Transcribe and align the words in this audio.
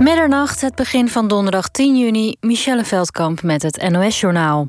Middernacht, 0.00 0.60
het 0.60 0.74
begin 0.74 1.08
van 1.08 1.28
donderdag 1.28 1.68
10 1.68 1.98
juni, 1.98 2.36
Michelle 2.40 2.84
Veldkamp 2.84 3.42
met 3.42 3.62
het 3.62 3.88
NOS-journaal. 3.90 4.68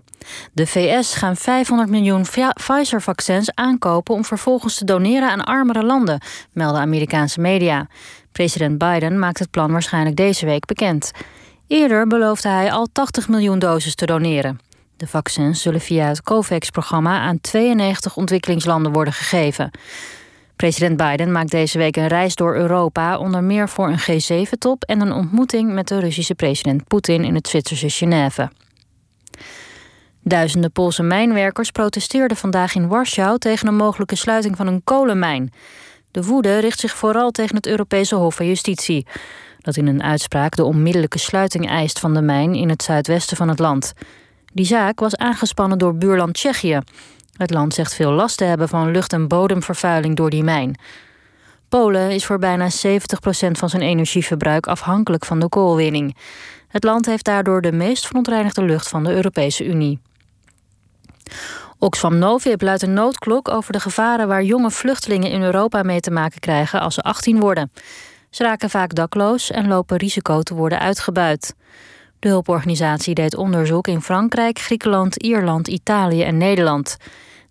De 0.53 0.67
VS 0.67 1.13
gaan 1.15 1.35
500 1.35 1.89
miljoen 1.89 2.25
Pfizer-vaccins 2.53 3.55
aankopen 3.55 4.13
om 4.13 4.25
vervolgens 4.25 4.77
te 4.77 4.85
doneren 4.85 5.29
aan 5.29 5.43
armere 5.43 5.83
landen, 5.83 6.21
melden 6.53 6.81
Amerikaanse 6.81 7.39
media. 7.39 7.87
President 8.31 8.77
Biden 8.77 9.19
maakt 9.19 9.39
het 9.39 9.51
plan 9.51 9.71
waarschijnlijk 9.71 10.15
deze 10.15 10.45
week 10.45 10.65
bekend. 10.65 11.11
Eerder 11.67 12.07
beloofde 12.07 12.49
hij 12.49 12.71
al 12.71 12.87
80 12.91 13.27
miljoen 13.27 13.59
doses 13.59 13.95
te 13.95 14.05
doneren. 14.05 14.59
De 14.97 15.07
vaccins 15.07 15.61
zullen 15.61 15.81
via 15.81 16.07
het 16.07 16.21
COVAX-programma 16.21 17.19
aan 17.19 17.41
92 17.41 18.17
ontwikkelingslanden 18.17 18.91
worden 18.91 19.13
gegeven. 19.13 19.71
President 20.61 20.97
Biden 20.97 21.31
maakt 21.31 21.51
deze 21.51 21.77
week 21.77 21.95
een 21.95 22.07
reis 22.07 22.35
door 22.35 22.55
Europa, 22.55 23.17
onder 23.17 23.43
meer 23.43 23.69
voor 23.69 23.89
een 23.89 23.99
G7-top 23.99 24.83
en 24.83 25.01
een 25.01 25.11
ontmoeting 25.11 25.73
met 25.73 25.87
de 25.87 25.99
Russische 25.99 26.35
president 26.35 26.87
Poetin 26.87 27.23
in 27.23 27.35
het 27.35 27.47
Zwitserse 27.47 27.89
Genève. 27.89 28.51
Duizenden 30.23 30.71
Poolse 30.71 31.03
mijnwerkers 31.03 31.71
protesteerden 31.71 32.37
vandaag 32.37 32.75
in 32.75 32.87
Warschau 32.87 33.37
tegen 33.37 33.67
een 33.67 33.75
mogelijke 33.75 34.15
sluiting 34.15 34.57
van 34.57 34.67
een 34.67 34.83
kolenmijn. 34.83 35.53
De 36.11 36.23
woede 36.23 36.59
richt 36.59 36.79
zich 36.79 36.95
vooral 36.95 37.31
tegen 37.31 37.55
het 37.55 37.67
Europese 37.67 38.15
Hof 38.15 38.35
van 38.35 38.47
Justitie, 38.47 39.05
dat 39.59 39.77
in 39.77 39.87
een 39.87 40.03
uitspraak 40.03 40.55
de 40.55 40.63
onmiddellijke 40.63 41.19
sluiting 41.19 41.67
eist 41.69 41.99
van 41.99 42.13
de 42.13 42.21
mijn 42.21 42.55
in 42.55 42.69
het 42.69 42.83
zuidwesten 42.83 43.37
van 43.37 43.49
het 43.49 43.59
land. 43.59 43.93
Die 44.53 44.65
zaak 44.65 44.99
was 44.99 45.15
aangespannen 45.15 45.77
door 45.77 45.95
buurland 45.95 46.33
Tsjechië. 46.33 46.79
Het 47.41 47.51
land 47.51 47.73
zegt 47.73 47.93
veel 47.93 48.11
last 48.11 48.37
te 48.37 48.43
hebben 48.43 48.69
van 48.69 48.91
lucht- 48.91 49.13
en 49.13 49.27
bodemvervuiling 49.27 50.15
door 50.15 50.29
die 50.29 50.43
mijn. 50.43 50.79
Polen 51.69 52.11
is 52.11 52.25
voor 52.25 52.39
bijna 52.39 52.69
70% 52.69 53.57
van 53.57 53.69
zijn 53.69 53.81
energieverbruik 53.81 54.67
afhankelijk 54.67 55.25
van 55.25 55.39
de 55.39 55.49
koolwinning. 55.49 56.17
Het 56.67 56.83
land 56.83 57.05
heeft 57.05 57.25
daardoor 57.25 57.61
de 57.61 57.71
meest 57.71 58.07
verontreinigde 58.07 58.63
lucht 58.63 58.87
van 58.87 59.03
de 59.03 59.11
Europese 59.11 59.65
Unie. 59.65 59.99
Oxfam 61.77 62.17
Novib 62.17 62.61
luidt 62.61 62.81
een 62.81 62.93
noodklok 62.93 63.49
over 63.49 63.73
de 63.73 63.79
gevaren 63.79 64.27
waar 64.27 64.43
jonge 64.43 64.71
vluchtelingen 64.71 65.31
in 65.31 65.41
Europa 65.41 65.83
mee 65.83 65.99
te 65.99 66.11
maken 66.11 66.39
krijgen 66.39 66.81
als 66.81 66.93
ze 66.93 67.01
18 67.01 67.39
worden. 67.39 67.71
Ze 68.29 68.43
raken 68.43 68.69
vaak 68.69 68.95
dakloos 68.95 69.51
en 69.51 69.67
lopen 69.67 69.97
risico 69.97 70.41
te 70.41 70.53
worden 70.53 70.79
uitgebuit. 70.79 71.55
De 72.19 72.27
hulporganisatie 72.27 73.13
deed 73.13 73.35
onderzoek 73.35 73.87
in 73.87 74.01
Frankrijk, 74.01 74.59
Griekenland, 74.59 75.15
Ierland, 75.15 75.67
Italië 75.67 76.23
en 76.23 76.37
Nederland. 76.37 76.97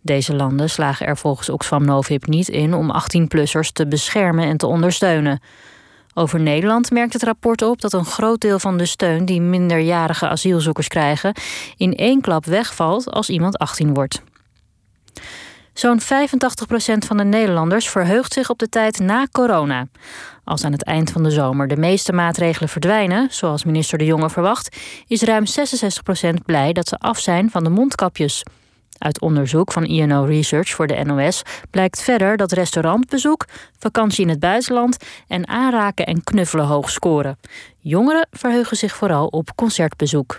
Deze 0.02 0.34
landen 0.34 0.70
slagen 0.70 1.06
er 1.06 1.16
volgens 1.16 1.48
Oxfam 1.48 1.84
Novib 1.84 2.26
niet 2.26 2.48
in 2.48 2.74
om 2.74 2.92
18-plussers 2.92 3.72
te 3.72 3.86
beschermen 3.86 4.44
en 4.44 4.56
te 4.56 4.66
ondersteunen. 4.66 5.40
Over 6.14 6.40
Nederland 6.40 6.90
merkt 6.90 7.12
het 7.12 7.22
rapport 7.22 7.62
op 7.62 7.80
dat 7.80 7.92
een 7.92 8.04
groot 8.04 8.40
deel 8.40 8.58
van 8.58 8.76
de 8.76 8.86
steun 8.86 9.24
die 9.24 9.40
minderjarige 9.40 10.28
asielzoekers 10.28 10.88
krijgen 10.88 11.34
in 11.76 11.94
één 11.94 12.20
klap 12.20 12.44
wegvalt 12.44 13.10
als 13.10 13.28
iemand 13.28 13.58
18 13.58 13.94
wordt. 13.94 14.22
Zo'n 15.72 16.00
85% 16.00 16.04
van 17.06 17.16
de 17.16 17.24
Nederlanders 17.24 17.88
verheugt 17.88 18.32
zich 18.32 18.50
op 18.50 18.58
de 18.58 18.68
tijd 18.68 18.98
na 18.98 19.26
corona. 19.32 19.86
Als 20.44 20.64
aan 20.64 20.72
het 20.72 20.84
eind 20.84 21.10
van 21.10 21.22
de 21.22 21.30
zomer 21.30 21.68
de 21.68 21.76
meeste 21.76 22.12
maatregelen 22.12 22.68
verdwijnen, 22.68 23.28
zoals 23.30 23.64
minister 23.64 23.98
De 23.98 24.04
Jonge 24.04 24.30
verwacht, 24.30 24.76
is 25.06 25.22
ruim 25.22 25.44
66% 26.40 26.44
blij 26.44 26.72
dat 26.72 26.88
ze 26.88 26.98
af 26.98 27.18
zijn 27.18 27.50
van 27.50 27.64
de 27.64 27.70
mondkapjes. 27.70 28.42
Uit 29.00 29.20
onderzoek 29.20 29.72
van 29.72 29.84
INO 29.84 30.24
Research 30.24 30.70
voor 30.70 30.86
de 30.86 31.04
NOS 31.04 31.42
blijkt 31.70 32.02
verder 32.02 32.36
dat 32.36 32.52
restaurantbezoek, 32.52 33.44
vakantie 33.78 34.24
in 34.24 34.28
het 34.28 34.40
buitenland 34.40 34.96
en 35.28 35.48
aanraken 35.48 36.06
en 36.06 36.24
knuffelen 36.24 36.66
hoog 36.66 36.90
scoren. 36.90 37.38
Jongeren 37.78 38.28
verheugen 38.30 38.76
zich 38.76 38.96
vooral 38.96 39.26
op 39.26 39.54
concertbezoek. 39.54 40.38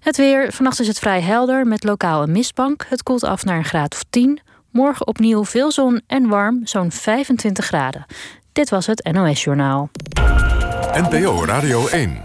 Het 0.00 0.16
weer. 0.16 0.52
Vannacht 0.52 0.80
is 0.80 0.86
het 0.86 0.98
vrij 0.98 1.20
helder 1.20 1.66
met 1.66 1.84
lokaal 1.84 2.22
een 2.22 2.32
mistbank. 2.32 2.86
Het 2.88 3.02
koelt 3.02 3.24
af 3.24 3.44
naar 3.44 3.56
een 3.56 3.64
graad 3.64 3.94
of 3.94 4.04
10. 4.10 4.40
Morgen 4.70 5.06
opnieuw 5.06 5.44
veel 5.44 5.72
zon 5.72 6.00
en 6.06 6.28
warm, 6.28 6.60
zo'n 6.64 6.92
25 6.92 7.64
graden. 7.64 8.06
Dit 8.52 8.70
was 8.70 8.86
het 8.86 9.08
NOS 9.12 9.44
Journaal. 9.44 9.90
NPO 10.92 11.44
Radio 11.44 11.86
1. 11.86 12.22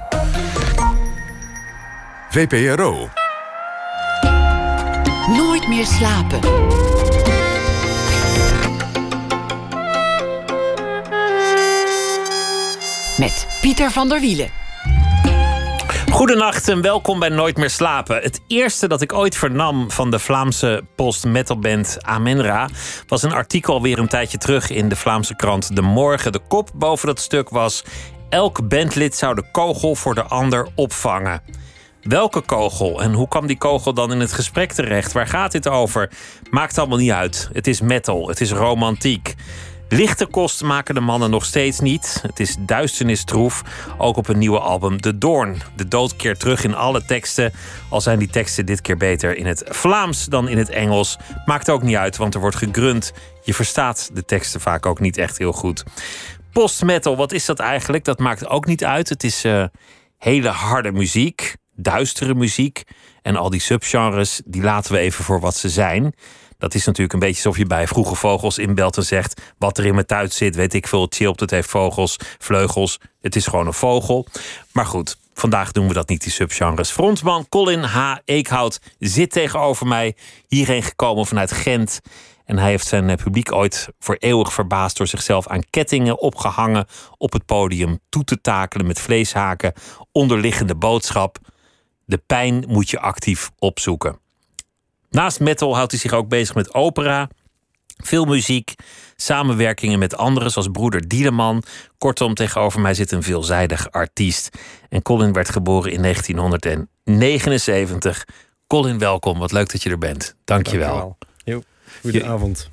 VPRO. 2.29 3.20
Nooit 5.37 5.67
meer 5.67 5.85
slapen. 5.85 6.39
Met 13.17 13.47
Pieter 13.61 13.91
van 13.91 14.09
der 14.09 14.19
Wielen. 14.19 14.49
Goedenacht 16.11 16.67
en 16.67 16.81
welkom 16.81 17.19
bij 17.19 17.29
Nooit 17.29 17.57
meer 17.57 17.69
slapen. 17.69 18.21
Het 18.21 18.41
eerste 18.47 18.87
dat 18.87 19.01
ik 19.01 19.13
ooit 19.13 19.37
vernam 19.37 19.91
van 19.91 20.11
de 20.11 20.19
Vlaamse 20.19 20.83
post-metalband 20.95 21.97
Amenra 22.01 22.69
was 23.07 23.23
een 23.23 23.33
artikel 23.33 23.81
weer 23.81 23.99
een 23.99 24.07
tijdje 24.07 24.37
terug 24.37 24.69
in 24.69 24.89
de 24.89 24.95
Vlaamse 24.95 25.35
krant 25.35 25.75
De 25.75 25.81
Morgen. 25.81 26.31
De 26.31 26.41
kop 26.47 26.69
boven 26.73 27.07
dat 27.07 27.19
stuk 27.19 27.49
was: 27.49 27.83
Elk 28.29 28.67
bandlid 28.67 29.15
zou 29.15 29.35
de 29.35 29.43
kogel 29.51 29.95
voor 29.95 30.15
de 30.15 30.23
ander 30.23 30.67
opvangen. 30.75 31.60
Welke 32.01 32.41
kogel 32.41 33.01
en 33.01 33.13
hoe 33.13 33.27
kwam 33.27 33.47
die 33.47 33.57
kogel 33.57 33.93
dan 33.93 34.11
in 34.11 34.19
het 34.19 34.33
gesprek 34.33 34.71
terecht? 34.71 35.11
Waar 35.11 35.27
gaat 35.27 35.51
dit 35.51 35.67
over? 35.67 36.09
Maakt 36.49 36.77
allemaal 36.77 36.97
niet 36.97 37.11
uit. 37.11 37.49
Het 37.53 37.67
is 37.67 37.81
metal, 37.81 38.27
het 38.27 38.41
is 38.41 38.51
romantiek. 38.51 39.35
Lichte 39.89 40.25
kosten 40.25 40.67
maken 40.67 40.95
de 40.95 41.01
mannen 41.01 41.29
nog 41.29 41.45
steeds 41.45 41.79
niet. 41.79 42.19
Het 42.21 42.39
is 42.39 42.55
duisternistroef, 42.59 43.63
ook 43.97 44.17
op 44.17 44.27
een 44.27 44.37
nieuwe 44.37 44.59
album 44.59 45.01
De 45.01 45.17
Doorn. 45.17 45.61
De 45.75 45.87
dood 45.87 46.15
keert 46.15 46.39
terug 46.39 46.63
in 46.63 46.75
alle 46.75 47.05
teksten, 47.05 47.53
al 47.89 48.01
zijn 48.01 48.19
die 48.19 48.29
teksten 48.29 48.65
dit 48.65 48.81
keer 48.81 48.97
beter 48.97 49.37
in 49.37 49.45
het 49.45 49.63
Vlaams 49.69 50.25
dan 50.25 50.47
in 50.47 50.57
het 50.57 50.69
Engels. 50.69 51.17
Maakt 51.45 51.69
ook 51.69 51.83
niet 51.83 51.95
uit, 51.95 52.17
want 52.17 52.33
er 52.33 52.39
wordt 52.39 52.55
gegrunt. 52.55 53.13
Je 53.43 53.53
verstaat 53.53 54.09
de 54.13 54.25
teksten 54.25 54.61
vaak 54.61 54.85
ook 54.85 54.99
niet 54.99 55.17
echt 55.17 55.37
heel 55.37 55.53
goed. 55.53 55.83
Post-metal, 56.51 57.17
wat 57.17 57.31
is 57.31 57.45
dat 57.45 57.59
eigenlijk? 57.59 58.03
Dat 58.03 58.19
maakt 58.19 58.47
ook 58.47 58.65
niet 58.65 58.83
uit. 58.83 59.09
Het 59.09 59.23
is 59.23 59.45
uh, 59.45 59.65
hele 60.17 60.49
harde 60.49 60.91
muziek 60.91 61.59
duistere 61.81 62.35
muziek. 62.35 62.83
En 63.21 63.35
al 63.35 63.49
die 63.49 63.61
subgenres, 63.61 64.41
die 64.45 64.61
laten 64.61 64.91
we 64.93 64.99
even 64.99 65.23
voor 65.23 65.39
wat 65.39 65.55
ze 65.55 65.69
zijn. 65.69 66.13
Dat 66.57 66.73
is 66.73 66.85
natuurlijk 66.85 67.13
een 67.13 67.19
beetje 67.19 67.35
alsof 67.35 67.57
je 67.57 67.65
bij 67.65 67.87
vroege 67.87 68.15
vogels 68.15 68.57
inbelt 68.57 68.97
en 68.97 69.03
zegt: 69.03 69.41
wat 69.57 69.77
er 69.77 69.85
in 69.85 69.93
mijn 69.93 70.05
tuit 70.05 70.33
zit, 70.33 70.55
weet 70.55 70.73
ik 70.73 70.87
veel. 70.87 71.07
Chilpt, 71.09 71.39
het 71.39 71.51
heeft 71.51 71.69
vogels, 71.69 72.17
vleugels. 72.37 72.99
Het 73.21 73.35
is 73.35 73.47
gewoon 73.47 73.67
een 73.67 73.73
vogel. 73.73 74.27
Maar 74.71 74.85
goed, 74.85 75.17
vandaag 75.33 75.71
doen 75.71 75.87
we 75.87 75.93
dat 75.93 76.09
niet, 76.09 76.23
die 76.23 76.31
subgenres. 76.31 76.91
Frontman 76.91 77.49
Colin 77.49 77.83
H. 77.83 78.15
Eekhout 78.25 78.79
zit 78.99 79.31
tegenover 79.31 79.87
mij, 79.87 80.15
hierheen 80.47 80.83
gekomen 80.83 81.25
vanuit 81.25 81.51
Gent. 81.51 82.01
En 82.45 82.57
hij 82.57 82.69
heeft 82.69 82.87
zijn 82.87 83.15
publiek 83.15 83.51
ooit 83.51 83.87
voor 83.99 84.15
eeuwig 84.19 84.53
verbaasd 84.53 84.97
door 84.97 85.07
zichzelf 85.07 85.47
aan 85.47 85.63
kettingen 85.69 86.21
opgehangen 86.21 86.85
op 87.17 87.33
het 87.33 87.45
podium 87.45 87.99
toe 88.09 88.23
te 88.23 88.41
takelen 88.41 88.87
met 88.87 88.99
vleeshaken. 88.99 89.73
Onderliggende 90.11 90.75
boodschap. 90.75 91.37
De 92.11 92.21
pijn 92.25 92.63
moet 92.67 92.89
je 92.89 92.99
actief 92.99 93.51
opzoeken. 93.59 94.19
Naast 95.09 95.39
metal 95.39 95.75
houdt 95.75 95.91
hij 95.91 95.99
zich 95.99 96.13
ook 96.13 96.27
bezig 96.27 96.55
met 96.55 96.73
opera, 96.73 97.29
filmmuziek, 98.03 98.73
samenwerkingen 99.15 99.99
met 99.99 100.17
anderen 100.17 100.51
zoals 100.51 100.67
broeder 100.67 101.07
Dieleman. 101.07 101.63
Kortom, 101.97 102.33
tegenover 102.33 102.81
mij 102.81 102.93
zit 102.93 103.11
een 103.11 103.23
veelzijdig 103.23 103.91
artiest. 103.91 104.49
En 104.89 105.01
Colin 105.01 105.33
werd 105.33 105.49
geboren 105.49 105.91
in 105.91 106.01
1979. 106.01 108.25
Colin, 108.67 108.97
welkom. 108.97 109.39
Wat 109.39 109.51
leuk 109.51 109.71
dat 109.71 109.83
je 109.83 109.89
er 109.89 109.97
bent. 109.97 110.35
Dank 110.45 110.67
je 110.67 110.77
wel. 110.77 111.17
Goedenavond. 112.01 112.69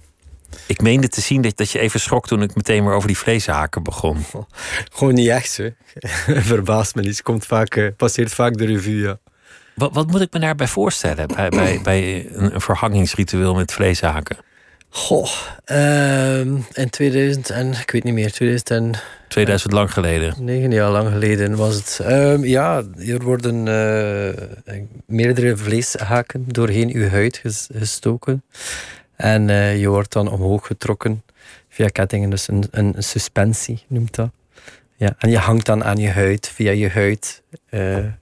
Ik 0.67 0.81
meende 0.81 1.09
te 1.09 1.21
zien 1.21 1.43
dat, 1.43 1.57
dat 1.57 1.71
je 1.71 1.79
even 1.79 2.01
schrok 2.01 2.27
toen 2.27 2.43
ik 2.43 2.55
meteen 2.55 2.85
weer 2.85 2.95
over 2.95 3.09
die 3.09 3.19
vleeshaken 3.19 3.83
begon. 3.83 4.25
Gewoon 4.93 5.15
niet 5.15 5.29
echt, 5.29 5.57
hè. 5.57 5.71
Verbaast 6.53 6.95
me 6.95 7.03
niet. 7.03 7.23
Komt 7.23 7.47
vaak, 7.47 7.77
uh, 7.77 7.89
passeert 7.97 8.35
vaak 8.35 8.57
de 8.57 8.65
revue, 8.65 9.01
ja. 9.01 9.19
Wat, 9.79 9.93
wat 9.93 10.11
moet 10.11 10.21
ik 10.21 10.33
me 10.33 10.39
daarbij 10.39 10.67
voorstellen 10.67 11.27
bij, 11.27 11.49
bij, 11.49 11.81
bij 11.83 12.29
een, 12.33 12.61
verhangingsritueel 12.61 13.55
met 13.55 13.73
vleeshaken? 13.73 14.37
Goh, 14.91 15.29
uh, 15.67 16.41
in 16.73 16.91
2000 16.91 17.51
en 17.51 17.73
ik 17.73 17.91
weet 17.91 18.05
niet 18.05 18.15
meer, 18.15 18.33
2000 18.33 19.03
2000 19.29 19.73
lang 19.73 19.93
geleden. 19.93 20.35
Negen 20.39 20.71
jaar 20.71 20.91
lang 20.91 21.09
geleden 21.09 21.57
was 21.57 21.75
het. 21.75 21.99
Uh, 22.03 22.45
ja, 22.45 22.83
er 23.07 23.23
worden 23.23 23.67
uh, 23.67 24.77
meerdere 25.07 25.57
vleeshaken 25.57 26.45
doorheen 26.47 26.93
uw 26.93 27.09
huid 27.09 27.43
gestoken. 27.73 28.43
En 29.17 29.49
uh, 29.49 29.81
je 29.81 29.89
wordt 29.89 30.13
dan 30.13 30.31
omhoog 30.31 30.67
getrokken 30.67 31.23
via 31.69 31.89
kettingen, 31.89 32.31
dus 32.31 32.49
een, 32.49 32.65
een 32.71 32.95
suspensie 32.99 33.85
noemt 33.87 34.15
dat. 34.15 34.31
Ja, 34.97 35.15
en 35.19 35.31
je 35.31 35.39
hangt 35.39 35.67
dan 35.67 35.85
aan 35.85 35.97
je 35.97 36.11
huid, 36.11 36.49
via 36.49 36.71
je 36.71 36.91
huid 36.91 37.43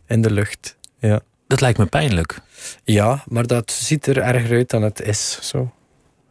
in 0.06 0.22
de 0.22 0.30
lucht. 0.30 0.76
Ja. 0.98 1.20
Dat 1.46 1.60
lijkt 1.60 1.78
me 1.78 1.86
pijnlijk. 1.86 2.38
Ja, 2.84 3.24
maar 3.28 3.46
dat 3.46 3.70
ziet 3.70 4.06
er 4.06 4.18
erger 4.18 4.56
uit 4.56 4.70
dan 4.70 4.82
het 4.82 5.02
is. 5.02 5.38
Zo. 5.42 5.70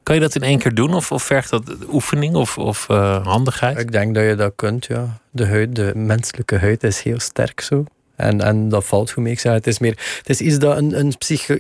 Kan 0.03 0.15
je 0.15 0.21
dat 0.21 0.35
in 0.35 0.44
één 0.44 0.59
keer 0.59 0.73
doen 0.73 0.94
of, 0.94 1.12
of 1.12 1.23
vergt 1.23 1.50
dat 1.50 1.63
oefening 1.91 2.35
of, 2.35 2.57
of 2.57 2.88
uh, 2.91 3.25
handigheid? 3.25 3.79
Ik 3.79 3.91
denk 3.91 4.15
dat 4.15 4.23
je 4.23 4.35
dat 4.35 4.53
kunt, 4.56 4.85
ja. 4.85 5.19
De 5.31 5.45
huid, 5.45 5.75
de 5.75 5.91
menselijke 5.95 6.57
huid 6.57 6.83
is 6.83 7.01
heel 7.01 7.19
sterk 7.19 7.62
zo. 7.62 7.83
En, 8.15 8.41
en 8.41 8.69
dat 8.69 8.85
valt 8.85 9.12
goed 9.12 9.23
mee. 9.23 9.31
Ik 9.31 9.39
zeg, 9.39 9.53
het 9.53 9.67
is 9.67 9.79
meer, 9.79 10.17
het 10.17 10.29
is 10.29 10.41
iets 10.41 10.57
dat 10.57 10.77
een, 10.77 11.00
een 11.00 11.13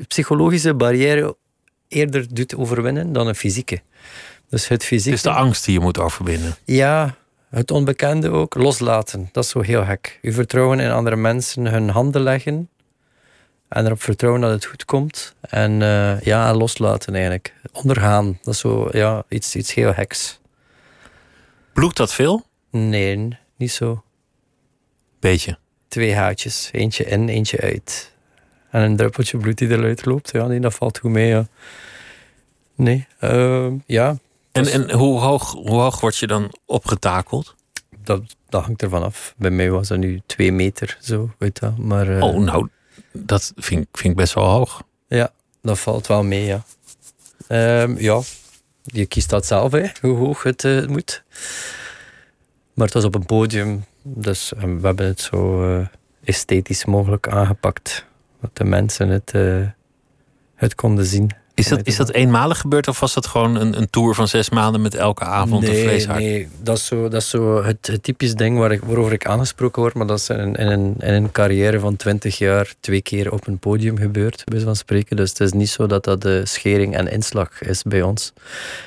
psychologische 0.07 0.73
barrière 0.73 1.35
eerder 1.87 2.33
doet 2.33 2.55
overwinnen 2.55 3.13
dan 3.13 3.27
een 3.27 3.35
fysieke. 3.35 3.81
Dus 4.49 4.67
het 4.67 4.83
fysieke... 4.83 5.09
Het 5.09 5.17
is 5.17 5.31
de 5.31 5.37
angst 5.37 5.65
die 5.65 5.73
je 5.73 5.79
moet 5.79 5.99
overwinnen. 5.99 6.55
Ja, 6.63 7.15
het 7.49 7.71
onbekende 7.71 8.29
ook. 8.29 8.55
Loslaten, 8.55 9.29
dat 9.31 9.43
is 9.43 9.49
zo 9.49 9.61
heel 9.61 9.83
gek. 9.83 10.19
Je 10.21 10.31
vertrouwen 10.31 10.79
in 10.79 10.91
andere 10.91 11.15
mensen, 11.15 11.65
hun 11.65 11.89
handen 11.89 12.21
leggen. 12.21 12.69
En 13.75 13.85
erop 13.85 14.01
vertrouwen 14.01 14.41
dat 14.41 14.51
het 14.51 14.65
goed 14.65 14.85
komt. 14.85 15.35
En 15.41 15.81
uh, 15.81 16.21
ja, 16.21 16.53
loslaten 16.53 17.13
eigenlijk. 17.13 17.53
Ondergaan, 17.71 18.39
dat 18.43 18.53
is 18.53 18.59
zo, 18.59 18.87
ja, 18.91 19.23
iets, 19.29 19.55
iets 19.55 19.73
heel 19.73 19.93
heks. 19.93 20.39
Bloedt 21.73 21.97
dat 21.97 22.13
veel? 22.13 22.45
Nee, 22.69 23.37
niet 23.57 23.71
zo. 23.71 24.03
Beetje? 25.19 25.57
Twee 25.87 26.15
haartjes. 26.15 26.69
Eentje 26.71 27.05
in, 27.05 27.29
eentje 27.29 27.61
uit. 27.61 28.11
En 28.69 28.81
een 28.81 28.95
druppeltje 28.95 29.37
bloed 29.37 29.57
die 29.57 29.69
eruit 29.69 30.05
loopt. 30.05 30.31
Ja, 30.31 30.47
nee, 30.47 30.59
dat 30.59 30.73
valt 30.73 30.97
goed 30.97 31.11
mee, 31.11 31.27
ja. 31.27 31.47
Nee, 32.75 33.07
uh, 33.21 33.71
ja. 33.85 34.17
En, 34.51 34.67
en 34.67 34.91
hoe, 34.91 35.19
hoog, 35.19 35.51
hoe 35.51 35.79
hoog 35.79 35.99
word 35.99 36.17
je 36.17 36.27
dan 36.27 36.53
opgetakeld? 36.65 37.55
Dat, 38.03 38.35
dat 38.49 38.63
hangt 38.63 38.81
ervan 38.81 39.03
af. 39.03 39.33
Bij 39.37 39.51
mij 39.51 39.71
was 39.71 39.87
dat 39.87 39.97
nu 39.97 40.21
twee 40.25 40.51
meter, 40.51 40.97
zo, 41.01 41.33
weet 41.37 41.59
je 41.59 41.71
Maar, 41.77 42.09
uh, 42.09 42.23
oh, 42.23 42.35
nou, 42.35 42.69
dat 43.15 43.53
vind, 43.55 43.87
vind 43.91 44.11
ik 44.11 44.15
best 44.15 44.33
wel 44.33 44.49
hoog. 44.49 44.83
Ja, 45.07 45.31
dat 45.61 45.79
valt 45.79 46.07
wel 46.07 46.23
mee, 46.23 46.45
ja. 46.45 46.63
Um, 47.81 47.99
ja, 47.99 48.21
je 48.83 49.05
kiest 49.05 49.29
dat 49.29 49.45
zelf, 49.45 49.71
hè, 49.71 49.87
hoe 50.01 50.17
hoog 50.17 50.43
het 50.43 50.63
uh, 50.63 50.87
moet. 50.87 51.23
Maar 52.73 52.85
het 52.85 52.93
was 52.93 53.03
op 53.03 53.15
een 53.15 53.25
podium, 53.25 53.85
dus 54.01 54.53
we 54.57 54.79
hebben 54.81 55.05
het 55.05 55.21
zo 55.21 55.69
uh, 55.69 55.87
esthetisch 56.23 56.85
mogelijk 56.85 57.27
aangepakt. 57.27 58.05
Dat 58.41 58.49
de 58.53 58.63
mensen 58.63 59.09
het, 59.09 59.31
uh, 59.35 59.67
het 60.55 60.75
konden 60.75 61.05
zien. 61.05 61.31
Is 61.55 61.67
dat, 61.67 61.79
is 61.83 61.95
dat 61.95 62.11
eenmalig 62.11 62.57
gebeurd 62.57 62.87
of 62.87 62.99
was 62.99 63.13
dat 63.13 63.27
gewoon 63.27 63.55
een, 63.55 63.77
een 63.77 63.89
tour 63.89 64.15
van 64.15 64.27
zes 64.27 64.49
maanden 64.49 64.81
met 64.81 64.95
elke 64.95 65.23
avond 65.23 65.61
nee, 65.61 65.77
een 65.77 65.87
vleeshaak? 65.87 66.17
Nee, 66.17 66.47
dat 66.61 66.77
is 66.77 66.85
zo, 66.85 67.01
dat 67.07 67.21
is 67.21 67.29
zo 67.29 67.63
het, 67.63 67.87
het 67.87 68.03
typisch 68.03 68.33
ding 68.33 68.57
waar 68.57 68.71
ik, 68.71 68.81
waarover 68.83 69.13
ik 69.13 69.25
aangesproken 69.25 69.81
word, 69.81 69.93
maar 69.93 70.07
dat 70.07 70.19
is 70.19 70.29
in, 70.29 70.55
in, 70.55 70.67
in, 70.67 70.95
in 70.99 71.13
een 71.13 71.31
carrière 71.31 71.79
van 71.79 71.95
twintig 71.95 72.37
jaar 72.37 72.73
twee 72.79 73.01
keer 73.01 73.31
op 73.31 73.47
een 73.47 73.57
podium 73.57 73.97
gebeurd, 73.97 74.43
bij 74.45 74.59
van 74.59 74.75
spreken. 74.75 75.15
Dus 75.15 75.29
het 75.29 75.39
is 75.39 75.51
niet 75.51 75.69
zo 75.69 75.87
dat 75.87 76.03
dat 76.03 76.21
de 76.21 76.45
schering 76.45 76.95
en 76.95 77.11
inslag 77.11 77.61
is 77.61 77.83
bij 77.83 78.01
ons. 78.01 78.33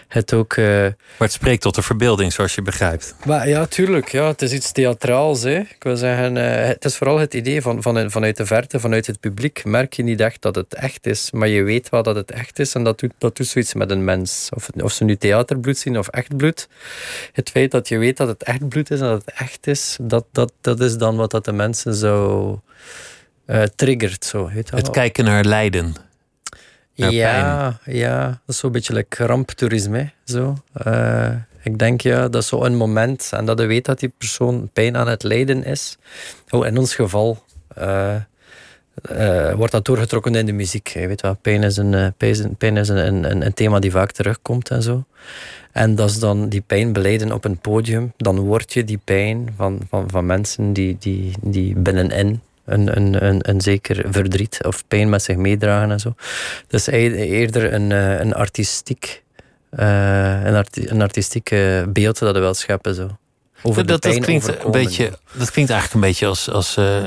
Het 0.08 0.32
ook... 0.32 0.56
Uh, 0.56 0.66
maar 0.66 0.94
het 1.18 1.32
spreekt 1.32 1.62
tot 1.62 1.74
de 1.74 1.82
verbeelding, 1.82 2.32
zoals 2.32 2.54
je 2.54 2.62
begrijpt. 2.62 3.14
Maar 3.24 3.48
ja, 3.48 3.66
tuurlijk. 3.66 4.08
Ja, 4.08 4.26
het 4.26 4.42
is 4.42 4.52
iets 4.52 4.72
theatraals. 4.72 5.42
Hè. 5.42 5.58
Ik 5.58 5.76
wil 5.80 5.96
zeggen, 5.96 6.36
uh, 6.36 6.66
het 6.66 6.84
is 6.84 6.96
vooral 6.96 7.18
het 7.18 7.34
idee 7.34 7.62
van, 7.62 7.82
van, 7.82 8.10
vanuit 8.10 8.36
de 8.36 8.46
verte, 8.46 8.80
vanuit 8.80 9.06
het 9.06 9.20
publiek, 9.20 9.64
merk 9.64 9.92
je 9.92 10.02
niet 10.02 10.20
echt 10.20 10.42
dat 10.42 10.54
het 10.54 10.74
echt 10.74 11.06
is, 11.06 11.30
maar 11.30 11.48
je 11.48 11.62
weet 11.62 11.88
wel 11.88 12.02
dat 12.02 12.16
het 12.16 12.30
echt 12.30 12.57
is 12.58 12.74
en 12.74 12.84
dat 12.84 12.98
doet, 12.98 13.12
dat 13.18 13.36
doet 13.36 13.46
zoiets 13.46 13.74
met 13.74 13.90
een 13.90 14.04
mens. 14.04 14.48
Of, 14.54 14.68
of 14.82 14.92
ze 14.92 15.04
nu 15.04 15.16
theaterbloed 15.16 15.78
zien 15.78 15.98
of 15.98 16.08
echt 16.08 16.36
bloed. 16.36 16.68
Het 17.32 17.50
feit 17.50 17.70
dat 17.70 17.88
je 17.88 17.98
weet 17.98 18.16
dat 18.16 18.28
het 18.28 18.42
echt 18.42 18.68
bloed 18.68 18.90
is 18.90 19.00
en 19.00 19.06
dat 19.06 19.24
het 19.24 19.34
echt 19.34 19.66
is, 19.66 19.96
dat, 20.00 20.24
dat, 20.32 20.52
dat 20.60 20.80
is 20.80 20.96
dan 20.96 21.16
wat 21.16 21.30
dat 21.30 21.44
de 21.44 21.52
mensen 21.52 21.94
zo 21.94 22.62
uh, 23.46 23.62
triggert. 23.62 24.24
Zo, 24.24 24.48
het 24.50 24.90
kijken 24.90 25.24
naar 25.24 25.44
lijden. 25.44 25.94
Naar 26.94 27.12
ja, 27.12 27.30
pijn. 27.84 27.96
ja, 27.96 28.26
dat 28.26 28.54
is 28.54 28.58
zo'n 28.58 28.72
beetje 28.72 28.92
like 28.92 29.26
ramptoerisme. 29.26 30.10
Zo. 30.24 30.56
Uh, 30.86 31.30
ik 31.62 31.78
denk 31.78 32.00
ja, 32.00 32.28
dat 32.28 32.42
is 32.42 32.48
zo'n 32.48 32.76
moment 32.76 33.30
en 33.32 33.44
dat 33.44 33.58
je 33.58 33.66
weet 33.66 33.84
dat 33.84 34.00
die 34.00 34.12
persoon 34.18 34.70
pijn 34.72 34.96
aan 34.96 35.08
het 35.08 35.22
lijden 35.22 35.64
is. 35.64 35.96
Oh, 36.50 36.66
in 36.66 36.78
ons 36.78 36.94
geval. 36.94 37.44
Uh, 37.78 38.14
uh, 39.12 39.52
wordt 39.52 39.72
dat 39.72 39.84
doorgetrokken 39.84 40.34
in 40.34 40.46
de 40.46 40.52
muziek. 40.52 40.88
Je 40.88 41.06
weet 41.06 41.20
wel, 41.20 41.36
pijn 41.42 41.62
is, 41.62 41.76
een, 41.76 42.14
pijn 42.58 42.76
is 42.76 42.88
een, 42.88 43.06
een, 43.06 43.46
een, 43.46 43.54
thema 43.54 43.78
die 43.78 43.90
vaak 43.90 44.12
terugkomt 44.12 44.70
en 44.70 44.82
zo. 44.82 45.04
En 45.72 45.94
dat 45.94 46.10
is 46.10 46.18
dan 46.18 46.48
die 46.48 46.60
pijn 46.60 46.92
beleiden 46.92 47.32
op 47.32 47.44
een 47.44 47.58
podium. 47.58 48.12
Dan 48.16 48.38
word 48.38 48.72
je 48.72 48.84
die 48.84 49.00
pijn 49.04 49.54
van, 49.56 49.80
van, 49.88 50.10
van 50.10 50.26
mensen 50.26 50.72
die, 50.72 50.96
die, 50.98 51.32
die 51.40 51.76
binnenin 51.76 52.40
een, 52.64 52.96
een, 52.96 53.24
een, 53.24 53.38
een 53.48 53.60
zeker 53.60 54.04
verdriet 54.10 54.58
of 54.64 54.84
pijn 54.88 55.08
met 55.08 55.22
zich 55.22 55.36
meedragen 55.36 55.90
en 55.90 56.00
zo. 56.00 56.14
Dus 56.66 56.86
eerder 56.86 57.72
een, 57.72 57.90
een 57.90 58.34
artistiek, 58.34 59.22
uh, 59.78 60.44
een, 60.44 60.54
arti 60.54 60.88
een 60.88 61.02
artistieke 61.02 61.86
beeld 61.88 62.18
dat 62.18 62.34
we 62.34 62.40
wel 62.40 62.54
scheppen. 62.54 62.94
Zo. 62.94 63.16
Over 63.62 63.86
dat, 63.86 64.02
dat, 64.02 64.18
klinkt 64.18 64.64
een 64.64 64.70
beetje, 64.70 65.18
dat 65.32 65.50
klinkt 65.50 65.70
eigenlijk 65.70 65.94
een 65.94 66.08
beetje 66.08 66.26
als, 66.26 66.50
als 66.50 66.76
uh, 66.76 67.02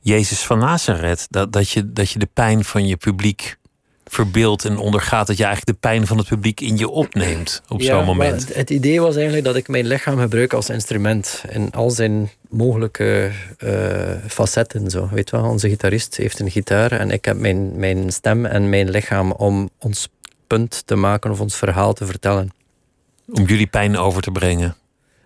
Jezus 0.00 0.42
van 0.42 0.58
Nazareth. 0.58 1.26
Dat, 1.30 1.52
dat, 1.52 1.70
je, 1.70 1.92
dat 1.92 2.10
je 2.10 2.18
de 2.18 2.28
pijn 2.32 2.64
van 2.64 2.86
je 2.86 2.96
publiek 2.96 3.58
verbeeldt 4.04 4.64
en 4.64 4.76
ondergaat. 4.76 5.26
Dat 5.26 5.36
je 5.36 5.44
eigenlijk 5.44 5.76
de 5.76 5.88
pijn 5.88 6.06
van 6.06 6.18
het 6.18 6.26
publiek 6.26 6.60
in 6.60 6.76
je 6.76 6.88
opneemt 6.88 7.62
op 7.68 7.82
zo'n 7.82 8.04
moment. 8.04 8.46
Het, 8.46 8.54
het, 8.54 8.70
idee 8.70 9.00
was 9.00 9.14
eigenlijk 9.14 9.44
dat 9.44 9.56
ik 9.56 9.68
mijn 9.68 9.86
lichaam 9.86 10.18
gebruik 10.18 10.52
als 10.52 10.70
instrument. 10.70 11.42
In 11.48 11.70
al 11.70 11.90
zijn 11.90 12.30
mogelijke 12.48 13.30
uh, 13.58 13.70
facetten. 14.26 14.90
Zo. 14.90 15.08
Weet 15.12 15.30
wel, 15.30 15.44
onze 15.44 15.68
gitarist 15.68 16.16
heeft 16.16 16.40
een 16.40 16.50
gitaar 16.50 16.92
en 16.92 17.10
ik 17.10 17.24
heb 17.24 17.36
mijn, 17.36 17.78
mijn 17.78 18.12
stem 18.12 18.46
en 18.46 18.68
mijn 18.68 18.90
lichaam 18.90 19.32
om 19.32 19.70
ons 19.78 20.08
punt 20.46 20.82
te 20.86 20.94
maken 20.94 21.30
of 21.30 21.40
ons 21.40 21.56
verhaal 21.56 21.92
te 21.92 22.06
vertellen. 22.06 22.50
Om 23.32 23.44
jullie 23.44 23.66
pijn 23.66 23.96
over 23.96 24.22
te 24.22 24.30
brengen. 24.30 24.76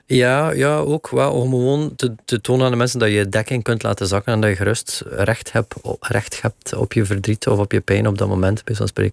Ja, 0.07 0.51
ja 0.51 0.77
ook 0.77 1.09
wel 1.09 1.33
om 1.33 1.51
gewoon 1.51 1.97
te, 1.97 2.15
te, 2.25 2.41
tonen 2.41 2.65
aan 2.65 2.71
de 2.71 2.77
mensen 2.77 2.99
dat 2.99 3.11
je 3.11 3.29
dekking 3.29 3.63
kunt 3.63 3.83
laten 3.83 4.07
zakken 4.07 4.33
en 4.33 4.41
dat 4.41 4.51
je 4.51 4.57
gerust 4.57 5.03
recht 5.07 5.53
hebt, 5.53 5.75
recht 6.01 6.43
hebt 6.43 6.75
op 6.75 6.93
je 6.93 7.05
verdriet 7.05 7.47
of 7.47 7.59
op 7.59 7.73
je 7.73 7.81
pijn 7.81 8.07
op 8.07 8.19
dat 8.19 8.29
moment, 8.29 8.65
bij 8.65 8.75
zo'n. 8.75 9.11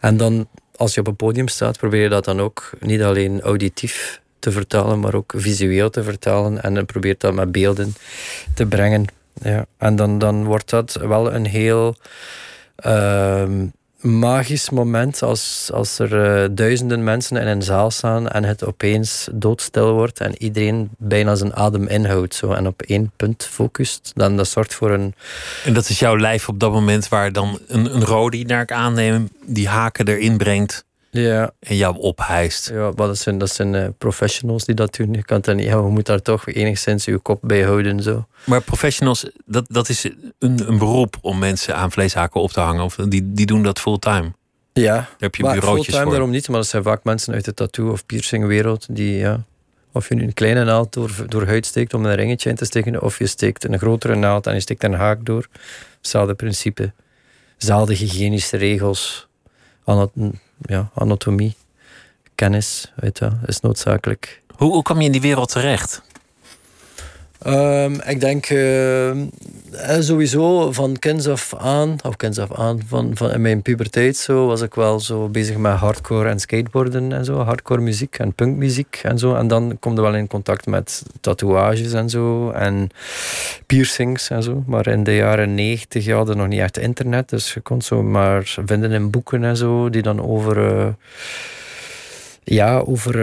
En 0.00 0.16
dan, 0.16 0.48
als 0.76 0.94
je 0.94 1.00
op 1.00 1.06
een 1.06 1.16
podium 1.16 1.48
staat, 1.48 1.78
probeer 1.78 2.02
je 2.02 2.08
dat 2.08 2.24
dan 2.24 2.40
ook 2.40 2.70
niet 2.80 3.02
alleen 3.02 3.40
auditief 3.40 4.20
te 4.38 4.52
vertalen, 4.52 5.00
maar 5.00 5.14
ook 5.14 5.32
visueel 5.36 5.90
te 5.90 6.02
vertalen 6.02 6.62
en 6.62 6.86
probeer 6.86 7.14
dat 7.18 7.34
met 7.34 7.52
beelden 7.52 7.94
te 8.54 8.66
brengen. 8.66 9.04
Ja. 9.42 9.66
En 9.78 9.96
dan, 9.96 10.18
dan 10.18 10.44
wordt 10.44 10.70
dat 10.70 10.92
wel 10.92 11.32
een 11.32 11.46
heel. 11.46 11.96
Uh, 12.86 13.42
magisch 14.00 14.70
moment 14.70 15.22
als, 15.22 15.70
als 15.72 15.98
er 15.98 16.42
uh, 16.42 16.48
duizenden 16.50 17.04
mensen 17.04 17.36
in 17.36 17.46
een 17.46 17.62
zaal 17.62 17.90
staan 17.90 18.28
en 18.28 18.44
het 18.44 18.64
opeens 18.64 19.28
doodstil 19.32 19.92
wordt 19.92 20.20
en 20.20 20.42
iedereen 20.42 20.90
bijna 20.98 21.34
zijn 21.34 21.54
adem 21.54 21.86
inhoudt 21.86 22.34
zo, 22.34 22.52
en 22.52 22.66
op 22.66 22.82
één 22.82 23.12
punt 23.16 23.48
focust. 23.50 24.12
Dan 24.14 24.36
dat 24.36 24.48
zorgt 24.48 24.74
voor 24.74 24.90
een... 24.90 25.14
En 25.64 25.72
dat 25.72 25.88
is 25.88 25.98
jouw 25.98 26.18
lijf 26.18 26.48
op 26.48 26.60
dat 26.60 26.72
moment 26.72 27.08
waar 27.08 27.32
dan 27.32 27.58
een, 27.66 27.94
een 27.94 28.04
rodi, 28.04 28.44
naar 28.44 28.62
ik 28.62 28.72
aanneem, 28.72 29.28
die 29.46 29.68
haken 29.68 30.08
erin 30.08 30.36
brengt. 30.36 30.84
Ja. 31.10 31.50
En 31.60 31.76
jou 31.76 31.96
ophijst. 31.98 32.68
Ja, 32.68 32.82
maar 32.96 33.06
dat 33.06 33.18
zijn, 33.18 33.38
dat 33.38 33.50
zijn 33.50 33.74
uh, 33.74 33.86
professionals 33.98 34.64
die 34.64 34.74
dat 34.74 34.94
doen. 34.94 35.12
Je 35.12 35.22
kan 35.22 35.42
niet, 35.46 35.64
ja, 35.64 35.76
je 35.76 35.82
moet 35.82 36.06
daar 36.06 36.22
toch 36.22 36.48
enigszins 36.48 37.04
je 37.04 37.18
kop 37.18 37.38
bij 37.42 37.62
houden. 37.62 38.02
Zo. 38.02 38.26
Maar 38.44 38.62
professionals, 38.62 39.30
dat, 39.46 39.64
dat 39.68 39.88
is 39.88 40.04
een, 40.38 40.68
een 40.68 40.78
beroep 40.78 41.16
om 41.20 41.38
mensen 41.38 41.76
aan 41.76 41.92
vleeshaken 41.92 42.40
op 42.40 42.50
te 42.50 42.60
hangen. 42.60 42.84
Of 42.84 42.94
die, 42.94 43.32
die 43.32 43.46
doen 43.46 43.62
dat 43.62 43.80
fulltime. 43.80 44.32
Ja, 44.72 44.94
daar 44.94 45.08
heb 45.18 45.34
je 45.34 45.42
bureautjes 45.42 45.86
fulltime 45.86 46.10
daarom 46.10 46.30
niet, 46.30 46.48
maar 46.48 46.56
dat 46.56 46.66
zijn 46.68 46.82
vaak 46.82 47.04
mensen 47.04 47.34
uit 47.34 47.44
de 47.44 47.54
tattoo- 47.54 47.90
of 47.90 48.06
piercingwereld 48.06 48.86
die, 48.90 49.16
ja, 49.16 49.44
of 49.92 50.08
je 50.08 50.14
nu 50.14 50.22
een 50.22 50.34
kleine 50.34 50.64
naald 50.64 50.92
door, 50.92 51.24
door 51.26 51.46
huid 51.46 51.66
steekt 51.66 51.94
om 51.94 52.04
een 52.04 52.14
ringetje 52.14 52.50
in 52.50 52.56
te 52.56 52.64
steken, 52.64 53.02
of 53.02 53.18
je 53.18 53.26
steekt 53.26 53.64
een 53.64 53.78
grotere 53.78 54.14
naald 54.14 54.46
en 54.46 54.54
je 54.54 54.60
steekt 54.60 54.84
een 54.84 54.94
haak 54.94 55.24
door. 55.24 55.46
Hetzelfde 55.96 56.34
principe. 56.34 56.92
Zelfde 57.56 57.94
hygiënische 57.94 58.56
regels 58.56 59.28
ja, 60.60 60.90
anatomie, 60.94 61.56
kennis, 62.34 62.92
weet 62.96 63.18
is 63.46 63.60
noodzakelijk. 63.60 64.42
Hoe, 64.56 64.72
hoe 64.72 64.82
je 64.98 65.04
in 65.04 65.12
die 65.12 65.20
wereld 65.20 65.48
terecht? 65.48 66.02
Um, 67.46 68.00
ik 68.06 68.20
denk 68.20 68.50
uh, 68.50 69.10
sowieso 69.98 70.72
van 70.72 70.98
kinds 70.98 71.28
af 71.28 71.54
aan, 71.58 71.96
of 72.04 72.16
kinds 72.16 72.38
af 72.38 72.52
aan, 72.52 72.80
van, 72.86 73.10
van 73.14 73.32
in 73.32 73.40
mijn 73.40 73.62
puberteit 73.62 74.16
zo, 74.16 74.46
was 74.46 74.60
ik 74.60 74.74
wel 74.74 75.00
zo 75.00 75.28
bezig 75.28 75.56
met 75.56 75.72
hardcore 75.72 76.28
en 76.28 76.40
skateboarden 76.40 77.12
en 77.12 77.24
zo, 77.24 77.38
hardcore 77.38 77.80
muziek 77.80 78.18
en 78.18 78.32
punkmuziek 78.32 79.00
en 79.02 79.18
zo. 79.18 79.34
En 79.34 79.48
dan 79.48 79.76
kom 79.78 79.94
je 79.94 80.00
wel 80.00 80.14
in 80.14 80.26
contact 80.26 80.66
met 80.66 81.02
tatoeages 81.20 81.92
en 81.92 82.10
zo, 82.10 82.50
en 82.50 82.88
piercings 83.66 84.30
en 84.30 84.42
zo. 84.42 84.62
Maar 84.66 84.86
in 84.86 85.04
de 85.04 85.14
jaren 85.14 85.54
negentig 85.54 86.04
ja, 86.04 86.16
hadden 86.16 86.36
nog 86.36 86.48
niet 86.48 86.60
echt 86.60 86.78
internet, 86.78 87.28
dus 87.28 87.54
je 87.54 87.60
kon 87.60 87.82
zo 87.82 88.02
maar 88.02 88.56
vinden 88.64 88.92
in 88.92 89.10
boeken 89.10 89.44
en 89.44 89.56
zo, 89.56 89.90
die 89.90 90.02
dan 90.02 90.22
over... 90.22 90.56
Uh, 90.56 90.86
ja, 92.44 92.78
over 92.78 93.14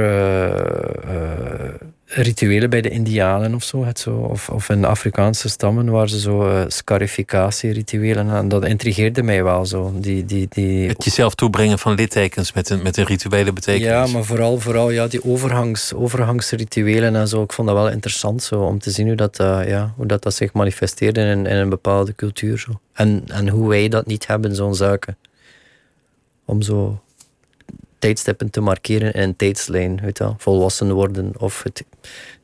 rituelen 2.09 2.69
bij 2.69 2.81
de 2.81 2.89
Indianen 2.89 3.55
of 3.55 3.63
zo, 3.63 3.85
het 3.85 3.99
zo 3.99 4.15
of, 4.15 4.49
of 4.49 4.69
in 4.69 4.81
de 4.81 4.87
Afrikaanse 4.87 5.49
stammen 5.49 5.89
waar 5.89 6.09
ze 6.09 6.19
zo 6.19 6.49
uh, 6.49 6.63
scarificatie-rituelen 6.67 8.29
en 8.29 8.47
dat 8.47 8.65
intrigeerde 8.65 9.23
mij 9.23 9.43
wel 9.43 9.65
zo. 9.65 9.93
Die, 9.95 10.25
die, 10.25 10.47
die... 10.49 10.87
Het 10.87 11.03
jezelf 11.03 11.35
toebrengen 11.35 11.79
van 11.79 11.93
littekens 11.93 12.53
met 12.53 12.69
een, 12.69 12.81
met 12.81 12.97
een 12.97 13.05
rituele 13.05 13.53
betekenis. 13.53 13.87
Ja, 13.87 14.07
maar 14.07 14.23
vooral, 14.23 14.59
vooral 14.59 14.89
ja, 14.89 15.07
die 15.07 15.23
overgangs, 15.23 15.93
overgangsrituelen 15.93 17.15
en 17.15 17.27
zo. 17.27 17.43
Ik 17.43 17.53
vond 17.53 17.67
dat 17.67 17.77
wel 17.77 17.89
interessant 17.89 18.43
zo, 18.43 18.61
om 18.61 18.79
te 18.79 18.91
zien 18.91 19.07
hoe 19.07 19.15
dat, 19.15 19.39
uh, 19.39 19.67
ja, 19.67 19.93
hoe 19.95 20.05
dat, 20.05 20.23
dat 20.23 20.33
zich 20.33 20.53
manifesteerde 20.53 21.21
in, 21.21 21.45
in 21.45 21.55
een 21.55 21.69
bepaalde 21.69 22.15
cultuur. 22.15 22.57
Zo. 22.57 22.79
En, 22.93 23.23
en 23.27 23.47
hoe 23.49 23.69
wij 23.69 23.87
dat 23.87 24.05
niet 24.05 24.27
hebben, 24.27 24.55
zo'n 24.55 24.75
zaken. 24.75 25.17
Om 26.45 26.61
zo 26.61 27.01
tijdstippen 27.99 28.49
te 28.49 28.61
markeren 28.61 29.13
in 29.13 29.21
een 29.21 29.35
tijdslijn. 29.35 29.99
Weet 30.01 30.17
je, 30.17 30.33
volwassen 30.37 30.91
worden 30.91 31.33
of 31.37 31.63
het 31.63 31.83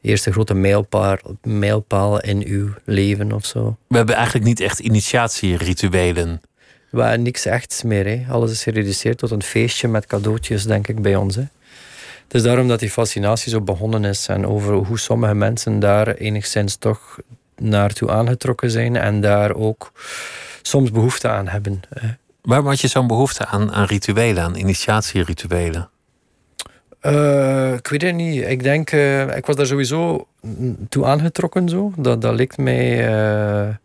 eerste 0.02 0.32
grote 0.32 0.54
mijlpaal, 0.54 1.18
mijlpaal 1.42 2.22
in 2.22 2.44
uw 2.46 2.70
leven 2.84 3.32
of 3.32 3.46
zo. 3.46 3.78
We 3.88 3.98
hebben 3.98 4.16
eigenlijk 4.16 4.46
niet 4.46 4.60
echt 4.60 4.80
initiatierituelen. 4.80 6.42
Hebben 6.90 7.22
niks 7.22 7.46
echt 7.46 7.84
meer. 7.86 8.06
Hè. 8.06 8.26
Alles 8.30 8.52
is 8.52 8.64
gereduceerd 8.64 9.18
tot 9.18 9.32
een 9.32 9.44
feestje 9.44 9.88
met 9.88 10.06
cadeautjes, 10.06 10.64
denk 10.64 10.88
ik, 10.88 11.02
bij 11.02 11.16
ons. 11.16 11.36
Hè. 11.36 11.44
Het 12.24 12.34
is 12.42 12.44
daarom 12.44 12.68
dat 12.68 12.80
die 12.80 12.90
fascinatie 12.90 13.52
zo 13.52 13.62
begonnen 13.62 14.06
is 14.06 14.28
en 14.28 14.48
over 14.48 14.74
hoe 14.74 15.00
sommige 15.00 15.34
mensen 15.34 15.80
daar 15.80 16.08
enigszins 16.08 16.76
toch 16.76 17.20
naartoe 17.56 18.12
aangetrokken 18.12 18.72
zijn 18.72 18.96
en 18.96 19.22
daar 19.22 19.56
ook 19.56 19.92
soms 20.62 20.92
behoefte 20.92 21.28
aan 21.28 21.48
hebben. 21.48 21.82
Waarom 22.44 22.68
had 22.68 22.82
je 22.82 22.88
zo'n 22.88 23.08
behoefte 23.08 23.46
aan, 23.46 23.72
aan 23.72 23.86
rituelen, 23.86 24.44
aan 24.44 24.56
initiatierituelen? 24.56 25.90
Uh, 27.02 27.74
ik 27.74 27.88
weet 27.88 28.02
het 28.02 28.16
niet. 28.16 28.48
Ik 28.48 28.64
denk, 28.64 28.92
uh, 28.92 29.36
ik 29.36 29.46
was 29.46 29.56
daar 29.56 29.66
sowieso 29.66 30.28
toe 30.90 31.06
aangetrokken. 31.06 31.70
Zo. 31.70 31.94
Dat, 31.98 32.22
dat 32.22 32.36
leek 32.36 32.58
mij 32.58 33.10
uh, 33.10 33.76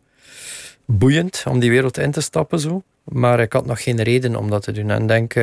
boeiend 0.84 1.44
om 1.48 1.58
die 1.58 1.70
wereld 1.70 1.98
in 1.98 2.10
te 2.10 2.20
stappen. 2.20 2.60
Zo. 2.60 2.82
Maar 3.04 3.40
ik 3.40 3.52
had 3.52 3.66
nog 3.66 3.82
geen 3.82 4.02
reden 4.02 4.36
om 4.36 4.50
dat 4.50 4.62
te 4.62 4.72
doen. 4.72 4.90
En 4.90 5.06
denk, 5.06 5.34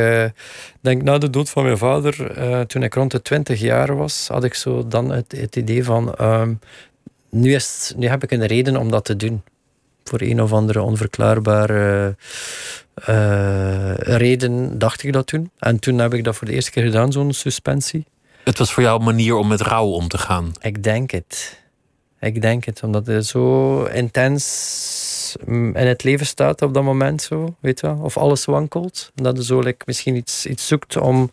denk 0.81 1.01
na 1.01 1.17
de 1.17 1.29
dood 1.29 1.49
van 1.49 1.63
mijn 1.63 1.77
vader, 1.77 2.15
toen 2.67 2.83
ik 2.83 2.93
rond 2.93 3.11
de 3.11 3.21
20 3.21 3.59
jaar 3.59 3.95
was, 3.95 4.27
had 4.27 4.43
ik 4.43 4.53
zo 4.53 4.87
dan 4.87 5.11
het, 5.11 5.31
het 5.37 5.55
idee 5.55 5.83
van: 5.83 6.15
ehm, 6.15 6.53
nu, 7.29 7.53
is, 7.53 7.93
nu 7.95 8.07
heb 8.07 8.23
ik 8.23 8.31
een 8.31 8.45
reden 8.45 8.77
om 8.77 8.91
dat 8.91 9.05
te 9.05 9.15
doen. 9.15 9.43
Voor 10.03 10.21
een 10.21 10.41
of 10.41 10.53
andere 10.53 10.81
onverklaarbare 10.81 12.15
reden 13.95 14.77
dacht 14.77 15.03
ik 15.03 15.13
dat 15.13 15.27
toen. 15.27 15.51
En 15.59 15.79
toen 15.79 15.97
heb 15.97 16.13
ik 16.13 16.23
dat 16.23 16.35
voor 16.35 16.47
de 16.47 16.53
eerste 16.53 16.71
keer 16.71 16.83
gedaan, 16.83 17.11
zo'n 17.11 17.33
suspensie. 17.33 18.05
Het 18.43 18.57
was 18.57 18.73
voor 18.73 18.83
jou 18.83 18.99
een 18.99 19.05
manier 19.05 19.35
om 19.35 19.47
met 19.47 19.61
rouw 19.61 19.87
om 19.87 20.07
te 20.07 20.17
gaan? 20.17 20.51
Ik 20.61 20.83
denk 20.83 21.11
het. 21.11 21.63
Ik 22.19 22.41
denk 22.41 22.63
het, 22.63 22.83
omdat 22.83 23.07
het 23.07 23.25
zo 23.25 23.83
intens 23.83 25.35
in 25.45 25.75
het 25.75 26.03
leven 26.03 26.25
staat 26.25 26.61
op 26.61 26.73
dat 26.73 26.83
moment 26.83 27.21
zo, 27.21 27.55
weet 27.59 27.79
je 27.79 27.95
Of 28.01 28.17
alles 28.17 28.45
wankelt. 28.45 29.11
Dat 29.15 29.37
je 29.37 29.43
zo 29.43 29.59
like, 29.59 29.83
misschien 29.85 30.15
iets, 30.15 30.45
iets 30.45 30.67
zoekt 30.67 30.97
om, 30.97 31.31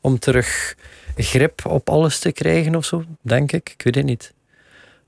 om 0.00 0.18
terug 0.18 0.74
grip 1.16 1.66
op 1.66 1.90
alles 1.90 2.18
te 2.18 2.32
krijgen 2.32 2.74
of 2.74 2.84
zo, 2.84 3.04
denk 3.20 3.52
ik. 3.52 3.70
Ik 3.70 3.82
weet 3.82 3.94
het 3.94 4.04
niet. 4.04 4.34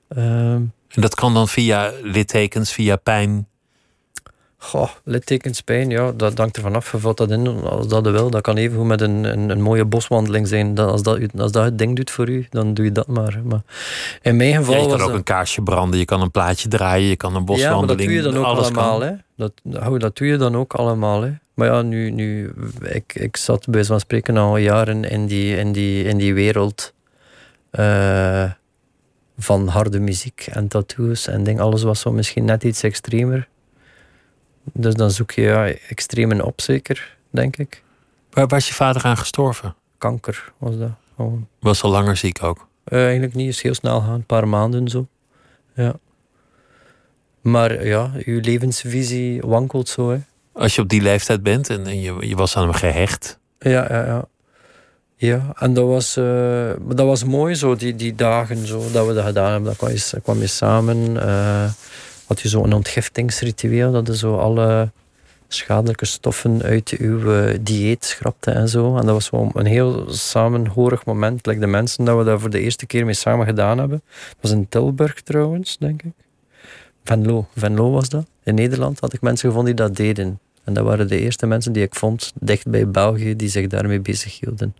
Ehm, 0.07 0.61
en 0.87 1.01
dat 1.01 1.15
kan 1.15 1.33
dan 1.33 1.47
via 1.47 1.93
littekens, 2.01 2.71
via 2.71 2.95
pijn? 2.95 3.47
Goh, 4.63 4.89
littekenspijn, 5.03 5.89
ja, 5.89 6.11
dat 6.11 6.35
dankt 6.35 6.55
ervan 6.55 6.75
af. 6.75 6.91
Je 6.91 6.97
valt 6.97 7.17
dat 7.17 7.31
in 7.31 7.47
als 7.47 7.87
dat 7.87 8.09
wil. 8.09 8.29
Dat 8.29 8.41
kan 8.41 8.57
even 8.57 8.77
goed 8.77 8.85
met 8.85 9.01
een, 9.01 9.23
een, 9.23 9.49
een, 9.49 9.61
mooie 9.61 9.85
boswandeling 9.85 10.47
zijn. 10.47 10.75
Dat, 10.75 10.89
als, 10.89 11.03
dat, 11.03 11.19
als 11.37 11.51
dat 11.51 11.63
het 11.63 11.77
ding 11.77 11.95
doet 11.95 12.11
voor 12.11 12.29
u, 12.29 12.47
dan 12.49 12.73
doe 12.73 12.85
je 12.85 12.91
dat 12.91 13.07
maar. 13.07 13.41
maar 13.43 13.61
in 14.21 14.35
mijn 14.35 14.55
geval. 14.55 14.73
Ja, 14.73 14.81
je 14.81 14.87
kan 14.87 15.01
ook 15.01 15.13
een 15.13 15.23
kaarsje 15.23 15.61
branden, 15.61 15.99
je 15.99 16.05
kan 16.05 16.21
een 16.21 16.31
plaatje 16.31 16.67
draaien, 16.67 17.07
je 17.07 17.15
kan 17.15 17.35
een 17.35 17.45
boswandeling. 17.45 17.89
Ja, 17.89 17.95
dat 17.95 18.05
doe 18.05 18.15
je 18.15 18.21
dan 18.21 18.37
ook 18.37 18.57
allemaal. 18.57 19.01
Hè? 19.01 19.11
Dat, 19.35 19.51
dat 20.01 20.17
doe 20.17 20.27
je 20.27 20.37
dan 20.37 20.55
ook 20.55 20.73
allemaal. 20.73 21.21
Hè? 21.21 21.31
Maar 21.53 21.67
ja, 21.67 21.81
nu, 21.81 22.09
nu 22.09 22.53
ik, 22.81 23.15
ik 23.15 23.37
zat 23.37 23.67
bij 23.69 23.83
van 23.83 23.99
spreken 23.99 24.37
al 24.37 24.57
jaren 24.57 25.03
in 25.03 25.25
die, 25.25 25.57
in 25.57 25.71
die, 25.71 26.03
in 26.03 26.17
die 26.17 26.33
wereld. 26.33 26.93
Uh, 27.79 28.51
van 29.37 29.67
harde 29.67 29.99
muziek 29.99 30.47
en 30.51 30.67
tattoos 30.67 31.27
en 31.27 31.43
ding. 31.43 31.59
Alles 31.59 31.83
was 31.83 31.99
zo 31.99 32.11
misschien 32.11 32.45
net 32.45 32.63
iets 32.63 32.83
extremer. 32.83 33.47
Dus 34.63 34.93
dan 34.93 35.11
zoek 35.11 35.31
je 35.31 35.41
ja, 35.41 35.67
extreme 35.67 36.45
op, 36.45 36.61
zeker, 36.61 37.17
denk 37.29 37.57
ik. 37.57 37.83
Waar 38.29 38.47
was 38.47 38.67
je 38.67 38.73
vader 38.73 39.03
aan 39.03 39.17
gestorven? 39.17 39.75
Kanker 39.97 40.51
was 40.57 40.77
dat. 40.77 40.91
Gewoon. 41.15 41.47
Was 41.59 41.83
al 41.83 41.91
langer 41.91 42.17
ziek 42.17 42.43
ook? 42.43 42.67
Uh, 42.87 43.03
eigenlijk 43.03 43.33
niet, 43.33 43.47
is 43.47 43.61
heel 43.61 43.73
snel 43.73 44.01
gaan, 44.01 44.13
een 44.13 44.25
paar 44.25 44.47
maanden 44.47 44.87
zo. 44.87 45.07
Ja. 45.75 45.93
Maar 47.41 47.85
ja, 47.85 48.11
je 48.25 48.41
levensvisie 48.41 49.41
wankelt 49.41 49.89
zo. 49.89 50.09
Hè. 50.09 50.17
Als 50.53 50.75
je 50.75 50.81
op 50.81 50.89
die 50.89 51.01
leeftijd 51.01 51.43
bent 51.43 51.69
en, 51.69 51.85
en 51.85 52.01
je, 52.01 52.27
je 52.27 52.35
was 52.35 52.57
aan 52.57 52.63
hem 52.63 52.73
gehecht. 52.73 53.39
Ja, 53.59 53.85
ja, 53.89 54.05
ja. 54.05 54.25
Ja, 55.15 55.53
en 55.55 55.73
dat 55.73 55.87
was, 55.87 56.17
uh, 56.17 56.71
dat 56.81 57.05
was 57.05 57.23
mooi 57.23 57.55
zo, 57.55 57.75
die, 57.75 57.95
die 57.95 58.15
dagen 58.15 58.67
zo, 58.67 58.91
dat 58.91 59.07
we 59.07 59.13
dat 59.13 59.25
gedaan 59.25 59.51
hebben. 59.51 59.69
Dat 59.69 59.77
kwam 59.77 59.91
je, 59.91 60.21
kwam 60.23 60.39
je 60.39 60.47
samen. 60.47 60.97
Uh, 60.97 61.71
had 62.31 62.41
je 62.41 62.49
zo'n 62.49 62.73
ontgiftingsritueel, 62.73 63.91
dat 63.91 64.07
je 64.07 64.17
zo 64.17 64.37
alle 64.37 64.91
schadelijke 65.47 66.05
stoffen 66.05 66.61
uit 66.63 66.95
uw 66.97 67.33
eh, 67.33 67.57
dieet 67.61 68.05
schrapte 68.05 68.51
en 68.51 68.69
zo. 68.69 68.97
En 68.97 69.05
dat 69.05 69.13
was 69.13 69.25
zo 69.25 69.49
een 69.53 69.65
heel 69.65 70.05
samenhorig 70.13 71.05
moment. 71.05 71.45
Like 71.45 71.59
de 71.59 71.67
mensen 71.67 72.05
dat 72.05 72.17
we 72.17 72.23
daar 72.23 72.39
voor 72.39 72.49
de 72.49 72.59
eerste 72.59 72.85
keer 72.85 73.05
mee 73.05 73.13
samen 73.13 73.45
gedaan 73.45 73.77
hebben. 73.77 74.01
Dat 74.05 74.37
was 74.41 74.51
in 74.51 74.69
Tilburg 74.69 75.21
trouwens, 75.21 75.77
denk 75.77 76.01
ik. 76.03 76.11
Venlo. 77.03 77.47
Venlo 77.55 77.91
was 77.91 78.09
dat. 78.09 78.25
In 78.43 78.55
Nederland 78.55 78.99
had 78.99 79.13
ik 79.13 79.21
mensen 79.21 79.49
gevonden 79.49 79.75
die 79.75 79.85
dat 79.85 79.95
deden. 79.95 80.39
En 80.63 80.73
dat 80.73 80.83
waren 80.83 81.07
de 81.07 81.19
eerste 81.19 81.45
mensen 81.45 81.73
die 81.73 81.83
ik 81.83 81.95
vond 81.95 82.31
dicht 82.39 82.67
bij 82.67 82.87
België 82.87 83.35
die 83.35 83.49
zich 83.49 83.67
daarmee 83.67 83.99
bezig 83.99 84.39
hielden. 84.39 84.75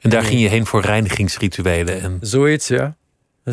En 0.00 0.10
daar 0.10 0.22
ging 0.22 0.40
je 0.40 0.48
heen 0.48 0.66
voor 0.66 0.80
reinigingsrituelen? 0.80 2.00
En... 2.00 2.18
Zoiets, 2.20 2.68
ja. 2.68 2.96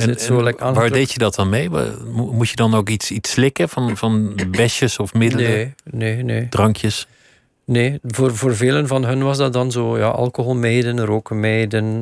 En, 0.02 0.20
zo 0.20 0.54
waar 0.58 0.90
deed 0.90 1.12
je 1.12 1.20
dat 1.20 1.36
dan 1.36 1.50
mee? 1.50 1.70
Moet 2.14 2.50
je 2.50 2.56
dan 2.56 2.76
ook 2.76 2.90
iets, 2.90 3.12
iets 3.12 3.32
slikken 3.32 3.70
van, 3.70 3.98
van 3.98 4.40
besjes 4.52 5.00
of 5.00 5.14
middelen? 5.14 5.50
Nee, 5.50 5.74
nee, 5.84 6.24
nee. 6.24 6.50
Drankjes? 6.50 7.08
Nee, 7.66 8.00
voor, 8.04 8.36
voor 8.36 8.56
velen 8.56 8.88
van 8.88 9.06
hun 9.06 9.24
was 9.24 9.38
dat 9.38 9.54
dan 9.54 9.72
zo 9.72 9.98
ja, 9.98 10.08
alcohol 10.08 10.56
meiden, 10.56 11.06
roken 11.06 11.44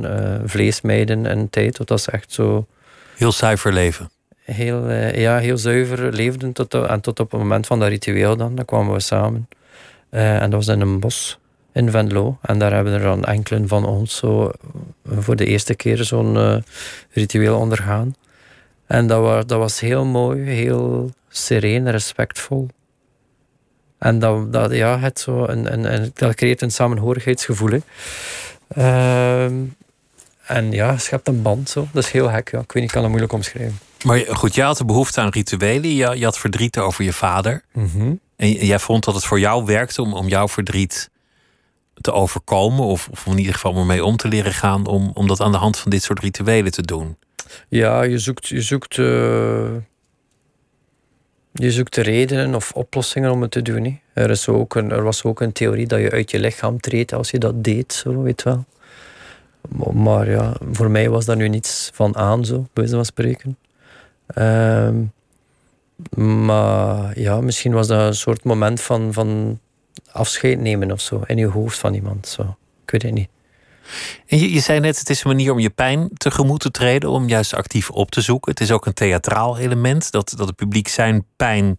uh, 0.04 0.36
vlees 0.46 0.82
meiden 0.82 1.26
en 1.26 1.50
tijd. 1.50 1.78
Dat 1.78 1.90
was 1.90 2.10
echt 2.10 2.32
zo... 2.32 2.68
Heel 3.16 3.32
zuiver 3.32 3.74
leven? 3.74 4.10
Heel, 4.44 4.90
uh, 4.90 5.16
ja, 5.16 5.38
heel 5.38 5.58
zuiver 5.58 6.14
leefden. 6.14 6.52
Tot, 6.52 6.74
en 6.74 7.02
tot 7.02 7.20
op 7.20 7.32
het 7.32 7.40
moment 7.40 7.68
van 7.68 7.80
dat 7.80 7.90
ritueel 7.90 8.38
dan, 8.38 8.56
dan 8.56 8.66
kwamen 8.66 8.94
we 8.94 9.00
samen. 9.00 9.48
Uh, 10.12 10.42
en 10.42 10.50
dat 10.50 10.66
was 10.66 10.76
in 10.76 10.82
een 10.82 11.00
bos 11.00 11.40
in 11.74 11.92
Venlo. 11.92 12.38
En 12.42 12.60
daar 12.60 12.74
hebben 12.74 12.94
er 12.94 13.02
dan 13.02 13.24
enkelen 13.24 13.68
van 13.68 13.86
ons 13.86 14.16
zo 14.16 14.52
voor 15.06 15.36
de 15.36 15.46
eerste 15.46 15.76
keer 15.76 16.04
zo'n 16.04 16.36
uh, 16.36 16.56
ritueel 17.10 17.58
ondergaan. 17.58 18.16
En 18.88 19.08
dat 19.08 19.22
was, 19.22 19.46
dat 19.46 19.60
was 19.60 19.80
heel 19.80 20.06
mooi, 20.06 20.42
heel 20.42 21.12
sereen, 21.30 21.92
respectvol. 21.92 22.68
En 23.98 24.20
dat, 24.20 24.54
dat, 24.54 24.72
ja, 24.72 25.00
het 25.00 25.20
zo 25.20 25.46
een, 25.46 25.74
een, 25.74 25.94
een, 25.94 26.12
dat 26.14 26.36
creëert 26.36 26.62
een 26.62 26.72
samenhorigheidsgevoel. 26.72 27.80
Uh, 28.78 29.46
en 30.46 30.72
ja, 30.72 30.92
je 30.92 30.98
schept 30.98 31.28
een 31.28 31.42
band 31.42 31.70
zo. 31.70 31.88
Dat 31.94 32.04
is 32.04 32.12
heel 32.12 32.28
gek. 32.28 32.52
Ja. 32.52 32.60
Ik 32.60 32.72
weet 32.72 32.74
niet, 32.74 32.84
ik 32.84 32.90
kan 32.90 33.02
het 33.02 33.10
moeilijk 33.10 33.34
omschrijven. 33.34 33.80
Maar 34.04 34.20
goed, 34.28 34.56
jij 34.56 34.66
had 34.66 34.78
de 34.78 34.86
behoefte 34.86 35.22
aan 35.22 35.30
rituelen. 35.30 35.96
Je, 35.96 36.18
je 36.18 36.24
had 36.24 36.38
verdriet 36.38 36.78
over 36.78 37.04
je 37.04 37.14
vader. 37.14 37.64
Mm 37.74 38.20
En 38.36 38.52
jij 38.52 38.80
vond 38.80 39.04
dat 39.04 39.16
het 39.16 39.26
voor 39.26 39.40
jou 39.40 39.66
werkte 39.66 40.02
om, 40.02 40.14
om 40.14 40.28
jouw 40.28 40.48
verdriet 40.48 41.10
te 42.02 42.12
overkomen, 42.12 42.86
of, 42.86 43.08
of 43.12 43.26
in 43.26 43.38
ieder 43.38 43.54
geval 43.54 43.74
mee 43.74 44.06
om 44.06 44.18
te 44.18 44.28
leren 44.28 44.54
gaan, 44.54 44.86
om, 44.86 45.12
om 45.14 45.28
dat 45.28 45.42
aan 45.42 45.52
de 45.52 45.58
hand 45.58 45.78
van 45.78 45.92
dit 45.92 46.04
soort 46.04 46.20
rituelen 46.20 46.72
te 46.72 46.82
doen? 46.82 47.18
Ja, 47.68 48.02
je 48.02 48.18
zoekt, 48.18 48.48
je 48.48 48.62
zoekt, 48.62 48.98
uh, 48.98 49.06
je 51.52 51.72
zoekt 51.72 51.96
redenen 51.96 52.56
of 52.56 52.72
oplossingen 52.72 53.32
om 53.32 53.42
het 53.42 53.52
te 53.52 53.62
doen. 53.62 54.00
Er, 54.14 54.30
is 54.30 54.48
ook 54.48 54.76
een, 54.76 54.92
er 54.92 55.04
was 55.04 55.24
ook 55.24 55.42
een 55.42 55.52
theorie 55.52 55.88
dat 55.88 56.00
je 56.00 56.12
uit 56.12 56.32
je 56.32 56.40
lichaam 56.40 56.80
treedt 56.80 57.14
als 57.14 57.32
je 57.32 57.38
dat 57.38 57.64
deed, 57.64 57.94
zo 57.94 58.22
weet 58.22 58.44
wel. 58.44 58.66
Maar 59.94 60.30
ja, 60.30 60.54
voor 60.72 60.92
mij 60.92 61.10
was 61.10 61.26
daar 61.26 61.36
nu 61.36 61.48
niets 61.48 61.90
van 61.94 62.16
aan, 62.16 62.46
zo, 62.46 62.56
bij 62.58 62.68
wijze 62.74 62.96
van 62.96 63.06
spreken. 63.06 63.58
Uh, 64.38 64.90
maar 66.16 67.20
ja, 67.20 67.42
misschien 67.42 67.74
was 67.74 67.88
dat 67.88 68.00
een 68.00 68.16
soort 68.16 68.44
moment 68.44 68.82
van, 68.82 69.14
van 69.14 69.60
afscheid 70.14 70.60
nemen 70.60 70.92
of 70.92 71.02
zo 71.02 71.22
in 71.26 71.38
je 71.38 71.48
hoofd 71.48 71.78
van 71.78 71.94
iemand. 71.94 72.28
Zo. 72.28 72.56
Ik 72.86 72.92
weet 72.92 73.02
het 73.02 73.14
niet. 73.14 73.30
En 74.28 74.40
je, 74.40 74.54
je 74.54 74.60
zei 74.60 74.80
net, 74.80 75.00
het 75.00 75.10
is 75.10 75.24
een 75.24 75.30
manier 75.30 75.52
om 75.52 75.60
je 75.60 75.70
pijn 75.70 76.10
tegemoet 76.14 76.60
te 76.60 76.72
treden, 76.72 77.10
om 77.10 77.28
juist 77.28 77.54
actief 77.54 77.90
op 77.90 78.12
te 78.12 78.22
zoeken. 78.22 78.52
Het 78.52 78.62
is 78.62 78.72
ook 78.72 78.86
een 78.86 78.94
theatraal 78.94 79.58
element, 79.58 80.12
dat, 80.12 80.34
dat 80.38 80.48
het 80.48 80.56
publiek 80.56 80.88
zijn 80.88 81.26
pijn 81.36 81.78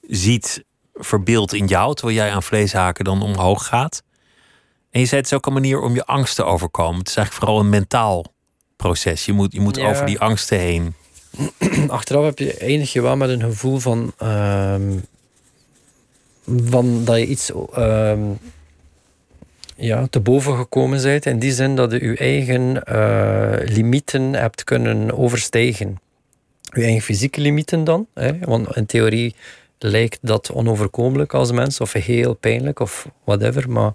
ziet, 0.00 0.64
verbeeld 0.94 1.52
in 1.54 1.66
jou, 1.66 1.94
terwijl 1.94 2.16
jij 2.18 2.30
aan 2.32 2.42
vleeshaken 2.42 3.04
dan 3.04 3.22
omhoog 3.22 3.66
gaat. 3.66 4.02
En 4.90 5.00
je 5.00 5.06
zei, 5.06 5.20
het 5.20 5.30
is 5.30 5.36
ook 5.36 5.46
een 5.46 5.52
manier 5.52 5.80
om 5.80 5.94
je 5.94 6.04
angst 6.04 6.34
te 6.36 6.44
overkomen. 6.44 6.98
Het 6.98 7.08
is 7.08 7.16
eigenlijk 7.16 7.44
vooral 7.44 7.64
een 7.64 7.70
mentaal 7.70 8.24
proces. 8.76 9.24
Je 9.24 9.32
moet, 9.32 9.52
je 9.52 9.60
moet 9.60 9.76
Ja. 9.76 9.88
over 9.90 10.06
die 10.06 10.18
angsten 10.20 10.58
heen. 10.58 10.94
Achteraf 11.88 12.24
heb 12.24 12.38
je, 12.38 12.54
eindig 12.54 12.92
je 12.92 13.00
wel 13.02 13.16
met 13.16 13.28
een 13.28 13.40
gevoel 13.40 13.78
van, 13.78 14.12
ehm, 14.18 14.98
van 16.64 17.04
dat 17.04 17.18
je 17.18 17.26
iets 17.26 17.52
ehm, 17.72 18.20
ja, 19.76 20.06
te 20.06 20.20
boven 20.20 20.56
gekomen 20.56 21.02
bent. 21.02 21.26
In 21.26 21.38
die 21.38 21.52
zin 21.52 21.76
dat 21.76 21.90
je 21.90 22.04
je 22.04 22.16
eigen 22.16 22.84
eh, 22.84 23.74
limieten 23.74 24.32
hebt 24.32 24.64
kunnen 24.64 25.18
overstijgen. 25.18 25.98
Je 26.62 26.82
eigen 26.82 27.02
fysieke 27.02 27.40
limieten 27.40 27.84
dan. 27.84 28.06
Hè? 28.14 28.38
Want 28.38 28.76
in 28.76 28.86
theorie 28.86 29.34
lijkt 29.78 30.18
dat 30.22 30.52
onoverkomelijk 30.52 31.34
als 31.34 31.52
mens, 31.52 31.80
of 31.80 31.92
heel 31.92 32.34
pijnlijk, 32.34 32.80
of 32.80 33.08
whatever. 33.24 33.70
Maar 33.70 33.92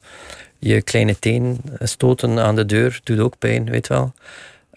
je 0.60 0.82
kleine 0.82 1.20
teen 1.20 1.62
stoten 1.80 2.40
aan 2.40 2.56
de 2.56 2.66
deur 2.66 3.00
doet 3.04 3.20
ook 3.20 3.38
pijn, 3.38 3.70
weet 3.70 3.88
wel. 3.88 4.14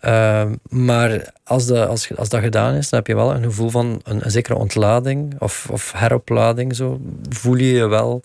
Ehm, 0.00 0.54
maar 0.68 1.32
als 1.44 1.66
dat, 1.66 1.88
als, 1.88 2.16
als 2.16 2.28
dat 2.28 2.40
gedaan 2.40 2.74
is, 2.74 2.88
dan 2.88 2.98
heb 2.98 3.08
je 3.08 3.14
wel 3.14 3.34
een 3.34 3.42
gevoel 3.42 3.70
van 3.70 4.00
een, 4.04 4.24
een 4.24 4.30
zekere 4.30 4.54
ontlading 4.56 5.34
of, 5.38 5.66
of 5.70 5.92
heroplading. 5.92 6.76
Zo 6.76 7.00
voel 7.28 7.56
je 7.56 7.72
je 7.72 7.86
wel 7.86 8.22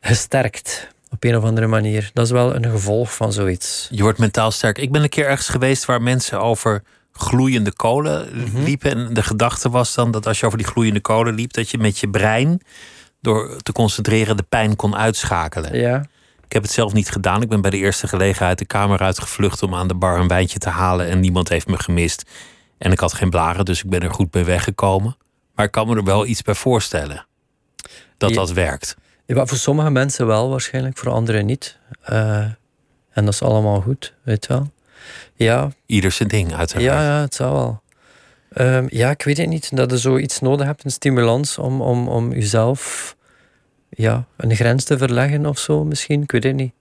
gesterkt 0.00 0.88
op 1.10 1.24
een 1.24 1.36
of 1.36 1.44
andere 1.44 1.66
manier. 1.66 2.10
Dat 2.12 2.24
is 2.24 2.30
wel 2.30 2.54
een 2.54 2.70
gevolg 2.70 3.14
van 3.14 3.32
zoiets. 3.32 3.88
Je 3.90 4.02
wordt 4.02 4.18
mentaal 4.18 4.50
sterk. 4.50 4.78
Ik 4.78 4.92
ben 4.92 5.02
een 5.02 5.08
keer 5.08 5.26
ergens 5.26 5.48
geweest 5.48 5.84
waar 5.84 6.02
mensen 6.02 6.40
over 6.40 6.82
gloeiende 7.12 7.72
kolen 7.72 8.28
Mhm. 8.32 8.62
liepen. 8.62 8.90
En 8.90 9.14
de 9.14 9.22
gedachte 9.22 9.70
was 9.70 9.94
dan 9.94 10.10
dat 10.10 10.26
als 10.26 10.40
je 10.40 10.46
over 10.46 10.58
die 10.58 10.66
gloeiende 10.66 11.00
kolen 11.00 11.34
liep, 11.34 11.52
dat 11.52 11.70
je 11.70 11.78
met 11.78 11.98
je 11.98 12.08
brein, 12.08 12.60
door 13.20 13.56
te 13.62 13.72
concentreren, 13.72 14.36
de 14.36 14.42
pijn 14.48 14.76
kon 14.76 14.96
uitschakelen. 14.96 15.78
Ja, 15.78 16.04
Ik 16.46 16.52
heb 16.52 16.62
het 16.62 16.70
zelf 16.72 16.92
niet 16.92 17.10
gedaan. 17.10 17.42
Ik 17.42 17.48
ben 17.48 17.60
bij 17.60 17.70
de 17.70 17.76
eerste 17.76 18.08
gelegenheid 18.08 18.58
de 18.58 18.64
kamer 18.64 18.98
uitgevlucht 18.98 19.62
om 19.62 19.74
aan 19.74 19.88
de 19.88 19.94
bar 19.94 20.18
een 20.18 20.28
wijntje 20.28 20.58
te 20.58 20.68
halen. 20.68 21.06
En 21.06 21.20
niemand 21.20 21.48
heeft 21.48 21.66
me 21.66 21.78
gemist. 21.78 22.30
En 22.78 22.92
ik 22.92 23.00
had 23.00 23.12
geen 23.14 23.30
blaren, 23.30 23.64
dus 23.64 23.82
ik 23.82 23.90
ben 23.90 24.00
er 24.00 24.10
goed 24.12 24.30
bij 24.30 24.44
weggekomen. 24.44 25.16
Maar 25.54 25.64
ik 25.64 25.70
kan 25.70 25.86
me 25.88 25.96
er 25.96 26.04
wel 26.04 26.26
iets 26.26 26.42
bij 26.42 26.54
voorstellen. 26.54 27.26
Dat 28.18 28.30
Ja. 28.30 28.36
dat 28.36 28.52
werkt. 28.52 28.96
Ja, 29.26 29.46
voor 29.46 29.56
sommige 29.58 29.90
mensen 29.90 30.26
wel 30.26 30.50
waarschijnlijk, 30.50 30.98
voor 30.98 31.12
anderen 31.12 31.46
niet. 31.46 31.78
Eh, 32.02 32.38
en 33.10 33.24
dat 33.24 33.28
is 33.28 33.42
allemaal 33.42 33.80
goed, 33.80 34.14
weet 34.22 34.46
je 34.46 34.52
wel. 34.52 34.70
Ja, 35.34 35.70
Ieder 35.86 36.10
zijn 36.10 36.28
ding, 36.28 36.54
uiteraard. 36.54 36.84
Ja, 36.86 37.02
ja, 37.02 37.20
het 37.20 37.34
zou 37.34 37.52
wel. 37.52 37.82
Ehm, 38.52 38.86
ja, 38.88 39.10
ik 39.10 39.22
weet 39.22 39.36
het 39.36 39.48
niet. 39.48 39.76
Dat 39.76 39.90
je 39.90 39.98
zoiets 39.98 40.40
nodig 40.40 40.66
hebt, 40.66 40.84
een 40.84 40.90
stimulans 40.90 41.58
om, 41.58 41.80
om, 41.80 42.08
om 42.08 42.32
jezelf 42.32 43.15
ja, 43.90 44.26
een 44.36 44.56
grens 44.56 44.84
te 44.84 44.98
verleggen 44.98 45.46
of 45.46 45.58
zo 45.58 45.84
misschien. 45.84 46.22
Ik 46.22 46.30
weet 46.32 46.44
het 46.44 46.54
niet. 46.54 46.72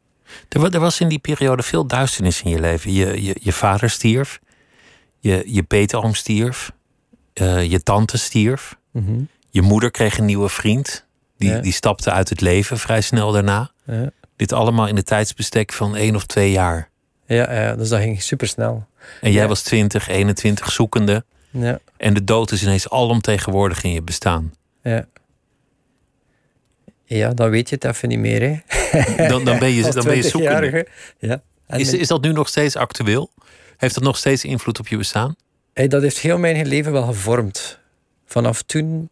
Er, 0.50 0.60
wa- 0.60 0.70
er 0.70 0.80
was 0.80 1.00
in 1.00 1.08
die 1.08 1.20
periode 1.20 1.64
veel 1.64 1.86
duisternis 1.88 2.42
in 2.42 2.50
je 2.50 2.60
leven. 2.60 2.94
Je, 2.94 3.24
je, 3.24 3.36
je 3.42 3.52
vader 3.54 3.90
stierf. 3.90 4.40
Je, 5.20 5.44
je 5.46 5.64
peetoom 5.64 6.14
stierf. 6.14 6.72
eh, 7.34 7.64
je 7.72 7.84
tante 7.84 8.18
stierf. 8.18 8.76
Mhm. 8.92 9.22
Je 9.50 9.62
moeder 9.62 9.92
kreeg 9.92 10.18
een 10.18 10.26
nieuwe 10.26 10.50
vriend. 10.50 11.06
Die, 11.38 11.50
Ja. 11.50 11.60
die 11.60 11.72
stapte 11.74 12.12
uit 12.12 12.30
het 12.30 12.42
leven 12.42 12.78
vrij 12.80 13.02
snel 13.02 13.32
daarna. 13.32 13.72
Ja. 13.86 14.10
Dit 14.36 14.52
allemaal 14.54 14.88
in 14.88 14.96
de 14.96 15.04
tijdsbestek 15.04 15.74
van 15.74 15.96
één 15.96 16.16
of 16.16 16.26
twee 16.26 16.52
jaar. 16.52 16.90
Ja, 17.28 17.54
ja, 17.54 17.76
dus 17.76 17.90
dat 17.90 18.00
ging 18.00 18.22
supersnel. 18.22 18.86
En 19.22 19.32
jij 19.32 19.42
Ja. 19.42 19.48
was 19.48 19.62
20, 19.62 20.08
21 20.08 20.72
zoekende. 20.72 21.26
Ja, 21.50 21.80
En 21.98 22.14
de 22.14 22.24
dood 22.24 22.52
is 22.52 22.64
ineens 22.64 22.90
alomtegenwoordig 22.90 23.84
in 23.84 23.92
je 23.92 24.02
bestaan. 24.02 24.54
ja. 24.84 25.06
Ja, 27.06 27.34
dan 27.34 27.50
weet 27.50 27.70
je 27.70 27.76
het 27.76 27.84
even 27.84 28.10
niet 28.10 28.20
meer, 28.20 28.42
hè. 28.42 28.58
Dan, 29.28 29.46
dan 29.46 29.60
ben 29.60 29.70
je, 29.70 29.92
dan 29.92 30.04
ben 30.04 30.16
je 30.16 30.24
zoekende. 30.24 30.56
20-jarige. 30.56 30.88
Ja. 31.20 31.42
En 31.68 31.80
Is, 31.80 31.94
is 31.94 32.08
dat 32.08 32.22
nu 32.22 32.32
nog 32.32 32.48
steeds 32.48 32.76
actueel? 32.76 33.30
Heeft 33.78 33.94
dat 33.94 34.04
nog 34.04 34.18
steeds 34.18 34.44
invloed 34.44 34.80
op 34.80 34.88
je 34.88 34.98
bestaan? 34.98 35.36
Hey, 35.74 35.88
dat 35.88 36.02
heeft 36.02 36.20
heel 36.20 36.38
mijn 36.38 36.68
leven 36.68 36.92
wel 36.92 37.04
gevormd. 37.04 37.80
Vanaf 38.26 38.62
toen 38.62 39.10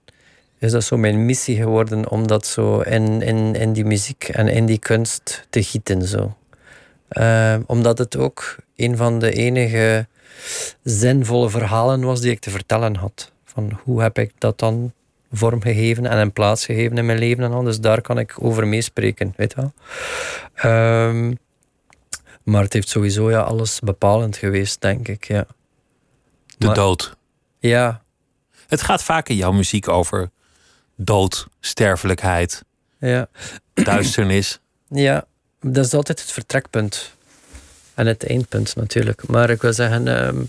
is 0.59 0.71
dat 0.71 0.83
zo 0.83 0.97
mijn 0.97 1.25
missie 1.25 1.55
geworden 1.55 2.09
om 2.09 2.27
dat 2.27 2.47
zo 2.47 2.79
in, 2.79 3.21
in, 3.21 3.55
in 3.55 3.73
die 3.73 3.85
muziek 3.85 4.23
en 4.23 4.47
in 4.47 4.65
die 4.65 4.79
kunst 4.79 5.45
te 5.49 5.63
gieten. 5.63 6.07
Zo. 6.07 6.37
Eh, 7.07 7.55
omdat 7.65 7.97
het 7.97 8.17
ook 8.17 8.55
een 8.75 8.97
van 8.97 9.19
de 9.19 9.31
enige 9.31 10.07
zinvolle 10.83 11.49
verhalen 11.49 12.01
was 12.03 12.21
die 12.21 12.31
ik 12.31 12.39
te 12.39 12.49
vertellen 12.49 12.95
had. 12.95 13.31
Van 13.45 13.79
hoe 13.83 14.01
heb 14.01 14.17
ik 14.17 14.31
dat 14.37 14.59
dan 14.59 14.93
vormgegeven 15.33 16.05
en 16.05 16.17
een 16.17 16.31
plaats 16.31 16.65
gegeven 16.65 16.97
in 16.97 17.05
mijn 17.05 17.17
leven 17.19 17.43
en 17.43 17.51
al. 17.51 17.63
Dus 17.63 17.79
daar 17.79 18.01
kan 18.01 18.17
ik 18.19 18.35
over 18.43 18.67
meespreken, 18.67 19.33
weet 19.37 19.53
je 19.55 19.61
wel. 19.61 19.73
Ehm, 20.53 21.33
maar 22.43 22.63
het 22.63 22.73
heeft 22.73 22.89
sowieso 22.89 23.29
ja, 23.31 23.39
alles 23.39 23.79
bepalend 23.79 24.37
geweest, 24.37 24.81
denk 24.81 25.07
ik. 25.07 25.27
Ja. 25.27 25.45
De 26.57 26.65
Maar- 26.65 26.75
dood. 26.75 27.15
Ja, 27.59 28.01
Het 28.67 28.81
gaat 28.81 29.03
vaak 29.03 29.29
in 29.29 29.35
jouw 29.35 29.51
muziek 29.51 29.87
over 29.87 30.29
dood, 30.95 31.47
sterfelijkheid, 31.59 32.63
ja, 32.99 33.27
duisternis. 33.73 34.59
ja. 34.87 35.25
Dat 35.61 35.85
is 35.85 35.93
altijd 35.93 36.21
het 36.21 36.31
vertrekpunt. 36.31 37.11
En 37.93 38.07
het 38.07 38.27
eindpunt 38.27 38.75
natuurlijk. 38.75 39.27
Maar 39.27 39.49
ik 39.49 39.61
wil 39.61 39.73
zeggen, 39.73 40.07
ehm, 40.07 40.43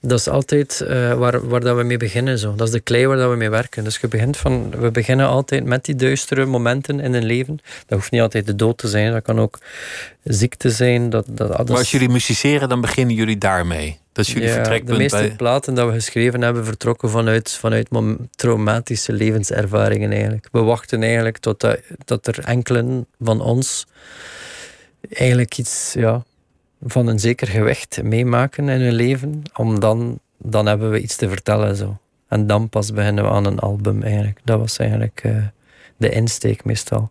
dat 0.00 0.18
is 0.18 0.28
altijd 0.28 0.80
eh, 0.80 1.12
waar, 1.12 1.48
waar 1.48 1.60
dat 1.60 1.76
we 1.76 1.82
mee 1.82 1.96
beginnen. 1.96 2.38
Zo. 2.38 2.54
Dat 2.54 2.66
is 2.66 2.72
de 2.72 2.80
klei 2.80 3.06
waar 3.06 3.16
dat 3.16 3.30
we 3.30 3.36
mee 3.36 3.50
werken. 3.50 3.84
Dus 3.84 3.98
je 3.98 4.08
begint 4.08 4.36
van, 4.36 4.70
we 4.70 4.90
beginnen 4.90 5.26
altijd 5.26 5.64
met 5.64 5.84
die 5.84 5.94
duistere 5.94 6.46
momenten 6.46 7.00
in 7.00 7.14
een 7.14 7.24
leven. 7.24 7.58
Dat 7.86 7.98
hoeft 7.98 8.10
niet 8.10 8.20
altijd 8.20 8.46
de 8.46 8.56
dood 8.56 8.78
te 8.78 8.88
zijn. 8.88 9.12
Dat 9.12 9.22
kan 9.22 9.40
ook 9.40 9.58
ziekte 10.24 10.70
zijn. 10.70 11.10
Dat, 11.10 11.26
dat, 11.28 11.48
dat 11.56 11.68
Maar 11.68 11.78
als 11.78 11.90
jullie 11.90 12.08
musiceren, 12.08 12.68
dan 12.68 12.80
beginnen 12.80 13.14
jullie 13.14 13.38
daarmee. 13.38 13.98
Dat 14.12 14.26
is 14.26 14.32
jullie 14.32 14.48
Ja, 14.48 14.54
de 14.54 14.60
vertrekpunt 14.60 14.98
meeste 14.98 15.16
bij... 15.16 15.30
platen 15.30 15.74
dat 15.74 15.86
we 15.86 15.92
geschreven 15.92 16.42
hebben, 16.42 16.64
vertrokken 16.64 17.10
vanuit, 17.10 17.50
vanuit 17.52 17.88
traumatische 18.30 19.12
levenservaringen 19.12 20.10
eigenlijk. 20.10 20.48
We 20.52 20.60
wachten 20.60 21.02
eigenlijk 21.02 21.38
tot 21.38 21.60
dat, 21.60 21.78
dat 22.04 22.26
er 22.26 22.38
enkelen 22.44 23.06
van 23.20 23.40
ons 23.40 23.86
eigenlijk 25.10 25.58
iets 25.58 25.92
ja, 25.92 26.22
van 26.84 27.06
een 27.06 27.18
zeker 27.18 27.46
gewicht 27.48 28.02
meemaken 28.02 28.68
in 28.68 28.80
hun 28.80 28.92
leven. 28.94 29.42
Om 29.56 29.80
dan, 29.80 30.18
dan 30.38 30.66
hebben 30.66 30.90
we 30.90 31.00
iets 31.00 31.16
te 31.16 31.28
vertellen. 31.28 31.76
Zo. 31.76 31.98
En 32.28 32.46
dan 32.46 32.68
pas 32.68 32.92
beginnen 32.92 33.24
we 33.24 33.30
aan 33.30 33.44
een 33.44 33.58
album 33.58 34.02
eigenlijk. 34.02 34.40
Dat 34.44 34.58
was 34.58 34.76
eigenlijk 34.78 35.20
eh, 35.24 35.32
de 35.96 36.08
insteek 36.10 36.64
meestal. 36.64 37.10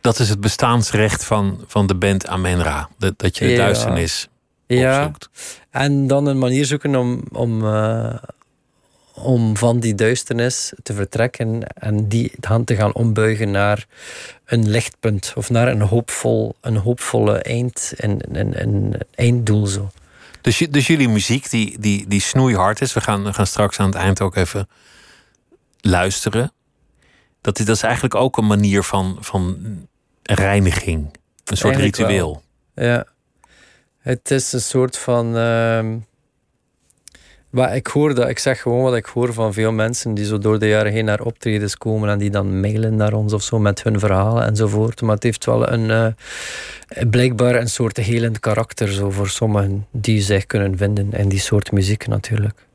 Dat 0.00 0.18
is 0.18 0.28
het 0.28 0.40
bestaansrecht 0.40 1.24
van, 1.24 1.64
van 1.66 1.86
de 1.86 1.94
band 1.94 2.26
Amenra. 2.26 2.88
Dat, 2.98 3.18
dat 3.18 3.38
je 3.38 3.44
de 3.44 3.50
Ja. 3.50 3.56
duisternis 3.56 4.28
Ja, 4.66 4.98
opzoekt. 4.98 5.28
En 5.70 6.06
dan 6.06 6.26
een 6.26 6.38
manier 6.38 6.64
zoeken 6.64 6.96
om, 6.96 7.22
om, 7.32 7.64
eh, 7.66 8.14
om 9.14 9.56
van 9.56 9.80
die 9.80 9.94
duisternis 9.94 10.72
te 10.82 10.94
vertrekken 10.94 11.62
en 11.74 12.08
die 12.08 12.32
dan 12.36 12.64
te 12.64 12.76
gaan 12.76 12.94
ombuigen 12.94 13.50
naar 13.50 13.86
een 14.48 14.68
lichtpunt 14.68 15.32
of 15.36 15.50
naar 15.50 15.68
een, 15.68 15.80
hoopvol, 15.80 16.56
een 16.60 16.76
hoopvolle 16.76 17.38
eind, 17.38 17.92
een, 17.96 18.20
een, 18.38 18.60
een 18.62 18.94
einddoel. 19.14 19.66
Zo. 19.66 19.90
Dus, 20.40 20.58
dus 20.70 20.86
jullie 20.86 21.08
muziek, 21.08 21.50
die, 21.50 21.78
die, 21.78 22.06
die 22.08 22.20
snoeihard 22.20 22.80
is. 22.80 22.92
We 22.92 23.00
gaan, 23.00 23.24
we 23.24 23.32
gaan 23.32 23.46
straks 23.46 23.78
aan 23.80 23.86
het 23.86 23.94
eind 23.94 24.20
ook 24.20 24.36
even 24.36 24.68
luisteren. 25.80 26.52
Dat, 27.40 27.58
is- 27.58 27.64
dat 27.64 27.76
is 27.76 27.82
eigenlijk 27.82 28.14
ook 28.14 28.36
een 28.36 28.46
manier 28.46 28.82
van, 28.82 29.16
van 29.20 29.56
reiniging. 30.22 31.16
Een 31.44 31.56
soort 31.56 31.74
Eigenlijk 31.76 31.96
wel. 31.96 32.06
ritueel. 32.06 32.42
Ja. 32.74 33.04
Het 33.98 34.30
is 34.30 34.52
een 34.52 34.60
soort 34.60 34.98
van. 34.98 35.36
ehm 35.36 35.96
maar 37.50 37.76
ik 37.76 37.86
hoor 37.86 38.14
dat, 38.14 38.28
ik 38.28 38.38
zeg 38.38 38.60
gewoon 38.60 38.82
wat 38.82 38.96
ik 38.96 39.06
hoor 39.06 39.32
van 39.32 39.52
veel 39.52 39.72
mensen 39.72 40.14
die 40.14 40.24
zo 40.24 40.38
door 40.38 40.58
de 40.58 40.68
jaren 40.68 40.92
heen 40.92 41.04
naar 41.04 41.20
optredens 41.20 41.76
komen 41.76 42.08
en 42.08 42.18
die 42.18 42.30
dan 42.30 42.60
mailen 42.60 42.96
naar 42.96 43.12
ons 43.12 43.32
of 43.32 43.42
zo 43.42 43.58
met 43.58 43.82
hun 43.82 43.98
verhalen 43.98 44.46
enzovoort. 44.46 45.02
Maar 45.02 45.14
het 45.14 45.22
heeft 45.22 45.44
wel 45.44 45.68
een 45.68 45.90
eh, 45.90 47.06
blijkbaar 47.10 47.54
een 47.54 47.68
soort 47.68 47.96
helend 47.96 48.40
karakter 48.40 48.92
zo 48.92 49.10
voor 49.10 49.28
sommigen 49.28 49.86
die 49.90 50.20
zich 50.20 50.46
kunnen 50.46 50.76
vinden 50.76 51.12
in 51.12 51.28
die 51.28 51.40
soort 51.40 51.72
muziek 51.72 52.06
natuurlijk. 52.06 52.66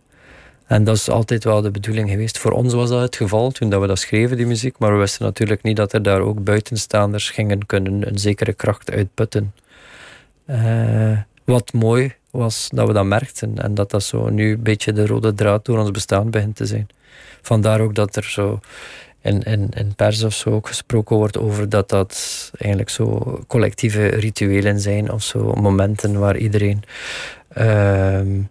En 0.65 0.83
dat 0.83 0.95
is 0.95 1.09
altijd 1.09 1.43
wel 1.43 1.61
de 1.61 1.71
bedoeling 1.71 2.09
geweest. 2.09 2.37
Voor 2.37 2.51
ons 2.51 2.73
was 2.73 2.89
dat 2.89 3.01
het 3.01 3.15
geval 3.15 3.51
toen 3.51 3.69
dat 3.69 3.81
we 3.81 3.87
dat 3.87 3.99
schreven, 3.99 4.37
die 4.37 4.45
muziek. 4.45 4.77
Maar 4.77 4.91
we 4.91 4.97
wisten 4.97 5.25
natuurlijk 5.25 5.63
niet 5.63 5.75
dat 5.75 5.93
er 5.93 6.03
daar 6.03 6.19
ook 6.19 6.43
buitenstaanders 6.43 7.29
gingen 7.29 7.65
kunnen 7.65 8.07
een 8.07 8.19
zekere 8.19 8.53
kracht 8.53 8.91
uitputten. 8.91 9.53
Eh, 10.45 11.17
wat 11.43 11.73
mooi 11.73 12.15
was 12.33 12.69
dat 12.73 12.87
we 12.87 12.93
dat 12.93 13.05
merkten 13.05 13.57
en 13.57 13.73
dat 13.73 13.91
dat 13.91 14.03
zo 14.03 14.29
nu 14.29 14.51
een 14.51 14.63
beetje 14.63 14.93
de 14.93 15.05
rode 15.05 15.33
draad 15.33 15.65
door 15.65 15.79
ons 15.79 15.91
bestaan 15.91 16.29
begint 16.29 16.55
te 16.55 16.65
zijn. 16.65 16.87
Vandaar 17.41 17.79
ook 17.79 17.95
dat 17.95 18.15
er 18.15 18.23
zo 18.23 18.59
in, 19.21 19.41
in, 19.43 19.69
in 19.69 19.95
pers 19.95 20.23
of 20.23 20.33
zo 20.33 20.49
ook 20.49 20.67
gesproken 20.67 21.15
wordt 21.15 21.37
over 21.37 21.69
dat 21.69 21.89
dat 21.89 22.51
eigenlijk 22.57 22.89
zo 22.89 23.39
collectieve 23.47 24.07
rituelen 24.07 24.79
zijn 24.79 25.11
of 25.11 25.23
zo 25.23 25.53
momenten 25.53 26.19
waar 26.19 26.37
iedereen 26.37 26.83
ehm, 27.47 28.41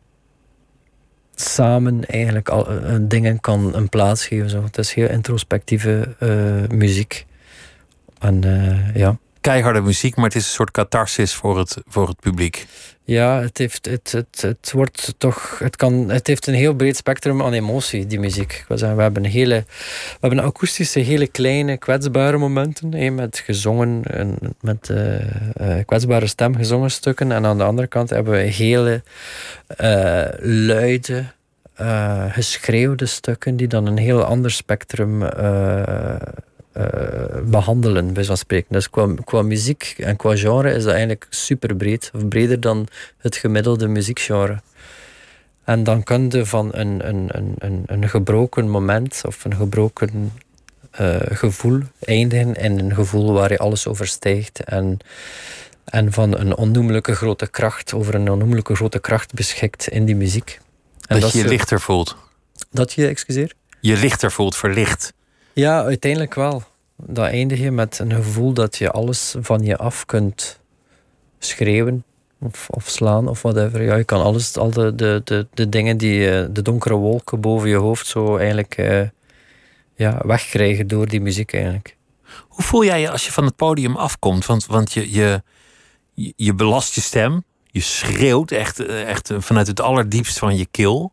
samen 1.35 2.05
eigenlijk 2.07 2.49
al, 2.49 2.69
eh, 2.69 2.97
dingen 3.01 3.41
kan 3.41 3.75
een 3.75 3.89
plaats 3.89 4.27
geven. 4.27 4.51
Zo. 4.51 4.63
Het 4.63 4.79
is 4.79 4.93
heel 4.93 5.09
introspectieve 5.09 6.17
eh, 6.19 6.77
muziek. 6.77 7.27
En 8.19 8.45
eh, 8.45 8.95
ja, 8.95 9.19
keiharde 9.41 9.81
muziek, 9.81 10.17
maar 10.17 10.25
het 10.25 10.35
is 10.35 10.45
een 10.45 10.51
soort 10.51 10.71
catharsis 10.71 11.35
voor 11.35 11.59
het, 11.59 11.77
voor 11.87 12.09
het 12.09 12.21
publiek. 12.21 12.67
Ja, 13.05 13.41
het, 13.41 13.59
heeft, 13.59 13.87
het, 13.87 14.13
het, 14.13 14.43
het 14.43 14.73
wordt 14.73 15.15
toch. 15.19 15.59
Het, 15.59 15.77
kan, 15.77 16.09
het 16.11 16.27
heeft 16.27 16.47
een 16.47 16.55
heel 16.55 16.75
breed 16.75 16.97
spectrum 16.97 17.43
aan 17.43 17.53
emotie, 17.53 18.07
die 18.07 18.21
muziek. 18.21 18.53
Ik 18.53 18.79
we 18.79 18.85
hebben 18.85 19.25
hele. 19.25 19.65
We 19.67 20.17
hebben 20.27 20.39
akoestische, 20.39 20.99
hele 20.99 21.27
kleine, 21.27 21.77
kwetsbare 21.77 22.39
momenten. 22.39 22.95
Hè, 22.95 23.11
met 23.11 23.39
gezongen, 23.39 24.03
en 24.05 24.39
met 24.61 24.89
uh, 24.89 25.21
uh, 25.61 25.85
kwetsbare 25.87 26.27
stem 26.27 26.57
gezongen 26.57 26.91
stukken. 26.91 27.33
En 27.33 27.47
aan 27.47 27.59
de 27.59 27.65
andere 27.65 27.87
kant 27.87 28.11
hebben 28.11 28.33
we 28.33 28.39
hele 28.39 29.03
uh, 29.81 30.25
luide, 30.41 31.25
geschreeuwde 32.29 33.07
stukken. 33.07 33.57
die 33.57 33.69
dan 33.69 33.87
een 33.87 33.99
heel 33.99 34.25
ander 34.25 34.51
spectrum 34.51 35.23
uh, 36.77 36.85
behandelen, 37.45 38.13
bij 38.13 38.25
zo'n 38.25 38.37
spreken. 38.37 38.73
Dus 38.73 38.91
qua, 38.91 39.15
qua 39.25 39.43
muziek 39.43 39.95
en 39.99 40.17
qua 40.17 40.37
genre 40.37 40.73
is 40.73 40.83
dat 40.83 40.93
eigenlijk 40.93 41.27
super 41.31 41.77
breed, 41.77 42.11
of 42.15 42.29
breder 42.29 42.61
dan 42.61 42.87
het 43.19 43.37
gemiddelde 43.37 43.89
muziekgenre. 43.89 44.61
En 45.65 45.85
dan 45.85 46.03
kun 46.03 46.31
je 46.31 46.47
van 46.47 46.69
een, 46.73 47.09
een, 47.09 47.57
een, 47.59 47.83
een 47.87 48.09
gebroken 48.09 48.69
moment 48.69 49.23
of 49.27 49.45
een 49.45 49.57
gebroken 49.57 50.33
uh, 51.01 51.17
gevoel 51.21 51.81
eindigen 51.99 52.55
in 52.55 52.79
een 52.79 52.95
gevoel 52.95 53.33
waar 53.33 53.51
je 53.51 53.59
alles 53.59 53.87
overstijgt 53.87 54.65
en, 54.65 54.99
en 55.85 56.13
van 56.13 56.39
een 56.39 56.57
onnoemelijke 56.57 57.15
grote 57.15 57.47
kracht, 57.47 57.95
over 57.95 58.15
een 58.15 58.31
onnoemelijke 58.31 58.75
grote 58.75 58.99
kracht 58.99 59.35
beschikt 59.35 59.89
in 59.89 60.05
die 60.05 60.17
muziek. 60.17 60.61
En 61.07 61.21
dat, 61.21 61.21
dat 61.21 61.33
je 61.33 61.39
je 61.39 61.49
lichter 61.49 61.81
voelt. 61.81 62.17
Dat 62.71 62.93
je, 62.93 63.07
excuseer? 63.07 63.53
Je 63.81 63.97
lichter 63.97 64.33
voelt, 64.33 64.57
verlicht. 64.57 65.13
Ja, 65.55 65.85
uiteindelijk 65.85 66.35
wel. 66.35 66.63
Dan 66.97 67.25
eindig 67.25 67.59
je 67.59 67.71
met 67.71 67.99
een 67.99 68.13
gevoel 68.13 68.53
dat 68.53 68.77
je 68.77 68.91
alles 68.91 69.35
van 69.41 69.63
je 69.63 69.77
af 69.77 70.07
kunt 70.07 70.61
schreeuwen 71.39 72.05
of, 72.41 72.69
of 72.71 72.89
slaan 72.89 73.29
of 73.29 73.43
whatever. 73.43 73.83
Ja, 73.83 73.97
je 73.97 74.05
kan 74.05 74.23
alles, 74.23 74.57
al 74.57 74.71
de, 74.71 74.95
de, 74.95 75.21
de, 75.25 75.47
de 75.55 75.69
dingen 75.69 75.97
die 75.97 76.31
eh, 76.31 76.47
de 76.51 76.63
donkere 76.63 76.95
wolken 76.95 77.41
boven 77.41 77.69
je 77.69 77.77
hoofd 77.77 78.07
zo 78.07 78.37
eigenlijk 78.37 78.79
uh, 78.79 79.03
ja, 79.95 80.23
wegkrijgen 80.27 80.87
door 80.87 81.09
die 81.09 81.21
muziek 81.21 81.53
eigenlijk. 81.53 81.97
Hoe 82.49 82.65
voel 82.65 82.85
jij 82.85 83.01
je 83.01 83.11
als 83.11 83.25
je 83.25 83.33
van 83.33 83.45
het 83.45 83.57
podium 83.57 83.97
afkomt? 83.97 84.47
Want, 84.47 84.67
want 84.67 84.93
je, 84.93 85.13
je, 85.13 85.43
je 86.37 86.55
belast 86.55 86.95
je 86.95 87.01
stem, 87.01 87.45
je 87.71 87.81
schreeuwt 87.81 88.51
echt, 88.51 88.81
eh, 88.81 89.09
echt 89.09 89.31
vanuit 89.39 89.67
het 89.67 89.81
allerdiepst 89.81 90.39
van 90.39 90.57
je 90.57 90.67
keel. 90.71 91.13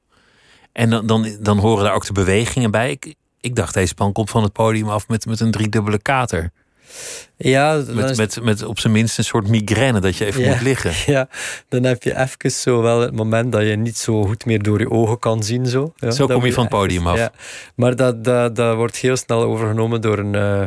En 0.72 0.90
dan, 0.90 1.08
dan, 1.08 1.38
dan 1.40 1.58
horen 1.58 1.84
daar 1.84 1.94
ook 1.94 2.06
de 2.06 2.14
bewegingen 2.14 2.72
bij. 2.72 3.00
Ik 3.42 3.56
dacht, 3.56 3.74
deze 3.74 3.94
man 3.98 4.12
komt 4.12 4.30
van 4.30 4.44
het 4.44 4.54
podium 4.54 4.90
af 4.90 5.08
met, 5.08 5.26
met 5.26 5.40
een 5.40 5.52
driedubbele 5.52 6.00
kater. 6.00 6.52
Ja, 7.38 7.84
met, 7.88 8.18
met, 8.18 8.44
met 8.44 8.64
op 8.64 8.80
zijn 8.80 8.94
minst 8.94 9.18
een 9.18 9.24
soort 9.24 9.48
migraine 9.48 10.00
dat 10.00 10.18
je 10.18 10.26
even 10.26 10.44
moet 10.44 10.62
liggen. 10.62 10.92
Ja, 11.14 11.28
dan 11.68 11.84
heb 11.84 12.04
je 12.04 12.18
even 12.18 12.52
zo 12.52 12.82
wel 12.82 13.02
het 13.02 13.16
moment 13.16 13.52
dat 13.52 13.62
je 13.62 13.76
niet 13.76 13.98
zo 13.98 14.24
goed 14.24 14.46
meer 14.46 14.62
door 14.62 14.80
je 14.80 14.90
ogen 14.90 15.20
kan 15.20 15.44
zien. 15.44 15.66
Zo, 15.66 15.94
ja, 15.96 16.12
zo 16.12 16.28
kom 16.28 16.46
je 16.46 16.54
van 16.54 16.64
het 16.64 16.74
podium 16.74 17.08
af. 17.08 17.18
Ja. 17.18 17.32
Maar 17.76 17.96
dat, 17.96 18.24
dat, 18.24 18.56
dat 18.56 18.76
wordt 18.76 18.96
heel 18.96 19.18
snel 19.18 19.44
overgenomen 19.44 20.02
door, 20.02 20.18
een, 20.18 20.34
uh, 20.34 20.66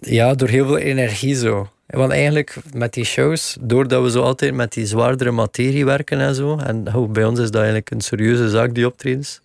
ja, 0.00 0.34
door 0.34 0.48
heel 0.48 0.66
veel 0.66 0.78
energie. 0.78 1.34
Zo. 1.34 1.68
Want 1.86 2.12
eigenlijk 2.12 2.56
met 2.72 2.92
die 2.92 3.04
shows, 3.04 3.56
doordat 3.60 4.02
we 4.02 4.10
zo 4.10 4.22
altijd 4.22 4.54
met 4.54 4.72
die 4.72 4.86
zwaardere 4.86 5.30
materie 5.30 5.84
werken 5.84 6.20
en 6.20 6.34
zo, 6.34 6.58
en 6.58 6.84
bij 7.12 7.24
ons 7.24 7.38
is 7.38 7.50
dat 7.50 7.54
eigenlijk 7.54 7.90
een 7.90 8.00
serieuze 8.00 8.50
zaak, 8.50 8.74
die 8.74 8.86
optredens, 8.86 9.40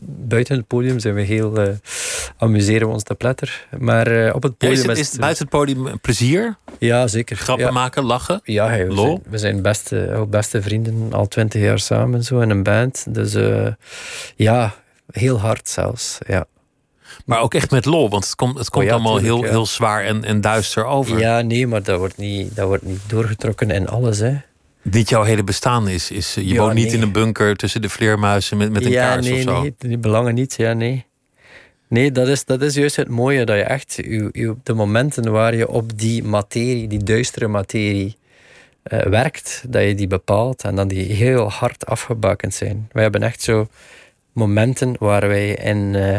buiten 0.00 0.56
het 0.56 0.66
podium 0.66 0.98
zijn 0.98 1.14
we 1.14 1.22
heel 1.22 1.66
uh, 1.66 1.74
amuseren 2.36 2.88
we 2.88 2.92
ons 2.92 3.02
te 3.02 3.14
pletter. 3.14 3.66
Maar 3.78 4.12
uh, 4.12 4.34
op 4.34 4.42
het 4.42 4.56
podium 4.56 4.90
is, 4.90 5.10
het, 5.10 5.20
buiten 5.20 5.42
het 5.42 5.52
podium 5.52 6.00
plezier? 6.00 6.56
Ja, 6.78 7.06
zeker. 7.06 7.36
Grappen 7.36 7.72
maken, 7.72 8.04
lachen? 8.04 8.40
Ja, 8.44 8.70
we. 8.86 8.94
Zijn, 8.94 9.22
we 9.28 9.38
zijn 9.38 9.62
beste, 9.62 10.26
beste 10.28 10.62
vrienden 10.62 11.12
al 11.12 11.28
twintig 11.28 11.62
jaar 11.62 11.78
samen 11.78 12.24
zo 12.24 12.40
in 12.40 12.50
een 12.50 12.62
band. 12.62 13.14
Dus 13.14 13.34
uh, 13.34 13.68
ja, 14.36 14.74
heel 15.10 15.40
hard 15.40 15.68
zelfs. 15.68 16.18
Ja. 16.26 16.46
Maar 17.24 17.40
ook 17.40 17.54
echt 17.54 17.70
met 17.70 17.84
lol, 17.84 18.10
want 18.10 18.24
het 18.24 18.34
komt, 18.34 18.58
het 18.58 18.70
komt 18.70 18.86
oh 18.86 18.92
allemaal 18.92 19.16
heel, 19.16 19.42
heel 19.42 19.66
zwaar 19.66 20.04
en, 20.04 20.24
en 20.24 20.40
duister 20.40 20.84
over. 20.84 21.18
Ja, 21.18 21.40
nee, 21.40 21.66
maar 21.66 21.82
dat 21.82 21.98
wordt 21.98 22.16
niet, 22.16 22.56
dat 22.56 22.66
wordt 22.66 22.84
niet 22.84 23.00
doorgetrokken 23.06 23.70
in 23.70 23.88
alles. 23.88 24.18
Hè. 24.18 24.36
Dit 24.86 25.08
jouw 25.08 25.22
hele 25.22 25.44
bestaan 25.44 25.88
is. 25.88 26.10
is 26.10 26.34
je 26.34 26.58
woont 26.58 26.74
niet 26.74 26.92
in 26.92 27.02
een 27.02 27.12
bunker 27.12 27.56
tussen 27.56 27.82
de 27.82 27.88
vleermuizen 27.88 28.56
met, 28.56 28.70
met 28.72 28.84
een 28.84 28.90
ja, 28.90 29.08
kaars 29.08 29.26
nee, 29.26 29.34
of 29.34 29.40
zo. 29.40 29.60
Nee, 29.60 29.74
die 29.78 29.98
belangen 29.98 30.34
niet. 30.34 30.54
Ja, 30.56 30.72
nee. 30.72 31.04
Nee, 31.88 32.12
dat 32.12 32.28
is, 32.28 32.44
dat 32.44 32.62
is 32.62 32.74
juist 32.74 32.96
het 32.96 33.08
mooie. 33.08 33.44
Dat 33.44 33.56
je 33.56 33.62
echt 33.62 33.94
je, 33.94 34.56
de 34.62 34.74
momenten 34.74 35.32
waar 35.32 35.54
je 35.54 35.68
op 35.68 35.98
die 35.98 36.24
materie, 36.24 36.88
die 36.88 37.02
duistere 37.02 37.48
materie, 37.48 38.16
uh, 38.92 39.02
werkt, 39.02 39.64
dat 39.68 39.82
je 39.82 39.94
die 39.94 40.06
bepaalt 40.06 40.62
en 40.62 40.74
dan 40.74 40.88
die 40.88 41.12
heel 41.12 41.50
hard 41.50 41.86
afgebakend 41.86 42.54
zijn. 42.54 42.88
Wij 42.92 43.02
hebben 43.02 43.22
echt 43.22 43.42
zo 43.42 43.68
momenten 44.32 44.96
waar 44.98 45.28
wij 45.28 45.48
in, 45.50 45.94
uh, 45.94 46.18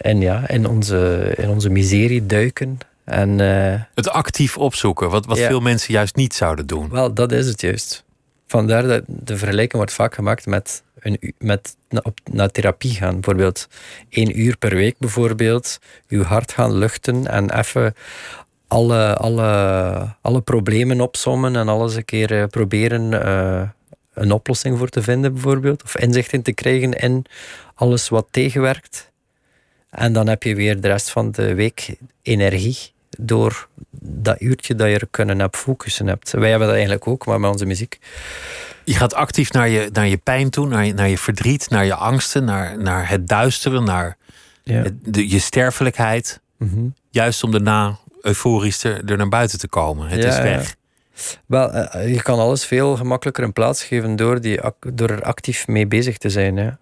in, 0.00 0.20
ja, 0.20 0.48
in, 0.48 0.66
onze, 0.66 1.32
in 1.36 1.48
onze 1.48 1.70
miserie 1.70 2.26
duiken 2.26 2.78
en, 3.08 3.38
uh, 3.38 3.80
het 3.94 4.08
actief 4.08 4.56
opzoeken, 4.56 5.10
wat, 5.10 5.26
wat 5.26 5.38
veel 5.38 5.60
mensen 5.60 5.92
juist 5.92 6.16
niet 6.16 6.34
zouden 6.34 6.66
doen. 6.66 6.88
Wel, 6.88 7.14
dat 7.14 7.32
is 7.32 7.46
het 7.46 7.60
juist. 7.60 8.04
Vandaar 8.46 8.82
dat 8.82 9.02
de 9.06 9.36
vergelijking 9.36 9.72
wordt 9.72 9.92
vaak 9.92 10.14
gemaakt 10.14 10.46
met, 10.46 10.82
een, 11.00 11.34
met 11.38 11.76
op, 12.02 12.18
naar 12.32 12.50
therapie 12.50 12.94
gaan. 12.94 13.14
Bijvoorbeeld 13.14 13.68
één 14.08 14.40
uur 14.40 14.56
per 14.56 14.74
week 14.74 14.98
bijvoorbeeld. 14.98 15.78
Uw 16.08 16.22
hart 16.22 16.52
gaan 16.52 16.72
luchten 16.72 17.26
en 17.26 17.58
even 17.58 17.94
alle, 18.66 19.16
alle, 19.16 20.16
alle 20.20 20.40
problemen 20.40 21.00
opsommen 21.00 21.56
en 21.56 21.68
alles 21.68 21.94
een 21.94 22.04
keer 22.04 22.32
uh, 22.32 22.44
proberen 22.46 23.12
uh, 23.12 23.68
een 24.14 24.32
oplossing 24.32 24.78
voor 24.78 24.88
te 24.88 25.02
vinden 25.02 25.32
bijvoorbeeld. 25.32 25.82
Of 25.82 25.96
inzicht 25.96 26.32
in 26.32 26.42
te 26.42 26.52
krijgen 26.52 26.92
in 26.92 27.24
alles 27.74 28.08
wat 28.08 28.26
tegenwerkt. 28.30 29.10
En 29.90 30.12
dan 30.12 30.28
heb 30.28 30.42
je 30.42 30.54
weer 30.54 30.80
de 30.80 30.88
rest 30.88 31.10
van 31.10 31.30
de 31.30 31.54
week 31.54 31.96
energie 32.22 32.96
door 33.20 33.68
dat 34.00 34.40
uurtje 34.40 34.74
dat 34.74 34.88
je 34.88 34.98
er 34.98 35.08
kunnen 35.10 35.42
op 35.42 35.56
focussen 35.56 36.06
hebt. 36.06 36.30
Wij 36.30 36.48
hebben 36.48 36.66
dat 36.66 36.76
eigenlijk 36.76 37.06
ook, 37.06 37.26
maar 37.26 37.40
met 37.40 37.50
onze 37.50 37.66
muziek. 37.66 37.98
Je 38.84 38.94
gaat 38.94 39.14
actief 39.14 39.52
naar 39.52 39.68
je, 39.68 39.88
naar 39.92 40.06
je 40.06 40.16
pijn 40.16 40.50
toe, 40.50 40.68
naar 40.68 40.86
je, 40.86 40.94
naar 40.94 41.08
je 41.08 41.18
verdriet, 41.18 41.70
naar 41.70 41.84
je 41.84 41.94
angsten, 41.94 42.44
naar, 42.44 42.78
naar 42.78 43.08
het 43.08 43.28
duisteren, 43.28 43.84
naar 43.84 44.16
ja. 44.62 44.84
de, 45.02 45.28
je 45.30 45.38
sterfelijkheid. 45.38 46.40
Mhm. 46.56 46.86
Juist 47.10 47.42
om 47.42 47.50
daarna 47.50 47.98
euforisch 48.22 48.84
er, 48.84 49.04
er 49.04 49.16
naar 49.16 49.28
buiten 49.28 49.58
te 49.58 49.68
komen. 49.68 50.08
Het 50.08 50.24
is 50.24 50.38
weg. 50.38 50.76
Wel, 51.46 51.72
eh, 51.72 52.14
je 52.14 52.22
kan 52.22 52.38
alles 52.38 52.64
veel 52.64 52.96
gemakkelijker 52.96 53.44
een 53.44 53.52
plaats 53.52 53.84
geven 53.84 54.16
door, 54.16 54.40
die, 54.40 54.60
door 54.94 55.10
er 55.10 55.22
actief 55.22 55.66
mee 55.66 55.86
bezig 55.86 56.18
te 56.18 56.30
zijn. 56.30 56.56
Ja. 56.56 56.78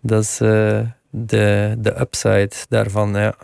Dat 0.00 0.22
is 0.22 0.40
uh, 0.40 0.80
de, 1.10 1.74
de 1.78 2.00
upside 2.00 2.52
daarvan. 2.68 3.14
Ja. 3.14 3.34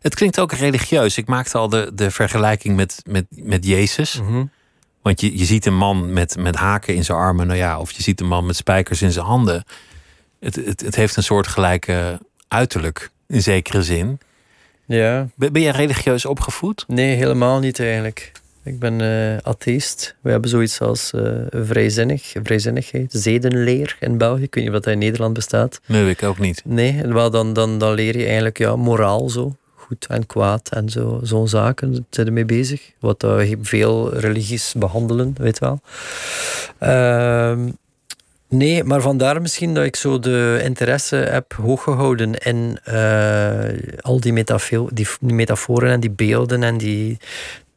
Het 0.00 0.14
klinkt 0.14 0.40
ook 0.40 0.52
religieus. 0.52 1.16
Ik 1.16 1.26
maakte 1.26 1.58
al 1.58 1.68
de, 1.68 1.90
de 1.94 2.10
vergelijking 2.10 2.76
met, 2.76 3.02
met, 3.06 3.26
met 3.30 3.66
Jezus. 3.66 4.20
Mhm. 4.20 4.44
Want 5.02 5.20
je, 5.20 5.38
je 5.38 5.44
ziet 5.44 5.66
een 5.66 5.76
man 5.76 6.12
met, 6.12 6.36
met 6.36 6.56
haken 6.56 6.94
in 6.94 7.04
zijn 7.04 7.18
armen, 7.18 7.46
nou 7.46 7.58
ja, 7.58 7.78
of 7.78 7.92
je 7.92 8.02
ziet 8.02 8.20
een 8.20 8.26
man 8.26 8.46
met 8.46 8.56
spijkers 8.56 9.02
in 9.02 9.12
zijn 9.12 9.24
handen. 9.24 9.64
Het, 10.40 10.56
het, 10.56 10.80
het 10.80 10.96
heeft 10.96 11.16
een 11.16 11.22
soort 11.22 11.46
gelijke 11.46 12.20
uiterlijk, 12.48 13.10
in 13.26 13.42
zekere 13.42 13.82
zin. 13.82 14.20
Ja. 14.86 15.28
Ben, 15.34 15.52
ben 15.52 15.62
jij 15.62 15.72
religieus 15.72 16.24
opgevoed? 16.24 16.84
Nee, 16.86 17.16
helemaal 17.16 17.58
niet 17.58 17.80
eigenlijk. 17.80 18.32
Ik 18.62 18.78
ben 18.78 19.00
uh, 19.00 19.36
atheïst. 19.36 20.14
We 20.20 20.30
hebben 20.30 20.50
zoiets 20.50 20.80
als 20.80 21.12
uh, 21.14 21.32
vrijzinnig, 21.50 22.32
vrijzinnigheid, 22.42 23.12
zedenleer 23.12 23.96
in 24.00 24.18
België. 24.18 24.42
Ik 24.42 24.54
weet 24.54 24.64
niet 24.64 24.72
wat 24.72 24.84
dat 24.84 24.92
in 24.92 24.98
Nederland 24.98 25.34
bestaat. 25.34 25.80
Nee, 25.86 26.10
ik 26.10 26.22
ook 26.22 26.38
niet. 26.38 26.62
Nee, 26.64 27.02
wel 27.06 27.30
dan, 27.30 27.52
dan, 27.52 27.78
dan 27.78 27.94
leer 27.94 28.18
je 28.18 28.24
eigenlijk 28.24 28.58
ja, 28.58 28.76
moraal 28.76 29.28
zo. 29.28 29.56
Goed 29.90 30.06
en 30.06 30.26
kwaad 30.26 30.68
en 30.68 30.88
zo, 30.88 31.20
zo'n 31.22 31.48
zaken. 31.48 32.06
Zijn 32.10 32.32
mee 32.32 32.44
bezig. 32.44 32.92
Wat 32.98 33.24
uh, 33.24 33.54
veel 33.62 34.14
religies 34.14 34.74
behandelen, 34.76 35.34
weet 35.38 35.58
wel. 35.58 35.80
Ehm, 36.78 37.68
nee, 38.48 38.84
maar 38.84 39.00
vandaar 39.00 39.40
misschien 39.40 39.74
dat 39.74 39.84
ik 39.84 39.96
zo 39.96 40.18
de 40.18 40.60
interesse 40.62 41.16
heb 41.16 41.52
hooggehouden 41.52 42.34
in 42.34 42.78
al 44.00 44.20
die, 44.20 44.44
die 44.92 45.34
metaforen 45.34 45.90
en 45.90 46.00
die 46.00 46.10
beelden 46.10 46.62
en 46.62 46.78
die, 46.78 47.18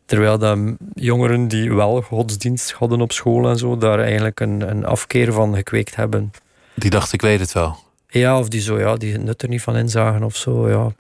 Terwijl 0.06 0.38
dat 0.38 0.60
jongeren 0.94 1.48
die 1.48 1.74
wel 1.74 2.02
godsdienst 2.02 2.72
hadden 2.72 3.02
op 3.02 3.12
school 3.12 3.50
en 3.50 3.58
zo, 3.58 3.78
daar 3.78 4.00
eigenlijk 4.00 4.40
een, 4.40 4.70
een 4.70 4.86
afkeer 4.86 5.34
van 5.34 5.56
gekweekt 5.56 5.96
hebben. 5.96 6.32
Die 6.74 6.90
dacht, 6.90 7.14
ik 7.14 7.22
weet 7.22 7.40
het 7.40 7.52
wel. 7.52 7.78
Ja, 8.08 8.40
of 8.40 8.50
die 8.50 8.62
zo, 8.62 8.80
ja, 8.80 8.96
die 8.96 9.18
nut 9.18 9.42
er 9.42 9.50
niet 9.50 9.62
van 9.62 9.76
inzagen 9.76 10.24
of 10.24 10.36
zo, 10.36 10.70
ja. 10.70 10.92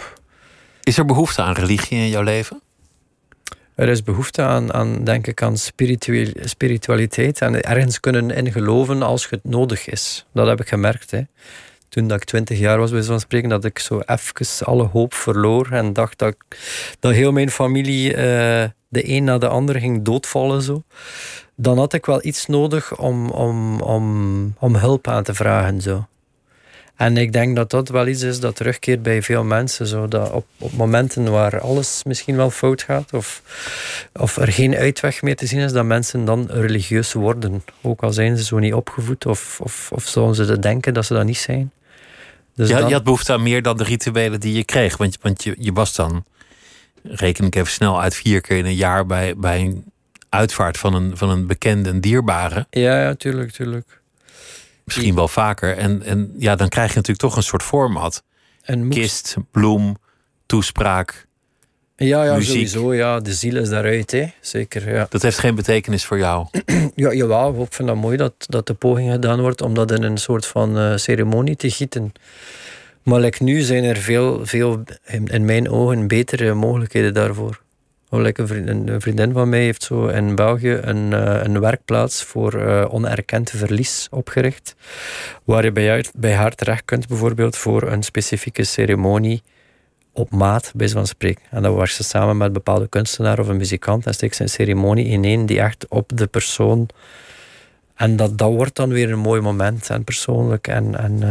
Is 0.84 0.98
er 0.98 1.06
behoefte 1.06 1.42
aan 1.42 1.54
religie 1.54 1.98
in 1.98 2.10
jouw 2.10 2.22
leven? 2.22 2.62
Er 3.76 3.90
is 3.90 4.04
behoefte 4.04 4.42
aan, 4.42 4.74
aan 4.74 5.04
denk 5.04 5.28
ik, 5.28 5.42
aan 5.42 5.58
spiritualiteit 6.44 7.42
en 7.42 7.62
ergens 7.62 8.00
kunnen 8.00 8.32
in 8.32 8.52
geloven 8.52 9.02
als 9.02 9.30
het 9.30 9.44
nodig 9.44 9.88
is. 9.88 10.26
Dat 10.34 10.48
heb 10.48 10.62
ik 10.62 10.68
gemerkt. 10.68 11.12
Hè. 11.12 11.22
toen 11.90 12.08
dat 12.08 12.18
ik 12.18 12.24
twintig 12.24 12.60
jaar 12.60 12.80
was, 12.80 12.92
bij 12.92 13.20
spreken, 13.20 13.50
dat 13.50 13.66
ik 13.66 13.80
zo 13.80 14.00
even 14.06 14.66
alle 14.66 14.84
hoop 14.84 15.14
verloor 15.14 15.72
en 15.72 15.94
dacht 15.94 16.20
dat, 16.20 16.36
dat 17.00 17.14
heel 17.14 17.32
mijn 17.32 17.52
familie 17.52 18.10
uh, 18.10 18.18
de 18.88 19.10
een 19.10 19.24
na 19.24 19.38
de 19.38 19.48
ander 19.48 19.80
ging 19.80 20.04
doodvallen. 20.04 20.62
Zo. 20.62 20.84
Dan 21.56 21.78
had 21.78 21.94
ik 21.94 22.06
wel 22.06 22.26
iets 22.26 22.46
nodig 22.46 22.98
om, 22.98 23.30
om, 23.30 23.82
om, 23.82 24.56
om 24.60 24.76
hulp 24.76 25.08
aan 25.08 25.24
te 25.24 25.34
vragen. 25.34 25.82
Zo. 25.82 26.08
En 27.04 27.18
ik 27.18 27.34
denk 27.34 27.56
dat 27.56 27.70
dat 27.70 27.90
wel 27.90 28.08
iets 28.08 28.22
is 28.22 28.40
dat 28.40 28.56
terugkeert 28.56 29.04
bij 29.04 29.22
veel 29.22 29.44
mensen. 29.44 29.88
Zo, 29.88 30.08
dat 30.08 30.32
op, 30.32 30.46
op 30.58 30.74
momenten 30.74 31.32
waar 31.32 31.60
alles 31.60 32.04
misschien 32.04 32.36
wel 32.36 32.50
fout 32.50 32.82
gaat, 32.82 33.14
of, 33.14 33.42
of 34.14 34.38
er 34.38 34.52
geen 34.52 34.76
uitweg 34.76 35.22
meer 35.22 35.36
te 35.36 35.46
zien 35.46 35.60
is, 35.60 35.72
dat 35.72 35.86
mensen 35.86 36.26
dan 36.26 36.48
religieus 36.50 37.14
worden. 37.14 37.64
Ook 37.82 38.04
al 38.04 38.14
zijn 38.14 38.38
ze 38.38 38.44
zo 38.44 38.60
niet 38.60 38.74
opgevoed, 38.74 39.26
of, 39.26 39.60
of, 39.62 39.92
of 39.94 40.08
zouden 40.08 40.46
ze 40.46 40.60
denken 40.60 40.94
dat 40.94 41.06
ze 41.06 41.14
dat 41.14 41.26
niet 41.26 41.38
zijn. 41.38 41.72
Dus 42.56 42.70
ja, 42.70 42.88
Je 42.88 42.94
had 42.94 43.04
behoefte 43.04 43.34
aan 43.34 43.44
meer 43.44 43.62
dan 43.62 43.78
de 43.78 43.84
rituelen 43.84 44.40
die 44.40 44.54
je 44.54 44.64
kreeg. 44.64 44.98
Want, 44.98 45.18
want 45.22 45.44
je, 45.44 45.56
je 45.60 45.74
was 45.74 45.96
dan, 45.96 46.24
reken 47.04 47.46
ik 47.46 47.56
even 47.56 47.72
snel 47.72 48.02
uit, 48.02 48.16
vier 48.16 48.42
keer 48.42 48.58
in 48.58 48.66
een 48.66 48.76
jaar 48.76 49.06
bij, 49.06 49.36
bij 49.38 49.60
een 49.60 49.92
uitvaart 50.30 50.78
van 50.78 50.94
een, 50.94 51.18
van 51.18 51.30
een 51.30 51.48
bekende 51.48 51.90
en 51.90 52.02
dierbare. 52.02 52.68
Ja, 52.70 53.02
ja, 53.02 53.16
tuurlijk, 53.16 53.52
tuurlijk. 53.52 54.02
Misschien 54.86 55.16
wel 55.16 55.28
vaker. 55.28 55.78
En, 55.78 56.04
en 56.04 56.34
ja, 56.38 56.56
dan 56.56 56.70
krijg 56.70 56.90
je 56.90 56.96
natuurlijk 56.96 57.26
toch 57.28 57.36
een 57.36 57.44
soort 57.44 57.64
format. 57.64 58.24
Een 58.62 58.90
Kist, 58.90 59.36
bloem, 59.52 59.98
toespraak. 60.46 61.28
Ja, 61.96 62.24
ja 62.24 62.42
sowieso. 62.42 62.94
Ja. 62.94 63.20
De 63.20 63.34
ziel 63.34 63.56
is 63.56 63.70
daaruit, 63.70 64.12
hè. 64.12 64.26
zeker. 64.42 64.94
Ja. 64.94 65.08
Dat 65.10 65.22
heeft 65.22 65.38
geen 65.38 65.56
betekenis 65.56 66.06
voor 66.06 66.18
jou? 66.18 66.48
ja, 66.96 67.14
jawel, 67.14 67.62
ik 67.62 67.74
vind 67.74 67.88
dat 67.88 67.98
mooi 67.98 68.18
dat, 68.18 68.34
dat 68.38 68.68
de 68.68 68.74
poging 68.74 69.12
gedaan 69.12 69.42
wordt 69.42 69.62
om 69.62 69.74
dat 69.74 69.92
in 69.92 70.04
een 70.04 70.18
soort 70.18 70.46
van 70.46 70.78
uh, 70.78 70.98
ceremonie 70.98 71.56
te 71.56 71.70
gieten. 71.70 72.12
Maar 73.04 73.20
like 73.20 73.44
nu 73.44 73.62
zijn 73.62 73.84
er 73.84 73.98
veel, 73.98 74.46
veel 74.46 74.84
in 75.26 75.46
mijn 75.46 75.70
ogen 75.70 76.08
betere 76.08 76.54
mogelijkheden 76.54 77.14
daarvoor. 77.14 77.63
Like 78.22 78.42
een, 78.42 78.48
vriendin, 78.48 78.88
een 78.88 79.02
vriendin 79.02 79.34
van 79.34 79.50
mij 79.50 79.64
heeft 79.64 79.84
zo 79.84 80.08
in 80.08 80.36
België 80.36 80.80
een, 80.82 81.12
uh, 81.12 81.44
een 81.44 81.60
werkplaats 81.60 82.24
voor 82.24 82.56
uh, 82.56 82.94
onerkend 82.94 83.50
verlies 83.50 84.08
opgericht. 84.12 84.76
Waar 85.44 85.64
je 85.64 85.72
bij, 85.72 86.06
bij 86.16 86.34
haar 86.34 86.56
terecht 86.56 86.86
kunt, 86.86 87.08
bijvoorbeeld 87.08 87.58
voor 87.58 87.84
een 87.84 88.04
specifieke 88.04 88.64
ceremonie 88.64 89.44
op 90.12 90.32
maat, 90.32 90.72
bij 90.76 90.90
van 90.90 91.08
spreken. 91.08 91.44
En 91.52 91.62
dan 91.62 91.76
was 91.76 91.96
ze 91.96 92.04
samen 92.04 92.38
met 92.38 92.48
een 92.48 92.54
bepaalde 92.54 92.88
kunstenaar 92.88 93.40
of 93.40 93.48
een 93.48 93.58
muzikant 93.58 94.06
en 94.06 94.14
steekt 94.14 94.36
ze 94.36 94.42
een 94.42 94.50
ceremonie 94.50 95.06
ineen 95.06 95.46
die 95.46 95.60
echt 95.60 95.86
op 95.90 96.12
de 96.18 96.28
persoon. 96.28 96.90
En 97.96 98.16
dat, 98.16 98.38
dat 98.38 98.50
wordt 98.50 98.76
dan 98.76 98.90
weer 98.90 99.12
een 99.12 99.20
mooi 99.20 99.42
moment 99.42 99.90
en 99.90 100.04
persoonlijk. 100.04 100.68
En, 100.68 100.98
en, 100.98 101.22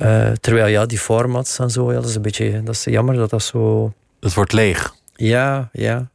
uh, 0.00 0.32
terwijl 0.40 0.66
ja, 0.66 0.86
die 0.86 0.98
formats 0.98 1.58
en 1.58 1.70
zo, 1.70 1.92
ja, 1.92 2.00
dat 2.00 2.08
is 2.08 2.14
een 2.14 2.22
beetje 2.22 2.62
dat 2.62 2.74
is 2.74 2.84
jammer 2.84 3.14
dat 3.14 3.30
dat 3.30 3.42
zo. 3.42 3.92
Het 4.20 4.34
wordt 4.34 4.52
leeg. 4.52 4.94
Ja, 5.16 5.68
ja. 5.72 6.10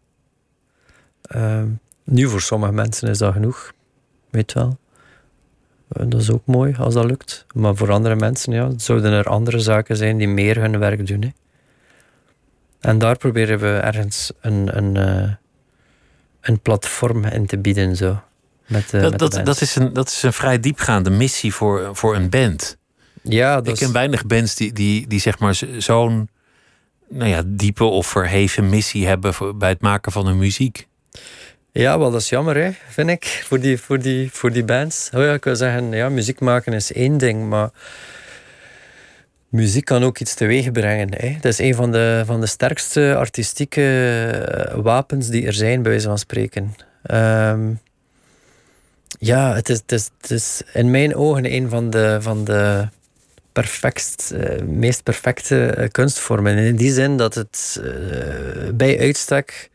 Ehm, 1.22 1.68
nu 2.04 2.28
voor 2.28 2.42
sommige 2.42 2.74
mensen 2.74 3.10
is 3.10 3.18
dat 3.18 3.34
genoeg, 3.34 3.74
weet 4.30 4.54
wel. 4.54 4.78
Uh, 5.98 6.06
dat 6.10 6.22
is 6.22 6.32
ook 6.32 6.46
mooi 6.46 6.76
als 6.78 6.94
dat 6.94 7.06
lukt. 7.06 7.46
Maar 7.54 7.76
voor 7.76 7.92
andere 7.92 8.16
mensen 8.16 8.54
ja, 8.54 8.70
zouden 8.78 9.12
er 9.12 9.26
andere 9.26 9.60
zaken 9.60 9.98
zijn 9.98 10.18
die 10.18 10.28
meer 10.28 10.60
hun 10.60 10.80
werk 10.80 11.08
doen. 11.08 11.22
Hè. 11.22 11.30
En 12.80 12.98
daar 12.98 13.18
proberen 13.18 13.60
we 13.60 13.78
ergens 13.78 14.32
een, 14.42 14.78
een, 14.78 14.96
uh, 14.96 15.32
een 16.42 16.60
platform 16.60 17.26
in 17.26 17.46
te 17.46 17.58
bieden. 17.58 17.96
Zo, 17.96 18.22
met, 18.68 18.90
dat, 18.90 19.20
dat, 19.20 19.42
dat, 19.44 19.62
is 19.62 19.76
een, 19.76 19.94
dat 19.94 20.08
is 20.08 20.24
een 20.24 20.34
vrij 20.34 20.60
diepgaande 20.60 21.10
missie 21.10 21.54
voor, 21.54 21.96
voor 21.96 22.16
een 22.16 22.30
band. 22.30 22.78
Ja, 23.22 23.56
dat 23.56 23.68
Ik 23.68 23.76
ken 23.76 23.92
weinig 23.92 24.26
bands 24.26 24.56
die, 24.56 24.74
die, 24.74 25.08
die 25.08 25.20
zeg 25.20 25.40
maar 25.40 25.60
zo'n 25.78 26.30
nou 27.12 27.30
ja, 27.30 27.43
diepe 27.45 27.84
of 27.84 28.08
verheven 28.08 28.69
missie 28.69 29.08
hebben 29.08 29.58
bij 29.58 29.69
het 29.69 29.82
maken 29.82 30.12
van 30.12 30.28
hun 30.28 30.38
muziek. 30.38 30.88
Ja, 31.71 32.00
wel, 32.00 32.12
dat 32.12 32.21
is 32.21 32.30
jammer, 32.30 32.56
hè, 32.56 32.71
vind 32.89 33.10
ik, 33.10 33.43
voor 33.47 33.60
die, 33.60 33.78
voor 33.78 34.00
die, 34.00 34.32
voor 34.32 34.52
die 34.52 34.63
bands. 34.63 35.10
Oh 35.13 35.21
ja, 35.21 35.34
ik 35.34 35.43
wil 35.43 35.56
zeggen, 35.56 35.91
ja, 35.91 36.10
muziek 36.10 36.39
maken 36.39 36.74
is 36.74 36.93
één 36.93 37.17
ding, 37.17 37.50
maar 37.50 37.69
muziek 39.50 39.86
kan 39.86 40.04
ook 40.04 40.19
iets 40.19 40.34
teweeg 40.34 40.71
brengen. 40.71 41.10
Hè. 41.15 41.38
Dat 41.41 41.52
is 41.52 41.60
een 41.60 41.76
van 41.76 41.91
de, 41.91 42.24
van 42.26 42.39
de 42.39 42.45
sterkste 42.45 43.15
artistieke 43.15 43.84
eh, 44.28 44.76
wapens 44.82 45.28
die 45.28 45.45
er 45.45 45.54
zijn, 45.54 45.82
bij 45.82 45.91
wijze 45.91 46.08
van 46.08 46.17
spreken. 46.17 46.76
Um, 47.12 47.80
ja, 49.19 49.54
het 49.54 49.69
is, 49.69 49.78
het, 49.78 49.91
is, 49.91 50.10
het 50.21 50.32
is 50.32 50.62
in 50.74 50.91
mijn 50.91 51.15
ogen 51.15 51.54
een 51.54 51.69
van 51.69 51.89
de, 51.89 52.17
van 52.21 52.43
de 52.43 52.88
perfect, 53.52 54.32
uh, 54.34 54.62
meest 54.62 55.04
perfecte 55.04 55.76
uh, 55.78 55.88
kunstvormen. 55.92 56.58
In 56.58 56.76
die 56.76 56.94
zin 56.94 57.18
dat 57.18 57.34
het 57.34 57.82
uh, 57.84 58.70
bij 58.74 59.00
uitstek 59.00 59.70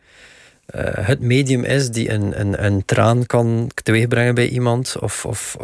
het 1.01 1.21
medium 1.21 1.65
is 1.65 1.91
die 1.91 2.11
een, 2.11 2.41
een, 2.41 2.65
een 2.65 2.85
traan 2.85 3.27
kan 3.27 3.71
teweegbrengen 3.83 4.35
bij 4.35 4.49
iemand. 4.49 4.97
Of, 5.01 5.25
of, 5.25 5.57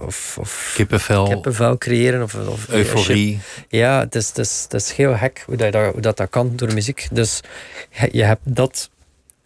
of, 0.00 0.38
of 0.40 0.72
kippenvel. 0.74 1.28
kippenvel 1.28 1.78
creëren. 1.78 2.22
Of, 2.22 2.34
of 2.34 2.68
euforie. 2.68 3.40
ja, 3.68 4.00
het 4.00 4.14
is, 4.14 4.28
het, 4.28 4.38
is, 4.38 4.62
het 4.62 4.74
is 4.74 4.92
heel 4.92 5.14
gek 5.14 5.42
hoe 5.46 5.56
dat, 5.56 5.74
hoe 5.74 6.00
dat, 6.00 6.16
dat 6.16 6.30
kan 6.30 6.52
door 6.56 6.74
muziek. 6.74 7.08
Dus 7.10 7.40
je 8.10 8.22
hebt 8.22 8.40
dat. 8.44 8.90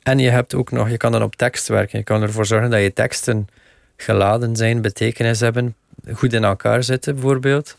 En 0.03 0.19
je 0.19 0.31
hebt 0.31 0.55
ook 0.55 0.71
nog, 0.71 0.91
je 0.91 0.97
kan 0.97 1.13
dan 1.13 1.23
op 1.23 1.37
tekst 1.37 1.69
werken. 1.69 1.99
Je 1.99 2.05
kan 2.05 2.23
ervoor 2.23 2.47
zorgen 2.47 2.71
dat 2.71 2.83
je 2.83 2.93
teksten 2.93 3.49
geladen 3.97 4.57
zijn, 4.57 4.81
betekenis 4.81 5.41
hebben, 5.41 5.75
goed 6.15 6.33
in 6.33 6.45
elkaar 6.45 6.83
zitten, 6.83 7.15
bijvoorbeeld. 7.15 7.77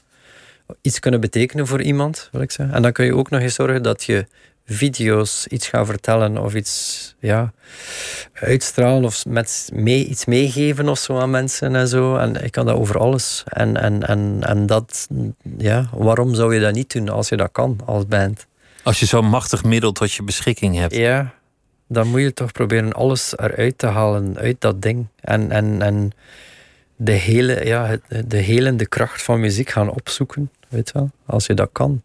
Iets 0.82 1.00
kunnen 1.00 1.20
betekenen 1.20 1.68
voor 1.68 1.82
iemand, 1.82 2.30
wil 2.32 2.42
ik 2.42 2.52
zeggen. 2.52 2.76
En 2.76 2.82
dan 2.82 2.92
kun 2.92 3.06
je 3.06 3.16
ook 3.16 3.30
nog 3.30 3.42
eens 3.42 3.56
zorgen 3.56 3.84
dat 3.84 4.04
je 4.04 4.26
video's 4.66 5.48
iets 5.48 5.68
gaat 5.68 5.86
vertellen 5.86 6.38
of 6.38 6.56
iets 6.56 7.16
ja, 7.20 7.54
uitstralen 8.34 9.04
of 9.04 9.26
met 9.26 9.70
mee, 9.74 10.06
iets 10.06 10.26
meegeven 10.26 10.90
of 10.90 11.00
zo 11.00 11.18
aan 11.18 11.30
mensen 11.30 11.76
en 11.76 11.88
zo. 11.88 12.16
En 12.18 12.44
ik 12.44 12.52
kan 12.52 12.66
dat 12.66 12.76
over 12.76 13.00
alles. 13.00 13.44
En, 13.48 13.78
en, 13.78 14.08
en, 14.08 14.38
en 14.42 14.66
dat, 14.66 15.08
ja, 15.58 15.90
waarom 15.94 16.36
zou 16.36 16.54
je 16.54 16.60
dat 16.60 16.74
niet 16.74 16.94
doen 16.94 17.10
als 17.10 17.30
je 17.30 17.38
dat 17.38 17.52
kan 17.52 17.80
als 17.86 18.08
band? 18.08 18.46
Als 18.84 19.00
je 19.00 19.06
zo'n 19.06 19.26
machtig 19.26 19.64
middel 19.64 19.92
tot 19.92 20.14
je 20.14 20.24
beschikking 20.24 20.78
hebt. 20.78 20.96
Ja, 20.96 21.34
dan 21.88 22.08
moet 22.08 22.22
je 22.22 22.34
toch 22.34 22.52
proberen 22.52 22.94
alles 22.94 23.34
eruit 23.38 23.78
te 23.78 23.88
halen 23.88 24.38
uit 24.38 24.62
dat 24.62 24.82
ding. 24.82 25.08
En, 25.20 25.52
en, 25.52 25.82
en 25.82 26.12
de, 27.04 27.12
hele, 27.12 27.66
ja, 27.66 27.98
de 28.26 28.38
helende 28.38 28.88
kracht 28.88 29.22
van 29.22 29.40
muziek 29.40 29.70
gaan 29.70 29.90
opzoeken. 29.90 30.52
Weet 30.70 30.92
wel, 30.92 31.12
als 31.26 31.46
je 31.46 31.54
dat 31.54 31.70
kan. 31.72 32.02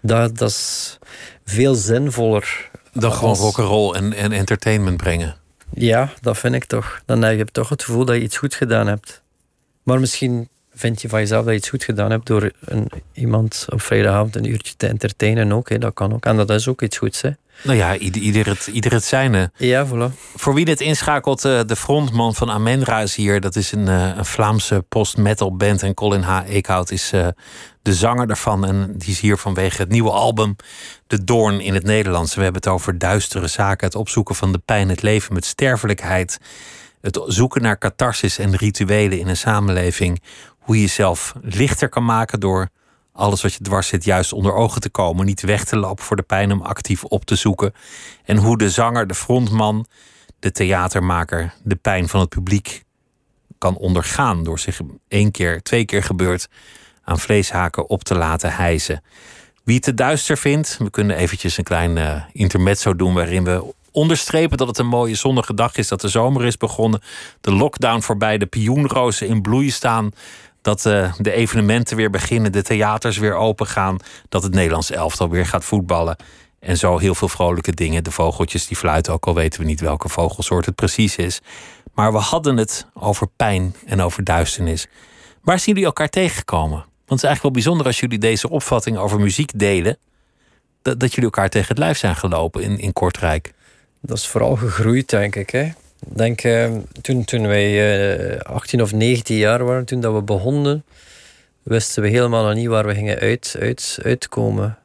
Dat, 0.00 0.38
dat 0.38 0.50
is 0.50 0.98
veel 1.44 1.74
zinvoller. 1.74 2.70
Dan 2.92 3.10
als... 3.10 3.18
gewoon 3.18 3.34
rock'n'roll 3.34 3.94
en, 3.94 4.12
en 4.12 4.32
entertainment 4.32 4.96
brengen. 4.96 5.36
Ja, 5.72 6.12
dat 6.20 6.38
vind 6.38 6.54
ik 6.54 6.64
toch. 6.64 7.02
Dan 7.04 7.22
heb 7.22 7.38
je 7.38 7.44
toch 7.44 7.68
het 7.68 7.84
gevoel 7.84 8.04
dat 8.04 8.16
je 8.16 8.22
iets 8.22 8.36
goed 8.36 8.54
gedaan 8.54 8.86
hebt. 8.86 9.22
Maar 9.82 10.00
misschien 10.00 10.48
vind 10.74 11.02
je 11.02 11.08
van 11.08 11.20
jezelf 11.20 11.44
dat 11.44 11.52
je 11.52 11.58
iets 11.58 11.68
goed 11.68 11.84
gedaan 11.84 12.10
hebt 12.10 12.26
door 12.26 12.50
een, 12.60 12.90
iemand 13.12 13.66
op 13.68 13.82
vrijdagavond 13.82 14.36
een 14.36 14.50
uurtje 14.50 14.74
te 14.76 14.86
entertainen 14.86 15.52
ook. 15.52 15.68
Hè. 15.68 15.78
Dat 15.78 15.94
kan 15.94 16.14
ook. 16.14 16.24
En 16.24 16.36
dat 16.36 16.50
is 16.50 16.68
ook 16.68 16.82
iets 16.82 16.98
goeds. 16.98 17.20
Hè. 17.22 17.30
Nou 17.62 17.76
ja, 17.76 17.96
ieder, 17.96 18.22
ieder, 18.22 18.46
het, 18.46 18.66
ieder 18.66 18.92
het 18.92 19.04
zijne. 19.04 19.50
Ja, 19.56 19.86
voilà. 19.86 20.14
Voor 20.34 20.54
wie 20.54 20.64
dit 20.64 20.80
inschakelt, 20.80 21.44
uh, 21.44 21.60
de 21.66 21.76
frontman 21.76 22.34
van 22.34 22.50
Amenra 22.50 23.00
is 23.00 23.14
hier. 23.14 23.40
Dat 23.40 23.56
is 23.56 23.72
een, 23.72 23.86
uh, 23.86 24.16
een 24.16 24.24
Vlaamse 24.24 24.84
post-metal 24.88 25.56
band. 25.56 25.82
En 25.82 25.94
Colin 25.94 26.22
H. 26.22 26.40
Eekhout 26.48 26.90
is 26.90 27.12
uh, 27.12 27.28
de 27.82 27.94
zanger 27.94 28.26
daarvan. 28.26 28.66
En 28.66 28.94
die 28.98 29.10
is 29.10 29.20
hier 29.20 29.36
vanwege 29.36 29.80
het 29.80 29.90
nieuwe 29.90 30.10
album 30.10 30.56
De 31.06 31.24
Doorn 31.24 31.60
in 31.60 31.74
het 31.74 31.84
Nederlands. 31.84 32.34
We 32.34 32.42
hebben 32.42 32.60
het 32.62 32.70
over 32.70 32.98
duistere 32.98 33.46
zaken. 33.46 33.86
Het 33.86 33.96
opzoeken 33.96 34.34
van 34.34 34.52
de 34.52 34.60
pijn, 34.64 34.88
het 34.88 35.02
leven 35.02 35.34
met 35.34 35.44
sterfelijkheid. 35.44 36.38
Het 37.00 37.20
zoeken 37.26 37.62
naar 37.62 37.78
catharsis 37.78 38.38
en 38.38 38.56
rituelen 38.56 39.18
in 39.18 39.28
een 39.28 39.36
samenleving. 39.36 40.22
Hoe 40.64 40.74
je 40.74 40.80
jezelf 40.80 41.34
lichter 41.42 41.88
kan 41.88 42.04
maken 42.04 42.40
door 42.40 42.68
alles 43.12 43.42
wat 43.42 43.52
je 43.52 43.62
dwars 43.62 43.88
zit 43.88 44.04
juist 44.04 44.32
onder 44.32 44.54
ogen 44.54 44.80
te 44.80 44.90
komen. 44.90 45.26
Niet 45.26 45.42
weg 45.42 45.64
te 45.64 45.76
lopen 45.76 46.04
voor 46.04 46.16
de 46.16 46.22
pijn, 46.22 46.52
om 46.52 46.62
actief 46.62 47.04
op 47.04 47.24
te 47.24 47.36
zoeken. 47.36 47.74
En 48.24 48.36
hoe 48.36 48.58
de 48.58 48.70
zanger, 48.70 49.06
de 49.06 49.14
frontman, 49.14 49.86
de 50.38 50.52
theatermaker 50.52 51.54
de 51.62 51.76
pijn 51.76 52.08
van 52.08 52.20
het 52.20 52.28
publiek 52.28 52.84
kan 53.58 53.76
ondergaan. 53.76 54.42
Door 54.42 54.58
zich 54.58 54.80
één 55.08 55.30
keer, 55.30 55.62
twee 55.62 55.84
keer 55.84 56.02
gebeurd 56.02 56.48
aan 57.02 57.18
vleeshaken 57.18 57.88
op 57.88 58.04
te 58.04 58.14
laten 58.14 58.52
hijzen. 58.52 59.02
Wie 59.64 59.74
het 59.74 59.84
te 59.84 59.94
duister 59.94 60.38
vindt, 60.38 60.76
we 60.78 60.90
kunnen 60.90 61.16
eventjes 61.16 61.58
een 61.58 61.64
klein 61.64 61.96
uh, 61.96 62.22
intermezzo 62.32 62.96
doen 62.96 63.14
waarin 63.14 63.44
we 63.44 63.74
onderstrepen 63.90 64.56
dat 64.56 64.68
het 64.68 64.78
een 64.78 64.86
mooie 64.86 65.14
zonnige 65.14 65.54
dag 65.54 65.76
is, 65.76 65.88
dat 65.88 66.00
de 66.00 66.08
zomer 66.08 66.44
is 66.44 66.56
begonnen, 66.56 67.02
de 67.40 67.52
lockdown 67.52 68.00
voorbij, 68.00 68.38
de 68.38 68.46
pioenrozen 68.46 69.28
in 69.28 69.42
bloei 69.42 69.70
staan, 69.70 70.10
dat 70.64 70.84
uh, 70.84 71.12
de 71.18 71.32
evenementen 71.32 71.96
weer 71.96 72.10
beginnen, 72.10 72.52
de 72.52 72.62
theaters 72.62 73.18
weer 73.18 73.34
open 73.34 73.66
gaan, 73.66 73.96
dat 74.28 74.42
het 74.42 74.54
Nederlands 74.54 74.90
elftal 74.90 75.28
weer 75.28 75.46
gaat 75.46 75.64
voetballen. 75.64 76.16
En 76.60 76.76
zo 76.76 76.98
heel 76.98 77.14
veel 77.14 77.28
vrolijke 77.28 77.74
dingen. 77.74 78.04
De 78.04 78.10
vogeltjes 78.10 78.66
die 78.66 78.76
fluiten, 78.76 79.12
ook 79.12 79.26
al 79.26 79.34
weten 79.34 79.60
we 79.60 79.66
niet 79.66 79.80
welke 79.80 80.08
vogelsoort 80.08 80.66
het 80.66 80.74
precies 80.74 81.16
is. 81.16 81.40
Maar 81.94 82.12
we 82.12 82.18
hadden 82.18 82.56
het 82.56 82.86
over 82.94 83.26
pijn 83.36 83.74
en 83.86 84.00
over 84.00 84.24
duisternis. 84.24 84.86
Waar 85.42 85.58
zijn 85.58 85.70
jullie 85.70 85.84
elkaar 85.84 86.08
tegengekomen? 86.08 86.78
Want 86.78 86.86
het 87.04 87.18
is 87.18 87.24
eigenlijk 87.24 87.42
wel 87.42 87.62
bijzonder 87.62 87.86
als 87.86 88.00
jullie 88.00 88.18
deze 88.18 88.50
opvatting 88.50 88.96
over 88.96 89.20
muziek 89.20 89.50
delen. 89.58 89.98
Dat, 90.82 91.00
dat 91.00 91.10
jullie 91.10 91.24
elkaar 91.24 91.48
tegen 91.48 91.68
het 91.68 91.78
lijf 91.78 91.98
zijn 91.98 92.16
gelopen 92.16 92.62
in, 92.62 92.78
in 92.78 92.92
Kortrijk. 92.92 93.52
Dat 94.00 94.18
is 94.18 94.26
vooral 94.26 94.56
gegroeid, 94.56 95.08
denk 95.08 95.36
ik. 95.36 95.50
Hè. 95.50 95.72
Denk, 96.08 96.40
eh, 96.40 96.72
toen, 97.00 97.24
toen 97.24 97.46
wij 97.46 98.36
eh, 98.36 98.40
18 98.40 98.82
of 98.82 98.92
19 98.92 99.36
jaar 99.36 99.64
waren, 99.64 99.84
toen 99.84 100.00
dat 100.00 100.14
we 100.14 100.22
begonnen, 100.22 100.84
wisten 101.62 102.02
we 102.02 102.08
helemaal 102.08 102.44
nog 102.44 102.54
niet 102.54 102.66
waar 102.66 102.86
we 102.86 102.94
gingen 102.94 103.18
uit, 103.18 103.56
uit, 103.60 103.98
uitkomen. 104.02 104.78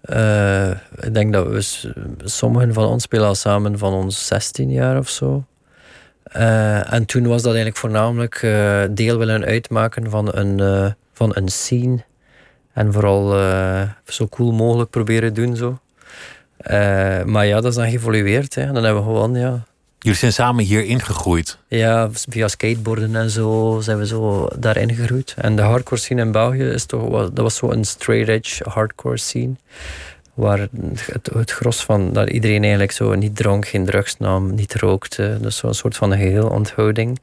Eh, 0.00 0.70
ik 1.00 1.14
denk 1.14 1.32
dat 1.32 1.46
we, 1.46 1.90
sommigen 2.24 2.72
van 2.72 2.84
ons 2.84 3.02
spelen 3.02 3.26
al 3.26 3.34
samen 3.34 3.78
van 3.78 3.92
ons 3.92 4.26
16 4.26 4.70
jaar 4.70 4.98
of 4.98 5.08
zo. 5.08 5.44
Eh, 6.22 6.92
en 6.92 7.06
toen 7.06 7.26
was 7.26 7.42
dat 7.42 7.54
eigenlijk 7.54 7.76
voornamelijk 7.76 8.34
eh, 8.42 8.82
deel 8.90 9.18
willen 9.18 9.44
uitmaken 9.44 10.10
van 10.10 10.28
een, 10.34 10.60
eh, 10.60 10.92
van 11.12 11.30
een 11.34 11.48
scene. 11.48 12.04
En 12.72 12.92
vooral 12.92 13.34
eh, 13.38 13.82
zo 14.04 14.28
cool 14.28 14.52
mogelijk 14.52 14.90
proberen 14.90 15.34
doen. 15.34 15.56
Zo. 15.56 15.78
Eh, 16.56 17.22
maar 17.24 17.46
ja, 17.46 17.54
dat 17.54 17.70
is 17.70 17.74
dan 17.74 17.90
geëvolueerd. 17.90 18.54
Hè. 18.54 18.72
Dan 18.72 18.84
hebben 18.84 19.02
we 19.02 19.08
gewoon, 19.08 19.34
ja, 19.34 19.64
Jullie 20.02 20.18
zijn 20.18 20.32
samen 20.32 20.64
hier 20.64 20.84
ingegroeid. 20.84 21.58
ja, 21.68 22.08
via 22.28 22.48
skateboarden 22.48 23.16
en 23.16 23.30
zo 23.30 23.78
zijn 23.82 23.98
we 23.98 24.06
zo 24.06 24.48
daarin 24.58 24.94
gegroeid. 24.94 25.34
En 25.36 25.56
de 25.56 25.62
hardcore 25.62 26.00
scene 26.00 26.22
in 26.22 26.32
België 26.32 26.62
is 26.64 26.84
toch, 26.84 27.08
wel- 27.08 27.32
dat 27.32 27.44
was 27.44 27.56
zo 27.56 27.70
een 27.70 27.84
straight 27.84 28.28
edge 28.28 28.70
hardcore 28.70 29.18
scene. 29.18 29.52
Waar 30.34 30.58
het, 30.58 31.30
het 31.32 31.50
gros 31.50 31.84
van 31.84 32.12
dat 32.12 32.30
iedereen 32.30 32.60
eigenlijk 32.62 32.92
zo 32.92 33.14
niet 33.14 33.36
dronk, 33.36 33.68
geen 33.68 33.84
drugs 33.84 34.16
nam, 34.18 34.54
niet 34.54 34.74
rookte. 34.74 35.38
Dus 35.40 35.56
zo'n 35.56 35.74
soort 35.74 35.96
van 35.96 36.10
geheel 36.12 36.48
onthouding. 36.48 37.18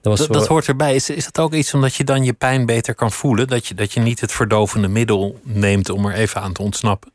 Dat 0.00 0.18
was 0.18 0.18
Dat, 0.18 0.26
zo, 0.26 0.32
dat 0.32 0.46
hoort 0.46 0.68
erbij. 0.68 0.94
Is, 0.94 1.10
is 1.10 1.24
dat 1.24 1.38
ook 1.44 1.54
iets 1.54 1.74
omdat 1.74 1.94
je 1.94 2.04
dan 2.04 2.24
je 2.24 2.32
pijn 2.32 2.66
beter 2.66 2.94
kan 2.94 3.12
voelen? 3.12 3.46
Dat 3.46 3.66
je, 3.66 3.74
dat 3.74 3.92
je 3.92 4.00
niet 4.00 4.20
het 4.20 4.32
verdovende 4.32 4.88
middel 4.88 5.40
neemt 5.42 5.90
om 5.90 6.06
er 6.06 6.14
even 6.14 6.40
aan 6.40 6.52
te 6.52 6.62
ontsnappen? 6.62 7.10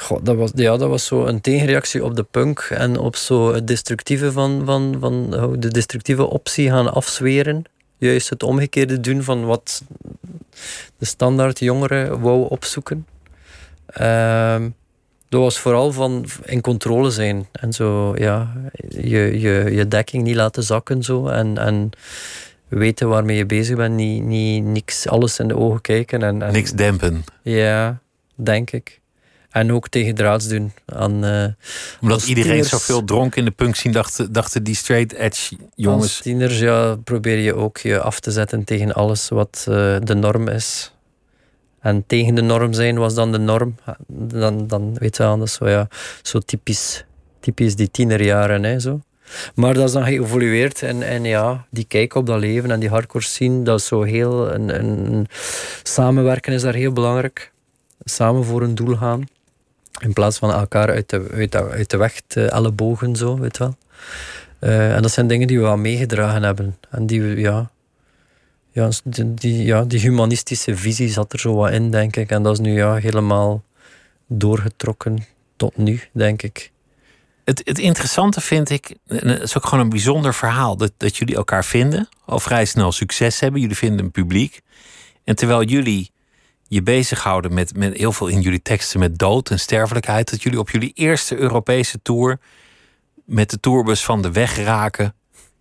Goh, 0.00 0.18
dat, 0.22 0.36
was, 0.36 0.50
ja, 0.54 0.76
dat 0.76 0.88
was 0.88 1.06
zo 1.06 1.24
een 1.26 1.40
tegenreactie 1.40 2.04
op 2.04 2.16
de 2.16 2.22
punk 2.22 2.58
en 2.58 2.98
op 2.98 3.16
zo 3.16 3.54
het 3.54 3.66
destructieve 3.66 4.32
van, 4.32 4.62
van, 4.64 4.96
van 5.00 5.30
de 5.58 5.68
destructieve 5.68 6.26
optie 6.26 6.70
gaan 6.70 6.92
afzweren. 6.92 7.64
Juist 7.96 8.30
het 8.30 8.42
omgekeerde 8.42 9.00
doen 9.00 9.22
van 9.22 9.44
wat 9.44 9.82
de 10.98 11.06
standaard 11.06 11.58
jongeren 11.58 12.20
wou 12.20 12.48
opzoeken. 12.48 13.06
Ehm, 13.86 14.68
dat 15.28 15.40
was 15.40 15.58
vooral 15.58 15.92
van 15.92 16.26
in 16.44 16.60
controle 16.60 17.10
zijn 17.10 17.46
en 17.52 17.72
zo, 17.72 18.16
ja, 18.16 18.52
je, 18.88 19.40
je, 19.40 19.68
je 19.70 19.88
dekking 19.88 20.22
niet 20.22 20.36
laten 20.36 20.62
zakken 20.62 21.02
zo 21.02 21.26
en, 21.26 21.58
en 21.58 21.90
weten 22.68 23.08
waarmee 23.08 23.36
je 23.36 23.46
bezig 23.46 23.76
bent, 23.76 23.94
niet, 23.94 24.22
niet 24.22 24.64
niks 24.64 25.08
alles 25.08 25.38
in 25.38 25.48
de 25.48 25.56
ogen 25.56 25.80
kijken. 25.80 26.22
En, 26.22 26.42
en, 26.42 26.52
Niks 26.52 26.72
dempen. 26.72 27.24
ja, 27.42 28.00
denk 28.34 28.70
ik. 28.70 29.00
En 29.50 29.72
ook 29.72 29.88
tegen 29.88 30.14
draads 30.14 30.48
doen 30.48 30.72
aan. 30.86 31.24
eh, 31.24 31.46
Omdat 32.00 32.16
Als 32.18 32.26
iedereen 32.26 32.50
tieners- 32.50 32.68
zoveel 32.70 33.04
dronk 33.04 33.36
in 33.36 33.44
de 33.44 33.50
punk 33.50 33.76
zien, 33.76 33.92
dachten, 33.92 34.32
dachten 34.32 34.62
die 34.62 34.74
straight 34.74 35.12
edge 35.12 35.56
Als 35.56 35.68
jongens. 35.74 36.20
tieners 36.20 36.58
ja, 36.58 36.96
probeer 37.04 37.38
je 37.38 37.54
ook 37.54 37.78
je 37.78 38.00
af 38.00 38.20
te 38.20 38.30
zetten 38.30 38.64
tegen 38.64 38.92
alles 38.94 39.28
wat 39.28 39.64
eh, 39.68 39.96
de 40.02 40.14
norm 40.14 40.48
is. 40.48 40.92
En 41.80 42.04
tegen 42.06 42.34
de 42.34 42.42
norm 42.42 42.72
zijn 42.72 42.98
was 42.98 43.14
dan 43.14 43.32
de 43.32 43.38
norm. 43.38 43.74
Dan, 44.06 44.66
dan 44.66 44.94
weet 44.98 45.16
je 45.16 45.38
is 45.42 45.52
zo, 45.52 45.68
ja, 45.68 45.88
zo 46.22 46.38
typisch, 46.38 47.04
typisch 47.40 47.76
die 47.76 47.90
tienerjaren. 47.90 48.62
Hè, 48.64 48.80
zo. 48.80 49.00
Maar 49.54 49.74
dat 49.74 49.84
is 49.86 49.92
dan 49.92 50.04
geëvolueerd 50.04 50.82
en, 50.82 51.02
en 51.02 51.24
ja, 51.24 51.66
die 51.70 51.84
kijk 51.84 52.14
op 52.14 52.26
dat 52.26 52.38
leven 52.38 52.70
en 52.70 52.80
die 52.80 52.88
hardcore 52.88 53.24
scene, 53.24 53.62
dat 53.62 53.78
is 53.80 53.86
zo 53.86 54.02
heel. 54.02 54.52
Een, 54.54 54.80
een, 54.84 55.26
samenwerken 55.82 56.52
is 56.52 56.62
daar 56.62 56.74
heel 56.74 56.92
belangrijk. 56.92 57.52
Samen 58.00 58.44
voor 58.44 58.62
een 58.62 58.74
doel 58.74 58.96
gaan. 58.96 59.24
In 60.00 60.12
plaats 60.12 60.38
van 60.38 60.52
elkaar 60.52 60.88
uit 60.90 61.10
de, 61.10 61.28
uit 61.32 61.52
de, 61.52 61.68
uit 61.68 61.90
de 61.90 61.96
weg 61.96 62.20
te 62.26 62.44
ellebogen, 62.46 63.16
zo, 63.16 63.38
weet 63.38 63.58
wel. 63.58 63.76
Eh, 64.58 64.94
en 64.94 65.02
dat 65.02 65.10
zijn 65.10 65.26
dingen 65.26 65.46
die 65.46 65.56
we 65.58 65.62
wel 65.62 65.76
meegedragen 65.76 66.42
hebben. 66.42 66.78
En 66.90 67.06
die 67.06 67.22
ja, 67.22 67.70
ja, 68.72 68.90
die, 69.04 69.34
die- 69.34 69.64
ja, 69.64 69.84
die 69.84 70.00
humanistische 70.00 70.76
visie 70.76 71.08
zat 71.08 71.32
er 71.32 71.38
zo 71.38 71.54
wat 71.54 71.70
in, 71.70 71.90
denk 71.90 72.16
ik. 72.16 72.30
En 72.30 72.42
dat 72.42 72.52
is 72.52 72.58
nu 72.58 72.72
ja, 72.72 72.94
helemaal 72.94 73.62
doorgetrokken 74.26 75.26
tot 75.56 75.76
nu, 75.76 76.00
denk 76.12 76.42
ik. 76.42 76.70
Het, 77.44 77.62
het 77.64 77.78
interessante 77.78 78.40
vind 78.40 78.70
ik, 78.70 78.94
het 79.06 79.42
is 79.42 79.56
ook 79.56 79.64
gewoon 79.66 79.84
een 79.84 79.90
bijzonder 79.90 80.34
verhaal, 80.34 80.76
dat, 80.76 80.92
dat 80.96 81.16
jullie 81.16 81.34
elkaar 81.36 81.64
vinden, 81.64 82.08
al 82.24 82.40
vrij 82.40 82.64
snel 82.64 82.92
succes 82.92 83.40
hebben. 83.40 83.60
Jullie 83.60 83.76
vinden 83.76 84.04
een 84.04 84.10
publiek. 84.10 84.60
En 85.24 85.36
terwijl 85.36 85.62
jullie 85.62 86.10
je 86.68 86.82
bezighouden 86.82 87.54
met, 87.54 87.76
met 87.76 87.96
heel 87.96 88.12
veel 88.12 88.26
in 88.26 88.40
jullie 88.40 88.62
teksten 88.62 89.00
met 89.00 89.18
dood 89.18 89.50
en 89.50 89.58
sterfelijkheid, 89.58 90.30
dat 90.30 90.42
jullie 90.42 90.58
op 90.58 90.70
jullie 90.70 90.92
eerste 90.94 91.36
Europese 91.36 92.02
tour 92.02 92.38
met 93.24 93.50
de 93.50 93.60
tourbus 93.60 94.04
van 94.04 94.22
de 94.22 94.32
weg 94.32 94.56
raken 94.56 95.14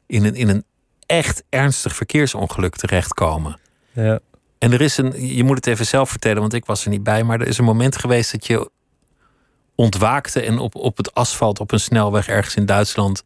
in 0.06 0.26
een, 0.26 0.36
in 0.36 0.50
een 0.50 0.64
echt 1.06 1.44
ernstig 1.50 1.96
verkeersongeluk 1.96 2.76
terechtkomen. 2.76 3.60
Ja. 3.92 4.20
En 4.58 4.72
er 4.72 4.82
is 4.82 4.98
een, 4.98 5.36
je 5.36 5.44
moet 5.44 5.56
het 5.56 5.68
even 5.68 5.86
zelf 5.86 6.10
vertellen, 6.10 6.42
want 6.42 6.54
ik 6.54 6.66
was 6.66 6.84
er 6.84 6.90
niet 6.90 7.04
bij, 7.04 7.24
maar 7.24 7.42
er 7.42 7.48
is 7.48 7.58
een 7.58 7.66
moment 7.66 7.98
geweest 7.98 8.32
dat 8.32 8.48
je 8.48 8.70
ontwaakte 9.76 10.42
en 10.42 10.58
op, 10.58 10.76
op 10.76 10.98
het 10.98 11.14
asfalt 11.14 11.60
op 11.60 11.72
een 11.72 11.80
snelweg 11.80 12.28
ergens 12.28 12.56
in 12.56 12.66
Duitsland 12.66 13.24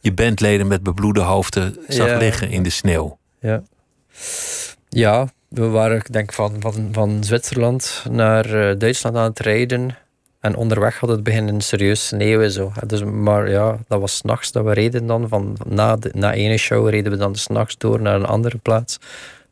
je 0.00 0.12
bandleden 0.12 0.66
met 0.66 0.82
bebloede 0.82 1.20
hoofden 1.20 1.76
zag 1.88 2.08
Ja. 2.08 2.16
liggen 2.16 2.50
in 2.50 2.62
de 2.62 2.70
sneeuw. 2.70 3.18
Ja. 3.40 3.62
ja, 4.88 5.28
we 5.50 5.68
waren 5.68 6.02
denk 6.10 6.32
van, 6.32 6.56
van, 6.58 6.88
van 6.92 7.24
Zwitserland 7.24 8.04
naar 8.10 8.44
eh, 8.44 8.78
Duitsland 8.78 9.16
aan 9.16 9.24
het 9.24 9.38
rijden. 9.38 9.96
En 10.40 10.56
onderweg 10.56 10.98
had 10.98 11.08
het 11.08 11.22
beginnen 11.22 11.60
serieus 11.60 12.06
sneeuwen. 12.06 12.50
Zo. 12.50 12.72
Dus, 12.86 13.04
maar 13.04 13.50
ja, 13.50 13.78
dat 13.88 14.00
was 14.00 14.16
s'nachts 14.16 14.52
dat 14.52 14.64
we 14.64 14.72
reden 14.72 15.06
dan. 15.06 15.28
Van, 15.28 15.56
na, 15.66 15.96
de, 15.96 16.10
na 16.14 16.32
ene 16.32 16.56
show 16.56 16.88
reden 16.88 17.12
we 17.12 17.18
dan 17.18 17.34
s'nachts 17.36 17.78
door 17.78 18.00
naar 18.00 18.14
een 18.14 18.26
andere 18.26 18.58
plaats. 18.58 18.98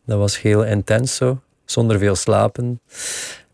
Dat 0.05 0.19
was 0.19 0.41
heel 0.41 0.65
intens 0.65 1.17
zo. 1.17 1.41
Zonder 1.65 1.99
veel 1.99 2.15
slapen. 2.15 2.81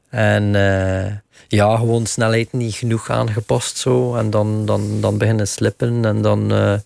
En 0.08 0.54
eh, 0.54 1.12
ja, 1.48 1.76
gewoon 1.76 2.06
snelheid 2.06 2.52
niet 2.52 2.74
genoeg 2.74 3.10
aangepast 3.10 3.76
zo. 3.76 4.14
En 4.14 4.30
dan, 4.30 4.66
dan, 4.66 5.00
dan 5.00 5.18
beginnen 5.18 5.48
slippen. 5.48 6.04
En 6.04 6.22
dan 6.22 6.52
eh, 6.52 6.72
een 6.72 6.82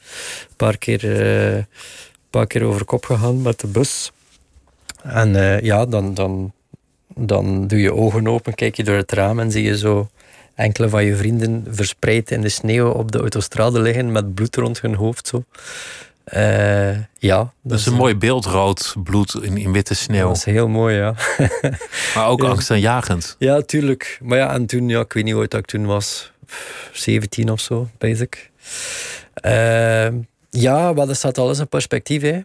paar 0.57 0.79
keer, 0.79 1.23
eh, 1.57 1.63
paar 2.31 2.47
keer 2.47 2.63
over 2.63 2.85
kop 2.85 3.05
gegaan 3.05 3.43
met 3.43 3.61
de 3.61 3.67
bus. 3.67 4.13
En 5.03 5.37
eh, 5.37 5.61
ja, 5.61 5.87
dan, 5.87 6.15
dan, 6.15 6.53
dan 7.15 7.67
doe 7.67 7.81
je 7.81 7.95
ogen 7.95 8.29
open, 8.29 8.55
kijk 8.55 8.77
je 8.77 8.85
door 8.85 8.97
het 8.97 9.13
raam 9.13 9.41
en 9.41 9.51
zie 9.51 9.63
je 9.63 9.79
zo 9.79 10.09
enkele 10.55 10.89
van 10.89 11.05
je 11.05 11.17
vrienden 11.17 11.67
verspreid 11.71 12.31
in 12.31 12.41
de 12.41 12.49
sneeuw 12.49 12.89
op 12.91 13.13
de 13.13 13.19
autostrade 13.19 13.81
liggen 13.81 14.13
met 14.13 14.35
bloed 14.35 14.57
rond 14.57 14.81
hun 14.81 14.95
hoofd. 14.95 15.27
Zo. 15.29 15.45
Eh, 16.25 16.97
ja, 17.19 17.53
Dat 17.63 17.79
is 17.79 17.87
een 17.87 17.93
mooi 17.95 18.17
beeld, 18.17 18.45
rood 18.45 18.95
bloed 19.05 19.35
in, 19.43 19.57
in 19.57 19.73
witte 19.73 19.93
Dat 19.93 20.03
sneeuw. 20.03 20.29
was 20.29 20.45
heel 20.45 20.69
mooi, 20.69 20.97
ja. 20.97 21.15
Maar 22.15 22.27
ook 22.29 22.43
Ja. 22.43 22.49
angstaanjagend. 22.49 23.37
Ja, 23.39 23.61
tuurlijk. 23.61 24.19
Maar 24.23 24.39
ja, 24.39 24.53
en 24.53 24.67
toen, 24.67 24.89
ja, 24.89 25.01
ik 25.01 25.13
weet 25.13 25.25
niet 25.25 25.33
hoe 25.33 25.43
oud 25.43 25.55
ik 25.55 25.67
toen 25.67 25.87
was. 25.87 26.33
17 26.93 27.51
of 27.51 27.61
zo, 27.61 27.89
basic. 27.99 28.51
Ehm 29.35 30.15
ja, 30.51 30.93
maar 30.93 31.07
dat 31.07 31.17
staat 31.17 31.39
alles 31.39 31.59
in 31.59 31.69
perspectief, 31.69 32.23
hè. 32.23 32.41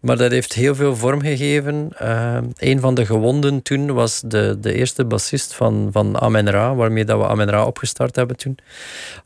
Maar 0.00 0.16
dat 0.16 0.30
heeft 0.30 0.52
heel 0.52 0.74
veel 0.74 0.96
vorm 0.96 1.20
gegeven. 1.20 1.88
Ehm 1.98 2.44
een 2.56 2.80
van 2.80 2.94
de 2.94 3.06
gewonden 3.06 3.62
toen 3.62 3.92
was 3.92 4.20
de, 4.24 4.56
de 4.60 4.72
eerste 4.72 5.04
bassist 5.04 5.54
van, 5.54 5.88
van 5.92 6.20
Amen 6.20 6.50
Ra, 6.50 6.74
waarmee 6.74 7.04
dat 7.04 7.18
we 7.18 7.26
Amen 7.26 7.50
Ra 7.50 7.66
opgestart 7.66 8.16
hebben 8.16 8.36
toen. 8.36 8.58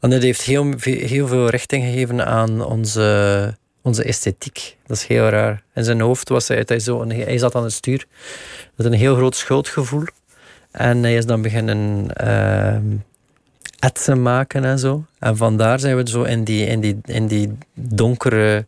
En 0.00 0.10
dat 0.10 0.22
heeft 0.22 0.42
heel, 0.42 0.72
heel 0.80 1.26
veel 1.26 1.48
richting 1.48 1.84
gegeven 1.84 2.26
aan 2.26 2.64
onze, 2.64 3.56
onze 3.82 4.02
esthetiek. 4.04 4.76
Dat 4.86 4.96
is 4.96 5.06
heel 5.06 5.28
raar. 5.28 5.62
In 5.74 5.84
zijn 5.84 6.00
hoofd 6.00 6.28
was 6.28 6.48
hij, 6.48 6.78
zo 6.78 7.06
hij 7.08 7.38
zat 7.38 7.54
aan 7.54 7.62
het 7.62 7.72
stuur. 7.72 8.06
Met 8.74 8.86
een 8.86 8.92
heel 8.92 9.14
groot 9.14 9.36
schuldgevoel. 9.36 10.04
En 10.70 11.02
hij 11.02 11.16
is 11.16 11.26
dan 11.26 11.42
beginnen 11.42 12.08
ehm 12.16 12.84
etsen 13.78 14.22
maken 14.22 14.64
en 14.64 14.78
zo. 14.78 15.04
En 15.18 15.36
vandaar 15.36 15.78
zijn 15.80 15.96
we 15.96 16.08
zo 16.10 16.22
in 16.22 16.44
die, 16.44 16.66
in 16.66 16.80
die, 16.80 16.98
in 17.04 17.26
die 17.26 17.58
donkere 17.74 18.66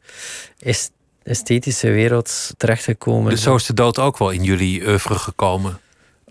est- 0.59 0.93
esthetische 1.27 1.91
wereld 1.91 2.55
terechtgekomen. 2.57 3.31
Dus 3.31 3.43
zo 3.43 3.55
is 3.55 3.67
de 3.67 3.75
dood 3.75 3.99
ook 3.99 4.19
wel 4.19 4.31
in 4.31 4.43
jullie 4.43 4.87
oeuvre 4.87 5.15
gekomen. 5.15 5.79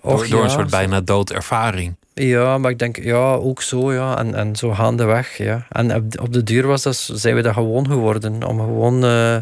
Door, 0.01 0.13
Och, 0.13 0.27
door 0.27 0.41
een 0.41 0.47
ja, 0.47 0.53
soort 0.53 0.69
bijna 0.69 1.01
doodervaring. 1.01 1.95
Ja, 2.13 2.57
maar 2.57 2.71
ik 2.71 2.79
denk, 2.79 3.03
ja, 3.03 3.33
ook 3.33 3.61
zo, 3.61 3.93
ja. 3.93 4.17
En, 4.17 4.35
en 4.35 4.55
zo 4.55 4.71
gaandeweg, 4.73 5.37
ja. 5.37 5.65
En 5.69 5.95
op 5.95 6.11
de, 6.11 6.21
op 6.21 6.33
de 6.33 6.43
duur 6.43 6.67
was 6.67 6.81
dat, 6.81 7.09
zijn 7.13 7.35
we 7.35 7.41
dat 7.41 7.53
gewoon 7.53 7.87
geworden. 7.87 8.43
Om 8.43 8.59
gewoon 8.59 9.05
eh, 9.05 9.37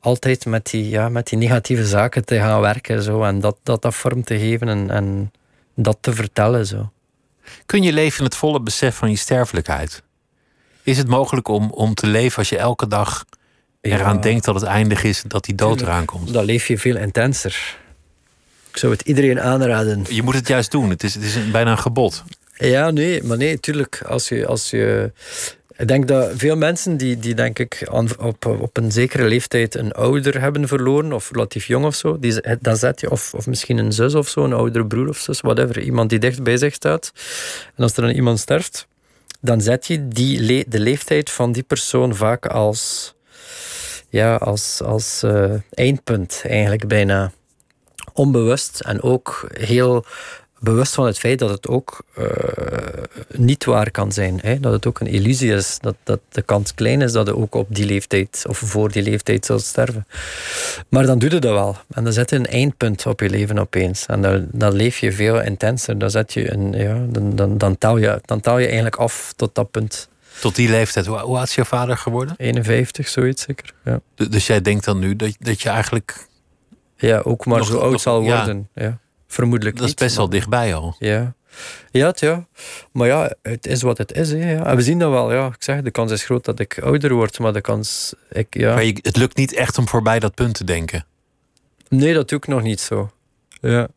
altijd 0.00 0.46
met 0.46 0.70
die, 0.70 0.88
ja, 0.88 1.08
met 1.08 1.26
die 1.26 1.38
negatieve 1.38 1.86
zaken 1.86 2.24
te 2.24 2.36
gaan 2.36 2.60
werken, 2.60 3.02
zo. 3.02 3.22
En 3.22 3.40
dat, 3.40 3.56
dat, 3.62 3.82
dat 3.82 3.94
vorm 3.94 4.24
te 4.24 4.38
geven 4.38 4.68
en, 4.68 4.90
en 4.90 5.32
dat 5.74 5.96
te 6.00 6.12
vertellen, 6.12 6.66
zo. 6.66 6.90
Kun 7.66 7.82
je 7.82 7.92
leven 7.92 8.18
in 8.18 8.24
het 8.24 8.36
volle 8.36 8.60
besef 8.60 8.96
van 8.96 9.10
je 9.10 9.16
sterfelijkheid? 9.16 10.02
Is 10.82 10.98
het 10.98 11.08
mogelijk 11.08 11.48
om, 11.48 11.70
om 11.70 11.94
te 11.94 12.06
leven 12.06 12.38
als 12.38 12.48
je 12.48 12.58
elke 12.58 12.88
dag 12.88 13.24
eraan 13.92 14.14
Ja. 14.14 14.20
denkt 14.20 14.44
dat 14.44 14.54
het 14.54 14.64
eindig 14.64 15.04
is, 15.04 15.22
dat 15.26 15.44
die 15.44 15.54
dood 15.54 15.80
eraan 15.80 16.04
komt. 16.04 16.32
Dan 16.32 16.44
leef 16.44 16.66
je 16.66 16.78
veel 16.78 16.96
intenser. 16.96 17.76
Ik 18.70 18.76
zou 18.76 18.92
het 18.92 19.02
iedereen 19.02 19.40
aanraden. 19.40 20.04
Je 20.08 20.22
moet 20.22 20.34
het 20.34 20.48
juist 20.48 20.70
doen. 20.70 20.90
Het 20.90 21.02
is, 21.02 21.14
het 21.14 21.22
is 21.22 21.34
een, 21.34 21.50
bijna 21.50 21.70
een 21.70 21.78
gebod. 21.78 22.22
Ja, 22.56 22.90
nee, 22.90 23.22
maar 23.22 23.36
nee, 23.36 23.60
tuurlijk. 23.60 24.02
Als 24.06 24.28
je, 24.28 24.46
als 24.46 24.70
je, 24.70 25.12
ik 25.76 25.88
denk 25.88 26.08
dat 26.08 26.30
veel 26.36 26.56
mensen 26.56 26.96
die, 26.96 27.18
die 27.18 27.34
denk 27.34 27.58
ik 27.58 27.88
op, 28.20 28.46
op 28.46 28.76
een 28.76 28.92
zekere 28.92 29.24
leeftijd 29.24 29.74
een 29.74 29.92
ouder 29.92 30.40
hebben 30.40 30.68
verloren, 30.68 31.12
of 31.12 31.30
relatief 31.30 31.66
jong 31.66 31.84
of 31.84 31.94
zo, 31.94 32.18
die, 32.18 32.58
dan 32.60 32.76
zet 32.76 33.00
je, 33.00 33.10
of, 33.10 33.34
of 33.34 33.46
misschien 33.46 33.78
een 33.78 33.92
zus 33.92 34.14
of 34.14 34.28
zo, 34.28 34.44
een 34.44 34.52
oudere 34.52 34.86
broer 34.86 35.08
of 35.08 35.18
zus, 35.18 35.40
whatever, 35.40 35.80
iemand 35.82 36.10
die 36.10 36.18
dicht 36.18 36.42
bij 36.42 36.56
zich 36.56 36.74
staat. 36.74 37.12
En 37.76 37.82
als 37.82 37.96
er 37.96 38.02
dan 38.02 38.10
iemand 38.10 38.38
sterft, 38.38 38.86
dan 39.40 39.60
zet 39.60 39.86
je 39.86 40.08
die 40.08 40.40
le- 40.40 40.64
de 40.68 40.80
leeftijd 40.80 41.30
van 41.30 41.52
die 41.52 41.62
persoon 41.62 42.14
vaak 42.14 42.46
als, 42.46 43.13
ja, 44.14 44.34
als, 44.34 44.80
als 44.82 45.22
eh, 45.22 45.54
eindpunt, 45.70 46.42
eigenlijk 46.46 46.88
bijna 46.88 47.32
onbewust 48.12 48.80
en 48.80 49.02
ook 49.02 49.48
heel 49.52 50.04
bewust 50.60 50.94
van 50.94 51.06
het 51.06 51.18
feit 51.18 51.38
dat 51.38 51.50
het 51.50 51.68
ook 51.68 52.02
eh, 52.14 52.26
niet 53.28 53.64
waar 53.64 53.90
kan 53.90 54.12
zijn. 54.12 54.38
Hè? 54.42 54.60
Dat 54.60 54.72
het 54.72 54.86
ook 54.86 55.00
een 55.00 55.06
illusie 55.06 55.52
is. 55.52 55.78
Dat, 55.80 55.94
dat 56.02 56.20
de 56.28 56.42
kans 56.42 56.74
klein 56.74 57.02
is 57.02 57.12
dat 57.12 57.26
je 57.26 57.36
ook 57.36 57.54
op 57.54 57.66
die 57.74 57.86
leeftijd 57.86 58.44
of 58.48 58.58
voor 58.58 58.90
die 58.90 59.02
leeftijd 59.02 59.46
zult 59.46 59.62
sterven. 59.62 60.06
Maar 60.88 61.06
dan 61.06 61.18
doe 61.18 61.30
je 61.30 61.38
dat 61.38 61.52
wel. 61.52 61.76
En 61.90 62.04
dan 62.04 62.12
zet 62.12 62.30
je 62.30 62.36
een 62.36 62.46
eindpunt 62.46 63.06
op 63.06 63.20
je 63.20 63.30
leven 63.30 63.58
opeens. 63.58 64.06
En 64.06 64.22
dan, 64.22 64.46
dan 64.52 64.72
leef 64.72 64.98
je 64.98 65.12
veel 65.12 65.40
intenser. 65.40 65.98
Dan, 65.98 66.10
zet 66.10 66.32
je 66.32 66.52
een, 66.52 66.72
ja, 66.72 67.06
dan, 67.08 67.36
dan, 67.36 67.58
dan, 67.58 67.78
tel 67.78 67.96
je, 67.96 68.20
dan 68.24 68.40
tel 68.40 68.58
je 68.58 68.66
eigenlijk 68.66 68.96
af 68.96 69.32
tot 69.36 69.54
dat 69.54 69.70
punt. 69.70 70.08
Tot 70.40 70.54
die 70.54 70.68
leeftijd. 70.68 71.06
Hoe, 71.06 71.18
hoe 71.18 71.36
oud 71.38 71.48
is 71.48 71.54
je 71.54 71.64
vader 71.64 71.96
geworden? 71.96 72.34
51, 72.38 73.08
zoiets 73.08 73.42
zeker. 73.42 73.72
Ja, 73.84 74.00
Dus 74.14 74.46
jij 74.46 74.60
denkt 74.60 74.84
dan 74.84 74.98
nu 74.98 75.16
dat, 75.16 75.36
dat 75.38 75.62
je 75.62 75.68
eigenlijk... 75.68 76.26
ja 76.96 77.18
ook 77.18 77.46
maar 77.46 77.58
Nog- 77.58 77.66
zo 77.66 77.78
oud 77.78 77.92
nog- 77.92 78.00
zal 78.00 78.22
worden. 78.22 78.68
Ja. 78.74 78.98
Vermoedelijk 79.28 79.76
Dat 79.76 79.84
is 79.84 79.90
niet, 79.90 80.00
best 80.00 80.16
wel 80.16 80.28
dichtbij 80.28 80.74
al. 80.74 80.96
Ja. 80.98 81.34
Ja, 81.90 82.06
het, 82.06 82.20
ja. 82.20 82.46
Maar 82.92 83.06
ja, 83.06 83.32
het 83.42 83.66
is 83.66 83.82
wat 83.82 83.98
het 83.98 84.12
is. 84.12 84.30
Hè, 84.30 84.50
ja. 84.52 84.64
En 84.66 84.76
we 84.76 84.82
zien 84.82 84.98
dat 84.98 85.10
wel. 85.10 85.32
Ja. 85.32 85.46
Ik 85.46 85.62
zeg, 85.62 85.82
de 85.82 85.90
kans 85.90 86.12
is 86.12 86.24
groot 86.24 86.44
dat 86.44 86.58
ik 86.60 86.78
ouder 86.82 87.12
word, 87.14 87.38
maar 87.38 87.52
de 87.52 87.60
kans... 87.60 88.14
Ik, 88.30 88.46
ja. 88.54 88.74
Maar 88.74 88.84
je, 88.84 88.98
het 89.02 89.16
lukt 89.16 89.36
niet 89.36 89.54
echt 89.54 89.78
om 89.78 89.88
voorbij 89.88 90.18
dat 90.18 90.34
punt 90.34 90.54
te 90.54 90.64
denken. 90.64 91.04
Nee, 91.88 92.14
dat 92.14 92.28
doe 92.28 92.38
ik 92.38 92.46
nog 92.46 92.62
niet 92.62 92.80
zo. 92.80 93.10
Ja. 93.60 93.88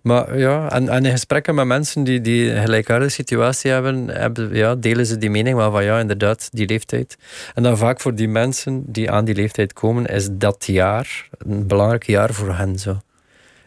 Maar 0.00 0.38
ja, 0.38 0.70
en, 0.70 0.88
en 0.88 1.04
in 1.04 1.10
gesprekken 1.10 1.54
met 1.54 1.66
mensen 1.66 2.04
die, 2.04 2.20
die 2.20 2.50
een 2.50 2.62
gelijkaardige 2.62 3.10
situatie 3.10 3.70
hebben, 3.70 4.08
hebben 4.08 4.54
ja, 4.54 4.74
delen 4.74 5.06
ze 5.06 5.18
die 5.18 5.30
mening 5.30 5.56
wel 5.56 5.70
van 5.70 5.84
ja, 5.84 5.98
inderdaad, 5.98 6.48
die 6.52 6.66
leeftijd. 6.66 7.16
En 7.54 7.62
dan 7.62 7.78
vaak 7.78 8.00
voor 8.00 8.14
die 8.14 8.28
mensen 8.28 8.82
die 8.86 9.10
aan 9.10 9.24
die 9.24 9.34
leeftijd 9.34 9.72
komen, 9.72 10.06
is 10.06 10.28
dat 10.30 10.64
jaar 10.66 11.28
een 11.38 11.66
belangrijk 11.66 12.06
jaar 12.06 12.34
voor 12.34 12.54
hen. 12.54 12.78
Zo. 12.78 12.90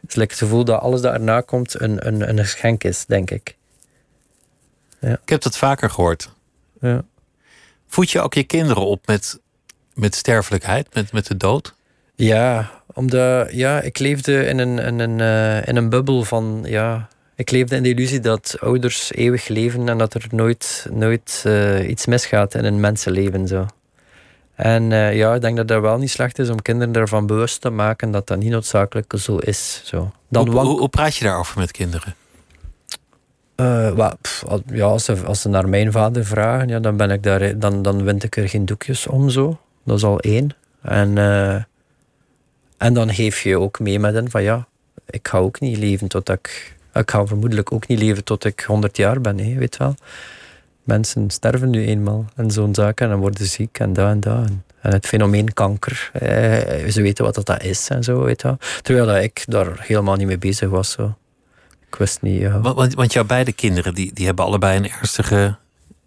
Het 0.02 0.10
is 0.10 0.16
like 0.16 0.32
het 0.32 0.42
gevoel 0.42 0.64
dat 0.66 0.82
alles 0.82 1.02
dat 1.02 1.14
erna 1.14 1.42
komt 1.42 1.82
een, 1.82 2.08
een, 2.08 2.30
een 2.30 2.40
geschenk 2.40 2.84
is, 2.84 3.06
denk 3.06 3.32
ik. 3.32 3.58
Ik 5.00 5.30
heb 5.30 5.42
dat 5.42 5.58
vaker 5.58 5.90
gehoord. 5.90 6.30
Ja. 6.80 7.04
Voed 7.88 8.12
je 8.12 8.22
ook 8.22 8.34
je 8.34 8.44
kinderen 8.44 8.86
op 8.86 9.08
met, 9.08 9.40
met 9.94 10.16
sterfelijkheid, 10.16 10.94
met, 10.94 11.12
met 11.12 11.28
de 11.28 11.38
dood? 11.38 11.74
Ja, 12.16 12.72
omdat 12.94 13.52
ja, 13.54 13.82
ik 13.82 14.00
leefde 14.00 14.46
in 14.46 14.58
een, 14.60 14.80
in, 14.80 15.00
een, 15.00 15.20
eh, 15.20 15.68
in 15.68 15.76
een 15.76 15.90
bubbel 15.90 16.24
van. 16.24 16.64
Ja, 16.66 17.08
ik 17.36 17.52
leefde 17.52 17.76
in 17.76 17.84
de 17.84 17.90
illusie 17.90 18.20
dat 18.20 18.56
ouders 18.60 19.14
eeuwig 19.14 19.48
leven 19.48 19.90
en 19.90 19.98
dat 19.98 20.14
er 20.14 20.26
nooit, 20.32 20.88
nooit 20.92 21.42
eh, 21.46 21.90
iets 21.90 22.06
misgaat 22.06 22.56
in 22.56 22.66
een 22.66 22.80
mensenleven. 22.80 23.48
Zo. 23.48 23.66
En 24.56 24.92
eh, 24.92 25.16
ja, 25.16 25.36
ik 25.36 25.42
denk 25.42 25.58
dat 25.58 25.68
dat 25.68 25.82
wel 25.82 25.98
niet 25.98 26.10
slecht 26.12 26.40
is 26.40 26.50
om 26.50 26.62
kinderen 26.62 26.94
ervan 26.96 27.26
bewust 27.28 27.62
te 27.62 27.70
maken 27.70 28.12
dat 28.12 28.28
dat 28.28 28.38
niet 28.38 28.52
noodzakelijk 28.52 29.14
zo 29.18 29.38
is. 29.38 29.82
Zo. 29.86 30.12
Dan 30.30 30.46
hoe, 30.46 30.56
wank- 30.56 30.68
hoe, 30.68 30.80
hoe 30.80 30.90
praat 30.90 31.16
je 31.16 31.26
daarover 31.26 31.60
met 31.60 31.72
kinderen? 31.72 32.16
Eh, 33.56 34.12
pff, 34.22 34.44
al- 34.48 34.62
ja, 34.72 34.86
als, 34.86 35.04
ze, 35.06 35.16
als 35.26 35.42
ze 35.42 35.50
naar 35.50 35.70
mijn 35.70 35.92
vader 35.92 36.26
vragen, 36.26 36.68
ja, 36.68 36.80
dan, 36.80 36.98
ben 36.98 37.12
ik 37.12 37.24
daar, 37.24 37.60
dan, 37.60 37.82
dan 37.82 38.04
wind 38.04 38.24
ik 38.24 38.38
er 38.38 38.50
geen 38.50 38.66
doekjes 38.66 39.08
om 39.08 39.30
zo. 39.30 39.60
Dat 39.86 39.98
is 39.98 40.04
al 40.04 40.20
één. 40.20 40.50
En, 40.82 41.18
en 42.84 42.94
dan 42.94 43.14
geef 43.14 43.42
je 43.42 43.60
ook 43.60 43.80
mee 43.80 44.00
met 44.00 44.14
hen 44.14 44.30
van 44.30 44.44
ja, 44.44 44.68
ik 45.06 45.28
ga 45.28 45.38
ook 45.38 45.60
niet 45.60 45.78
leven 45.78 46.08
tot 46.08 46.30
ik... 46.30 46.76
Ik 46.94 47.12
ga 47.12 47.26
vermoedelijk 47.26 47.72
ook 47.72 47.88
niet 47.88 48.00
leven 48.00 48.24
tot 48.24 48.46
ik 48.46 48.62
100 48.62 48.98
jaar 48.98 49.22
ben, 49.22 49.38
hè, 49.38 49.54
weet 49.54 49.78
wel. 49.78 49.96
Mensen 50.84 51.30
sterven 51.30 51.70
nu 51.70 51.86
eenmaal 51.86 52.26
en 52.36 52.52
zo'n 52.52 52.76
zaken 52.76 53.12
en 53.12 53.18
worden 53.18 53.46
ziek 53.46 53.80
en 53.80 53.94
dat 53.94 54.10
en 54.10 54.20
dat. 54.20 54.46
En, 54.46 54.64
het 54.80 55.06
fenomeen 55.06 55.54
kanker, 55.54 56.10
eh, 56.14 56.90
ze 56.90 57.02
weten 57.02 57.26
wat 57.26 57.46
dat 57.46 57.64
is 57.64 57.88
en 57.90 58.04
zo, 58.04 58.24
weet 58.24 58.42
wel. 58.42 58.58
Terwijl 58.82 59.24
ik 59.24 59.44
daar 59.48 59.76
helemaal 59.80 60.16
niet 60.16 60.28
mee 60.28 60.38
bezig 60.38 60.70
was. 60.70 60.92
Zo. 60.92 61.16
Ik 61.88 61.96
wist 61.96 62.22
niet... 62.22 62.40
Ja. 62.40 62.60
Want, 62.60 62.76
want, 62.76 62.94
want 62.94 63.14
jouw 63.14 63.24
beide 63.24 63.54
kinderen 63.54 63.94
die, 63.94 64.14
die 64.14 64.26
hebben 64.26 64.46
allebei 64.46 64.78
een 64.78 64.90
ernstige 64.90 65.56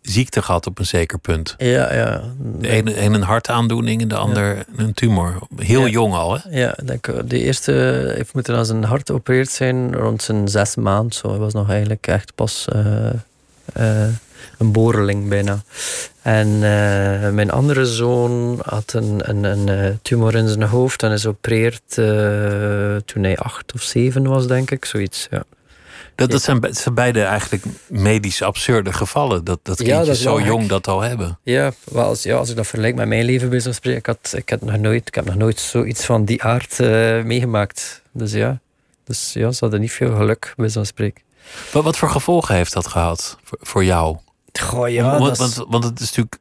ziekte 0.06 0.42
gehad 0.42 0.66
op 0.66 0.78
een 0.78 0.86
zeker 0.86 1.18
punt. 1.18 1.54
Ja, 1.58 1.94
ja. 1.94 2.22
De 2.38 2.68
ene, 2.68 3.00
een 3.00 3.14
een 3.14 3.22
hartaandoening 3.22 4.02
en 4.02 4.08
de 4.08 4.16
ander 4.16 4.64
een 4.76 4.94
tumor. 4.94 5.38
Heel 5.56 5.84
Ja. 5.84 5.90
jong 5.90 6.14
al, 6.14 6.38
hè? 6.38 6.58
Ja, 6.60 6.74
denk, 6.84 7.06
eh, 7.06 7.14
de 7.24 7.38
eerste 7.38 7.72
heeft 8.16 8.34
moeten 8.34 8.56
aan 8.56 8.66
zijn 8.66 8.84
hart 8.84 9.08
geopereerd 9.08 9.50
zijn 9.50 9.94
rond 9.94 10.22
zijn 10.22 10.48
zes 10.48 10.76
maand. 10.76 11.14
Zo. 11.14 11.28
Hij 11.28 11.38
was 11.38 11.52
nog 11.52 11.70
eigenlijk 11.70 12.06
echt 12.06 12.34
pas 12.34 12.68
eh, 12.72 13.08
eh, 13.72 14.08
een 14.58 14.72
boreling 14.72 15.28
bijna. 15.28 15.62
En 16.22 16.58
mijn 17.34 17.50
andere 17.50 17.86
zoon 17.86 18.60
had 18.64 18.92
een, 18.92 19.30
een, 19.30 19.44
een 19.44 19.98
tumor 20.02 20.34
in 20.34 20.48
zijn 20.48 20.62
hoofd 20.62 21.02
en 21.02 21.10
is 21.12 21.22
geopereerd 21.22 21.94
toen 23.04 23.22
hij 23.22 23.36
acht 23.36 23.72
of 23.74 23.82
zeven 23.82 24.26
was, 24.26 24.46
denk 24.46 24.70
ik. 24.70 24.84
Zoiets, 24.84 25.26
ja. 25.30 25.42
Dat, 26.16 26.30
dat 26.30 26.42
zijn, 26.42 26.60
zijn 26.70 26.94
beide 26.94 27.22
eigenlijk 27.22 27.64
medisch 27.88 28.42
absurde 28.42 28.92
gevallen. 28.92 29.44
Dat, 29.44 29.58
dat 29.62 29.86
Ja, 29.86 30.04
wel 30.04 30.14
zo 30.14 30.40
jong 30.40 30.68
dat 30.68 30.88
al 30.88 31.00
hebben. 31.00 31.38
Ja, 31.42 31.72
wel, 31.84 32.04
als, 32.04 32.22
ja, 32.22 32.36
als 32.36 32.50
ik 32.50 32.56
dat 32.56 32.66
vergelijk 32.66 32.94
met 32.94 33.08
mijn 33.08 33.24
leven, 33.24 33.48
bij 33.48 33.60
spreken, 33.60 33.98
ik, 33.98 34.06
had, 34.06 34.32
ik, 34.36 34.50
had 34.50 34.60
nog 34.60 34.78
nooit, 34.78 35.08
ik 35.08 35.14
heb 35.14 35.24
nog 35.24 35.34
nooit 35.34 35.60
zoiets 35.60 36.04
van 36.04 36.24
die 36.24 36.42
aard 36.42 36.80
eh, 36.80 37.22
meegemaakt. 37.22 38.02
Dus 38.12 38.32
ja, 38.32 38.60
dus 39.04 39.32
ja, 39.32 39.52
ze 39.52 39.58
hadden 39.60 39.80
niet 39.80 39.92
veel 39.92 40.16
geluk, 40.16 40.54
bij 40.56 40.68
zo'n 40.68 40.84
spreken. 40.84 41.22
Wat, 41.72 41.84
wat 41.84 41.96
voor 41.96 42.10
gevolgen 42.10 42.54
heeft 42.54 42.72
dat 42.72 42.86
gehad 42.86 43.38
voor, 43.42 43.58
voor 43.60 43.84
jou? 43.84 44.16
Goh, 44.60 44.88
ja, 44.88 45.18
want, 45.18 45.38
want, 45.38 45.64
want 45.68 45.84
het 45.84 46.00
is 46.00 46.06
natuurlijk 46.06 46.38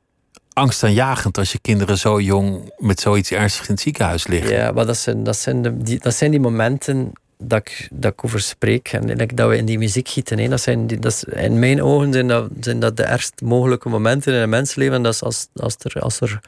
angstaanjagend 0.54 1.38
als 1.38 1.52
je 1.52 1.60
kinderen 1.60 1.98
zo 1.98 2.22
jong 2.22 2.74
met 2.78 3.00
zoiets 3.00 3.32
ernstigs 3.32 3.68
in 3.68 3.74
het 3.74 3.84
ziekenhuis 3.84 4.28
liggen. 4.28 4.56
Ja, 4.56 4.72
maar 4.72 4.86
dat 4.86 4.98
zijn, 4.98 5.24
dat 5.24 5.38
zijn, 5.38 5.62
de, 5.62 5.78
die, 5.78 6.00
dat 6.00 6.14
zijn 6.14 6.32
die 6.32 6.40
momenten 6.40 7.12
dat 7.48 7.60
ik, 7.60 7.88
dat 7.92 8.12
ik 8.12 8.24
over 8.26 8.40
spreek. 8.42 8.88
En 8.88 9.06
like, 9.16 9.36
dat 9.36 9.50
we 9.50 9.58
in 9.58 9.66
die 9.66 9.78
muziek 9.78 10.08
gieten. 10.10 10.40
Hè. 10.40 10.48
Dat 10.48 10.62
zijn 10.62 10.88
die, 10.88 11.00
dat 11.00 11.12
is, 11.12 11.24
in 11.24 11.60
mijn 11.60 11.84
ogen 11.84 12.14
zijn 12.14 12.28
dat, 12.28 12.50
zijn 12.60 12.80
dat 12.80 12.98
de 12.98 13.04
ergst 13.04 13.42
mogelijke 13.42 13.90
momenten 13.90 14.34
in 14.34 14.40
een 14.40 14.50
mensleven. 14.50 14.94
En 14.96 15.04
dat 15.04 15.14
is 15.14 15.24
als, 15.24 15.48
als, 15.56 15.76
er, 15.80 16.02
als, 16.02 16.22
er, 16.22 16.40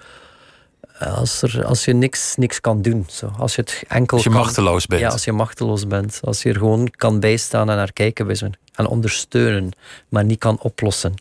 als, 1.00 1.42
er, 1.42 1.66
als 1.66 1.86
je 1.86 1.94
niks, 1.94 2.36
niks 2.36 2.62
kan 2.62 2.82
doen. 2.82 3.06
Zo. 3.10 3.32
Als 3.38 3.56
je 3.56 3.62
het 3.62 3.84
enkel 3.88 4.16
Als 4.18 4.26
je 4.26 4.32
kan- 4.32 4.40
machteloos 4.40 4.86
bent. 4.86 5.02
Ja, 5.02 5.10
als 5.10 5.24
je 5.24 5.32
machteloos 5.32 5.88
bent. 5.88 6.20
Als 6.24 6.44
je 6.44 6.50
er 6.50 6.56
gewoon 6.58 6.92
kan 6.96 7.20
bijstaan 7.20 7.70
en 7.70 7.76
naar 7.76 7.94
kijken 7.94 8.28
bij 8.28 8.40
en 8.76 8.88
ondersteunen, 8.88 9.72
maar 10.10 10.24
niet 10.24 10.40
kan 10.40 10.60
oplossen. 10.62 11.14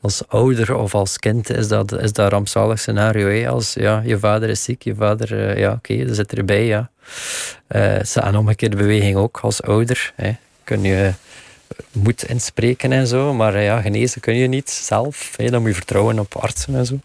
Als 0.00 0.22
ouder 0.28 0.74
of 0.76 0.94
als 0.94 1.18
kind 1.18 1.50
is 1.50 1.68
dat, 1.68 1.92
is 1.92 2.12
dat 2.12 2.24
een 2.24 2.30
rampzalig 2.30 2.78
scenario. 2.78 3.28
Hè? 3.28 3.48
Als 3.48 3.74
ja, 3.74 4.02
je 4.04 4.18
vader 4.18 4.48
is 4.48 4.62
ziek, 4.64 4.82
je 4.82 4.94
vader, 4.94 5.48
eh, 5.48 5.58
ja, 5.58 5.72
oké, 5.72 6.04
dat 6.04 6.16
zit 6.16 6.34
erbij. 6.36 6.66
Ja. 6.66 6.90
Eh, 7.66 8.16
en 8.16 8.36
omgekeerde 8.36 8.76
beweging 8.76 9.16
ook 9.16 9.38
als 9.42 9.62
ouder. 9.62 10.12
Hè? 10.16 10.32
Kun 10.64 10.82
je 10.82 11.12
moed 11.92 12.22
inspreken 12.24 12.92
en 12.92 13.06
zo, 13.06 13.34
maar 13.34 13.54
eh, 13.54 13.64
ja, 13.64 13.80
genezen 13.80 14.20
kun 14.20 14.34
je 14.34 14.46
niet 14.46 14.70
zelf. 14.70 15.32
Hè? 15.36 15.50
Dan 15.50 15.60
moet 15.60 15.70
je 15.70 15.76
vertrouwen 15.76 16.18
op 16.18 16.36
artsen 16.36 16.74
en 16.74 16.86
zo. 16.86 16.98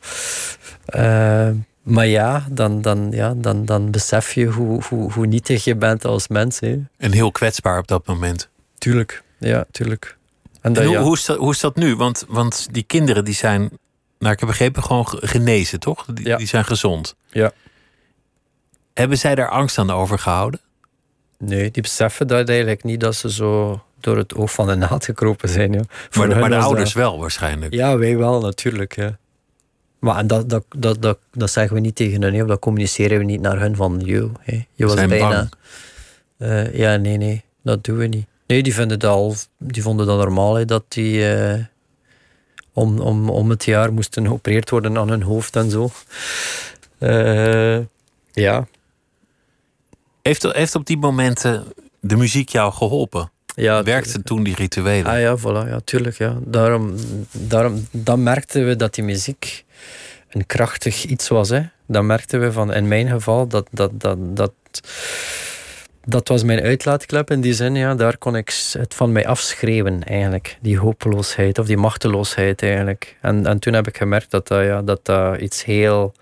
Eh, 0.85 1.49
maar 1.81 2.07
ja, 2.07 2.45
dan, 2.51 2.81
dan, 2.81 3.07
ja 3.11 3.33
dan, 3.37 3.65
dan 3.65 3.91
besef 3.91 4.33
je 4.33 4.45
hoe, 4.45 4.83
hoe, 4.89 5.11
hoe 5.11 5.25
nietig 5.25 5.63
je 5.63 5.75
bent 5.75 6.05
als 6.05 6.27
mens. 6.27 6.59
Hè? 6.59 6.79
En 6.97 7.11
heel 7.11 7.31
kwetsbaar 7.31 7.77
op 7.77 7.87
dat 7.87 8.05
moment. 8.07 8.49
Tuurlijk, 8.77 9.23
ja, 9.39 9.65
tuurlijk. 9.71 10.17
En 10.61 10.77
hoe, 10.83 10.89
ja. 10.91 11.01
hoe, 11.01 11.15
is 11.15 11.25
dat, 11.25 11.37
hoe 11.37 11.51
is 11.51 11.59
dat 11.59 11.75
nu? 11.75 11.95
Want, 11.95 12.25
want 12.27 12.67
die 12.71 12.83
kinderen 12.83 13.25
die 13.25 13.33
zijn, 13.33 13.59
nou 14.19 14.33
ik 14.33 14.39
heb 14.39 14.49
begrepen, 14.49 14.83
gewoon 14.83 15.07
ge- 15.07 15.27
genezen, 15.27 15.79
toch? 15.79 16.05
Die, 16.13 16.25
Ja. 16.27 16.37
die 16.37 16.47
zijn 16.47 16.65
gezond. 16.65 17.15
Ja. 17.31 17.51
Hebben 18.93 19.17
zij 19.17 19.35
daar 19.35 19.49
angst 19.49 19.77
aan 19.77 19.91
overgehouden? 19.91 20.59
Nee, 21.37 21.71
die 21.71 21.81
beseffen 21.81 22.27
dat 22.27 22.49
eigenlijk 22.49 22.83
niet 22.83 22.99
dat 22.99 23.15
ze 23.15 23.31
zo 23.31 23.81
door 23.99 24.17
het 24.17 24.35
oog 24.35 24.51
van 24.51 24.67
de 24.67 24.75
naald 24.75 25.05
gekropen 25.05 25.49
zijn. 25.49 25.73
Ja. 25.73 25.79
Maar, 25.79 25.87
de- 26.11 26.19
hun 26.19 26.27
maar 26.29 26.37
de 26.37 26.41
was 26.41 26.49
dat- 26.49 26.63
ouders 26.63 26.93
wel 26.93 27.19
waarschijnlijk. 27.19 27.73
Ja, 27.73 27.97
wij 27.97 28.17
wel, 28.17 28.41
natuurlijk. 28.41 28.95
Ja. 28.95 29.17
Maar 29.99 30.17
en 30.17 30.27
dat, 30.27 30.49
dat, 30.49 30.65
dat, 30.77 31.01
dat, 31.01 31.17
dat 31.31 31.51
zeggen 31.51 31.75
we 31.75 31.81
niet 31.81 31.95
tegen 31.95 32.21
hun, 32.21 32.33
hè, 32.33 32.41
of 32.41 32.47
dat 32.47 32.59
communiceren 32.59 33.17
we 33.17 33.23
niet 33.23 33.41
naar 33.41 33.59
hun 33.59 33.75
van, 33.75 34.01
yo, 34.05 34.31
hè, 34.39 34.65
je 34.73 34.85
was 34.85 34.93
zijn 34.93 35.09
bijna... 35.09 35.29
bang. 35.29 35.51
Eh, 36.37 36.75
ja, 36.77 36.95
nee, 36.95 37.17
nee, 37.17 37.43
dat 37.63 37.83
doen 37.83 37.97
we 37.97 38.05
niet. 38.07 38.25
Nee, 38.47 38.63
die, 38.63 38.73
vinden 38.73 38.99
dat 38.99 39.11
al, 39.11 39.35
die 39.57 39.81
vonden 39.81 40.05
dat 40.05 40.17
normaal, 40.17 40.55
hè, 40.55 40.65
dat 40.65 40.83
die 40.87 41.33
eh, 41.35 41.59
om, 42.73 42.99
om, 42.99 43.29
om 43.29 43.49
het 43.49 43.65
jaar 43.65 43.93
moesten 43.93 44.25
geopereerd 44.25 44.69
worden 44.69 44.97
aan 44.97 45.09
hun 45.09 45.23
hoofd 45.23 45.55
en 45.55 45.69
zo. 45.69 45.89
Eh, 46.97 47.77
ja. 48.31 48.67
Heeft, 50.23 50.43
heeft 50.43 50.75
op 50.75 50.85
die 50.85 50.97
momenten 50.97 51.63
de 51.99 52.15
muziek 52.15 52.49
jou 52.49 52.73
geholpen? 52.73 53.31
ja 53.55 53.83
Werkte 53.83 54.21
toen 54.21 54.43
die 54.43 54.55
rituelen? 54.55 55.05
Ah 55.05 55.19
ja, 55.19 55.37
voilà, 55.37 55.69
ja, 55.69 55.79
tuurlijk. 55.83 56.17
Ja. 56.17 56.37
Daarom, 56.41 56.95
daarom, 57.31 57.87
dan 57.91 58.23
merkten 58.23 58.67
we 58.67 58.75
dat 58.75 58.95
die 58.95 59.03
muziek 59.03 59.65
een 60.29 60.45
krachtig 60.45 61.05
iets 61.05 61.27
was. 61.27 61.49
Hè. 61.49 61.61
Dan 61.87 62.05
merkten 62.05 62.39
we 62.39 62.51
van, 62.51 62.73
in 62.73 62.87
mijn 62.87 63.07
geval, 63.07 63.47
dat, 63.47 63.67
dat, 63.71 63.91
dat, 63.93 64.17
dat, 64.19 64.53
dat 66.05 66.27
was 66.27 66.43
mijn 66.43 66.61
uitlaatklep 66.61 67.31
in 67.31 67.41
die 67.41 67.53
zin. 67.53 67.75
Ja, 67.75 67.95
daar 67.95 68.17
kon 68.17 68.35
ik 68.35 68.53
het 68.71 68.93
van 68.93 69.11
mij 69.11 69.27
afschreeuwen, 69.27 70.03
eigenlijk. 70.03 70.57
Die 70.61 70.79
hopeloosheid 70.79 71.59
of 71.59 71.65
die 71.65 71.77
machteloosheid, 71.77 72.61
eigenlijk. 72.61 73.17
En, 73.21 73.45
en 73.45 73.59
toen 73.59 73.73
heb 73.73 73.87
ik 73.87 73.97
gemerkt 73.97 74.31
dat 74.31 74.47
dat, 74.47 74.63
ja, 74.63 74.81
dat, 74.81 75.05
dat 75.05 75.39
iets 75.39 75.63
heel 75.65 76.13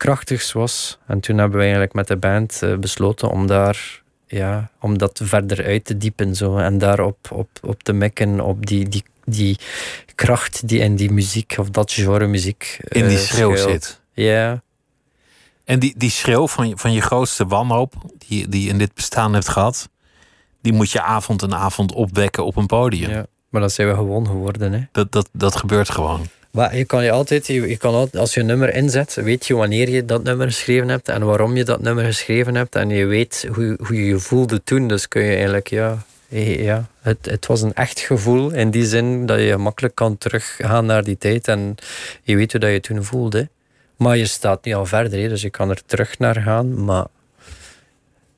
krachtigs 0.00 0.52
was. 0.52 0.98
En 1.06 1.20
toen 1.20 1.38
hebben 1.38 1.56
we 1.56 1.62
eigenlijk 1.62 1.94
met 1.94 2.08
de 2.08 2.16
band 2.16 2.62
eh, 2.62 2.76
besloten 2.76 3.30
om 3.30 3.46
daar 3.46 4.02
ja, 4.26 4.70
om 4.80 4.98
dat 4.98 5.20
verder 5.22 5.64
uit 5.64 5.84
te 5.84 5.96
diepen 5.96 6.34
zo, 6.34 6.56
en 6.56 6.78
daarop 6.78 7.30
op, 7.32 7.48
op 7.62 7.82
te 7.82 7.92
mikken, 7.92 8.40
op 8.40 8.66
die, 8.66 8.88
die, 8.88 9.04
die 9.24 9.58
kracht 10.14 10.68
die 10.68 10.78
in 10.78 10.96
die 10.96 11.12
muziek 11.12 11.54
of 11.58 11.70
dat 11.70 11.92
genre 11.92 12.26
muziek. 12.26 12.80
in 12.88 13.08
die 13.08 13.16
uh, 13.16 13.22
schreeuw 13.22 13.56
zit. 13.56 14.00
Ja. 14.12 14.62
En 15.64 15.78
die, 15.78 15.94
die 15.96 16.10
schreeuw 16.10 16.48
van 16.48 16.68
je, 16.68 16.76
van 16.76 16.92
je 16.92 17.00
grootste 17.00 17.46
wanhoop, 17.46 17.94
die, 18.28 18.48
die 18.48 18.62
je 18.62 18.68
in 18.68 18.78
dit 18.78 18.94
bestaan 18.94 19.32
hebt 19.32 19.48
gehad, 19.48 19.88
die 20.60 20.72
moet 20.72 20.90
je 20.90 21.02
avond 21.02 21.42
en 21.42 21.54
avond 21.54 21.92
opwekken 21.92 22.44
op 22.44 22.56
een 22.56 22.66
podium. 22.66 23.10
Ja, 23.10 23.26
maar 23.48 23.60
dat 23.60 23.72
zijn 23.72 23.88
we 23.88 23.94
gewoon 23.94 24.26
geworden. 24.26 24.72
Hè? 24.72 24.80
Dat, 24.92 25.12
dat, 25.12 25.28
dat 25.32 25.56
gebeurt 25.56 25.90
gewoon. 25.90 26.26
Maar 26.50 26.76
je 26.76 26.84
kan 26.84 27.04
je 27.04 27.10
altijd, 27.10 27.46
je, 27.46 27.76
kan 27.76 27.94
altijd, 27.94 28.16
als 28.16 28.34
je 28.34 28.40
een 28.40 28.46
nummer 28.46 28.74
inzet, 28.74 29.14
weet 29.14 29.46
je 29.46 29.54
wanneer 29.54 29.88
je 29.88 30.04
dat 30.04 30.22
nummer 30.22 30.46
geschreven 30.46 30.88
hebt 30.88 31.08
en 31.08 31.24
waarom 31.24 31.56
je 31.56 31.64
dat 31.64 31.80
nummer 31.80 32.04
geschreven 32.04 32.54
hebt. 32.54 32.74
En 32.74 32.88
je 32.88 33.06
weet 33.06 33.48
hoe, 33.54 33.78
hoe 33.82 33.96
je 33.96 34.06
je 34.06 34.18
voelde 34.18 34.62
toen. 34.64 34.88
Dus 34.88 35.08
kun 35.08 35.22
je 35.22 35.34
eigenlijk, 35.34 35.68
ja, 35.68 36.04
ja 36.28 36.88
het, 37.00 37.18
het 37.26 37.46
was 37.46 37.62
een 37.62 37.74
echt 37.74 38.00
gevoel 38.00 38.50
in 38.50 38.70
die 38.70 38.86
zin 38.86 39.26
dat 39.26 39.40
je 39.40 39.56
makkelijk 39.56 39.94
kan 39.94 40.18
teruggaan 40.18 40.86
naar 40.86 41.04
die 41.04 41.18
tijd 41.18 41.48
en 41.48 41.74
je 42.22 42.36
weet 42.36 42.52
hoe 42.52 42.60
dat 42.60 42.70
je 42.70 42.80
toen 42.80 43.04
voelde. 43.04 43.48
Maar 43.96 44.16
je 44.16 44.26
staat 44.26 44.64
niet 44.64 44.74
al 44.74 44.86
verder, 44.86 45.28
dus 45.28 45.42
je 45.42 45.50
kan 45.50 45.70
er 45.70 45.80
terug 45.86 46.18
naar 46.18 46.36
gaan. 46.36 46.84
Maar 46.84 47.06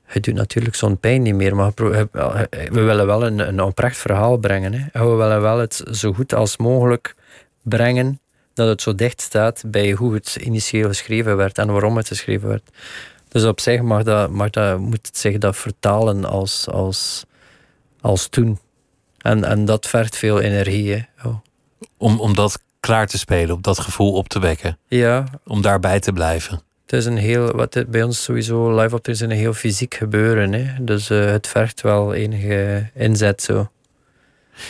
het 0.05 0.23
doet 0.25 0.35
natuurlijk 0.35 0.75
zo'n 0.75 0.99
pijn 0.99 1.23
niet 1.23 1.35
meer. 1.35 1.57
Maar 1.57 1.73
we 1.75 2.81
willen 2.81 3.07
wel 3.07 3.27
een, 3.27 3.39
een 3.39 3.61
oprecht 3.61 3.97
verhaal 3.97 4.37
brengen. 4.37 4.73
Hè. 4.73 5.05
We 5.05 5.15
willen 5.15 5.41
wel 5.41 5.59
het 5.59 5.83
zo 5.91 6.13
goed 6.13 6.35
als 6.35 6.57
mogelijk 6.57 7.15
brengen 7.63 8.21
dat 8.55 8.69
het 8.69 8.83
zo 8.83 8.95
dicht 8.95 9.21
staat 9.21 9.63
bij 9.67 9.93
hoe 9.93 10.15
het 10.15 10.37
initieel 10.41 10.89
geschreven 10.89 11.37
werd 11.37 11.59
en 11.59 11.73
waarom 11.73 11.97
het 11.97 12.09
geschreven 12.09 12.49
werd. 12.49 12.71
Dus 13.29 13.45
op 13.45 13.61
zich 13.61 13.83
mag 13.83 14.03
dat, 14.03 14.31
mag 14.31 14.51
dat, 14.51 14.79
moet 14.79 15.07
het 15.07 15.19
zich 15.19 15.39
dat 15.39 15.57
vertalen 15.57 16.25
als, 16.25 16.69
als, 16.69 17.25
als 18.01 18.29
toen. 18.29 18.59
En, 19.19 19.45
en 19.45 19.65
dat 19.65 19.87
vergt 19.87 20.17
veel 20.17 20.41
energie. 20.41 21.07
Oh. 21.25 21.37
Om, 21.97 22.21
om 22.21 22.35
dat 22.35 22.63
klaar 22.81 23.07
te 23.07 23.19
spelen, 23.19 23.55
om 23.55 23.63
dat 23.63 23.79
gevoel 23.79 24.13
op 24.13 24.29
te 24.29 24.41
wekken. 24.41 24.79
Ja. 24.89 25.25
Om 25.47 25.63
daarbij 25.63 26.01
te 26.01 26.13
blijven. 26.13 26.63
Het 26.83 26.93
is 26.93 27.05
een 27.05 27.17
heel, 27.17 27.53
wat 27.53 27.75
het 27.75 27.91
bij 27.91 28.03
ons 28.03 28.23
sowieso 28.23 28.81
live 28.81 28.95
op 28.95 29.09
is 29.09 29.21
een 29.21 29.31
heel 29.31 29.53
fysiek 29.53 29.95
gebeuren. 29.95 30.53
Hè. 30.53 30.85
Dus 30.85 31.11
uh, 31.11 31.25
het 31.25 31.47
vergt 31.47 31.81
wel 31.81 32.15
enige 32.15 32.91
inzet 32.95 33.43
zo. 33.43 33.71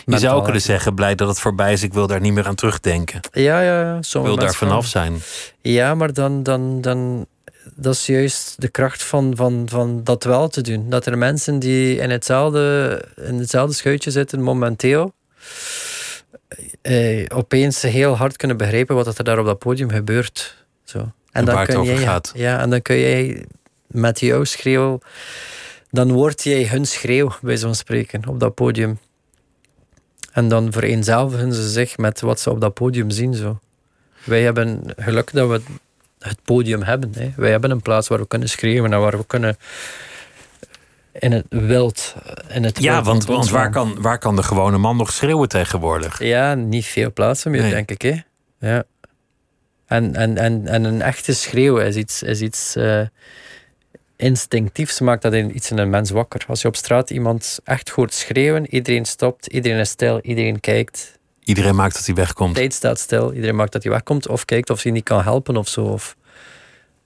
Je 0.04 0.18
zou 0.18 0.42
kunnen 0.42 0.62
zeggen, 0.62 0.94
blij 0.94 1.14
dat 1.14 1.28
het 1.28 1.40
voorbij 1.40 1.72
is, 1.72 1.82
ik 1.82 1.92
wil 1.92 2.06
daar 2.06 2.20
niet 2.20 2.32
meer 2.32 2.46
aan 2.46 2.54
terugdenken. 2.54 3.20
Ja, 3.32 3.60
ja, 3.60 3.80
ja. 3.80 3.96
Ik 3.96 4.22
wil 4.22 4.36
daar 4.36 4.54
vanaf 4.54 4.86
zijn. 4.86 5.20
Ja, 5.60 5.94
maar 5.94 6.12
dan, 6.12 6.42
dan, 6.42 6.80
dan, 6.80 7.26
dat 7.74 7.94
is 7.94 8.06
juist 8.06 8.54
de 8.60 8.68
kracht 8.68 9.02
van, 9.02 9.36
van, 9.36 9.66
van 9.70 10.00
dat 10.04 10.24
wel 10.24 10.48
te 10.48 10.60
doen. 10.60 10.90
Dat 10.90 11.06
er 11.06 11.18
mensen 11.18 11.58
die 11.58 11.96
in 11.96 12.10
hetzelfde, 12.10 13.04
in 13.16 13.38
hetzelfde 13.38 13.74
schuitje 13.74 14.10
zitten 14.10 14.42
momenteel, 14.42 15.12
eh, 16.82 17.24
opeens 17.34 17.82
heel 17.82 18.16
hard 18.16 18.36
kunnen 18.36 18.56
begrijpen 18.56 18.94
wat 18.94 19.18
er 19.18 19.24
daar 19.24 19.38
op 19.38 19.46
dat 19.46 19.58
podium 19.58 19.90
gebeurt. 19.90 20.64
Zo. 20.84 20.98
En, 20.98 21.12
en 21.32 21.44
dan 21.44 21.54
waar 21.54 21.66
kun 21.66 21.74
het 21.74 21.82
over 21.82 21.94
jij, 21.94 22.04
gaat. 22.04 22.32
Ja, 22.34 22.60
en 22.60 22.70
dan 22.70 22.82
kun 22.82 22.98
jij 22.98 23.44
met 23.86 24.20
jouw 24.20 24.44
schreeuw, 24.44 24.98
dan 25.90 26.12
word 26.12 26.42
jij 26.42 26.66
hun 26.66 26.86
schreeuw, 26.86 27.32
bij 27.40 27.56
zo'n 27.56 27.74
spreken, 27.74 28.28
op 28.28 28.40
dat 28.40 28.54
podium. 28.54 28.98
En 30.32 30.48
dan 30.48 30.72
vereenzelvigen 30.72 31.54
ze 31.54 31.68
zich 31.68 31.96
met 31.98 32.20
wat 32.20 32.40
ze 32.40 32.50
op 32.50 32.60
dat 32.60 32.74
podium 32.74 33.10
zien. 33.10 33.34
Zo. 33.34 33.58
Wij 34.24 34.42
hebben 34.42 34.82
geluk 34.96 35.32
dat 35.32 35.48
we 35.48 35.60
het 36.18 36.38
podium 36.44 36.82
hebben. 36.82 37.12
Hè. 37.18 37.32
Wij 37.36 37.50
hebben 37.50 37.70
een 37.70 37.82
plaats 37.82 38.08
waar 38.08 38.18
we 38.18 38.26
kunnen 38.26 38.48
schreeuwen 38.48 38.92
en 38.92 39.00
waar 39.00 39.18
we 39.18 39.26
kunnen 39.26 39.56
in 41.12 41.32
het 41.32 41.44
wild. 41.48 42.14
In 42.48 42.64
het 42.64 42.82
ja, 42.82 42.92
wild 42.92 43.06
want, 43.06 43.24
want 43.24 43.50
waar, 43.50 43.70
kan, 43.70 43.96
waar 44.00 44.18
kan 44.18 44.36
de 44.36 44.42
gewone 44.42 44.78
man 44.78 44.96
nog 44.96 45.12
schreeuwen 45.12 45.48
tegenwoordig? 45.48 46.22
Ja, 46.22 46.54
niet 46.54 46.86
veel 46.86 47.12
plaatsen 47.12 47.50
meer, 47.50 47.62
Nee. 47.62 47.70
denk 47.70 47.90
ik. 47.90 48.02
Hè. 48.02 48.20
Ja. 48.58 48.84
En, 49.86 50.14
en, 50.14 50.36
en, 50.38 50.66
en 50.66 50.84
een 50.84 51.02
echte 51.02 51.34
schreeuw 51.34 51.78
is 51.78 51.96
iets, 51.96 52.22
is 52.22 52.40
iets 52.40 52.76
eh, 52.76 53.00
instinctiefs, 54.22 55.00
maakt 55.00 55.22
dat 55.22 55.32
in, 55.32 55.56
iets 55.56 55.70
in 55.70 55.78
een 55.78 55.90
mens 55.90 56.10
wakker. 56.10 56.44
Als 56.48 56.62
je 56.62 56.68
op 56.68 56.76
straat 56.76 57.10
iemand 57.10 57.58
echt 57.64 57.88
hoort 57.88 58.14
schreeuwen, 58.14 58.74
iedereen 58.74 59.04
stopt, 59.04 59.46
iedereen 59.46 59.78
is 59.78 59.90
stil, 59.90 60.20
iedereen 60.20 60.60
kijkt. 60.60 61.18
Iedereen 61.44 61.74
maakt 61.74 61.94
dat 61.94 62.06
hij 62.06 62.14
wegkomt. 62.14 62.54
tijd 62.54 62.74
staat 62.74 62.98
stil. 62.98 63.32
Iedereen 63.32 63.56
maakt 63.56 63.72
dat 63.72 63.82
hij 63.82 63.92
wegkomt 63.92 64.28
of 64.28 64.44
kijkt 64.44 64.70
of 64.70 64.82
hij 64.82 64.92
niet 64.92 65.04
kan 65.04 65.22
helpen 65.22 65.56
of 65.56 65.68
zo. 65.68 65.84
Of... 65.84 66.16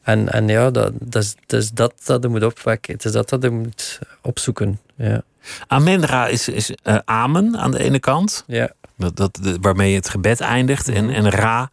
En, 0.03 0.33
en 0.33 0.49
ja, 0.49 0.71
dat, 0.71 0.93
dat, 1.01 1.23
is, 1.23 1.35
dat 1.47 1.61
is 1.62 1.71
dat 1.71 1.93
dat 2.05 2.23
je 2.23 2.29
moet 2.29 2.43
opwekken. 2.43 2.95
Het 2.95 3.05
is 3.05 3.12
dat 3.12 3.29
dat 3.29 3.43
je 3.43 3.51
moet 3.51 3.99
opzoeken. 4.23 4.81
Ja. 4.97 5.23
Amenra 5.67 6.27
is, 6.27 6.49
is 6.49 6.71
eh, 6.83 6.99
amen 7.05 7.57
aan 7.57 7.71
de 7.71 7.79
ene 7.79 7.99
kant, 7.99 8.45
Ja. 8.47 8.71
dat, 8.97 9.17
dat, 9.17 9.39
de- 9.43 9.59
waarmee 9.61 9.95
het 9.95 10.09
gebed 10.09 10.41
eindigt. 10.41 10.89
En, 10.89 11.11
en 11.11 11.31
Ra, 11.31 11.71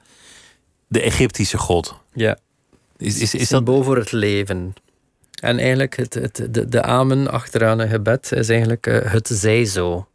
de 0.88 1.02
Egyptische 1.02 1.58
god. 1.58 1.96
ja. 2.14 2.38
Is, 2.98 3.20
is, 3.20 3.22
is 3.22 3.40
dat, 3.40 3.48
Symbool 3.48 3.84
voor 3.84 3.98
het 3.98 4.12
leven. 4.12 4.74
En 5.44 5.60
eigenlijk, 5.60 5.96
het, 5.96 6.14
het, 6.14 6.48
de, 6.50 6.70
de 6.70 6.82
amen 6.82 7.32
achteraan 7.32 7.80
een 7.80 7.90
gebed 7.90 8.32
is 8.32 8.50
eigenlijk 8.50 8.88
eh, 8.88 9.12
het 9.12 9.28
zij 9.28 9.66
zo. 9.66 10.08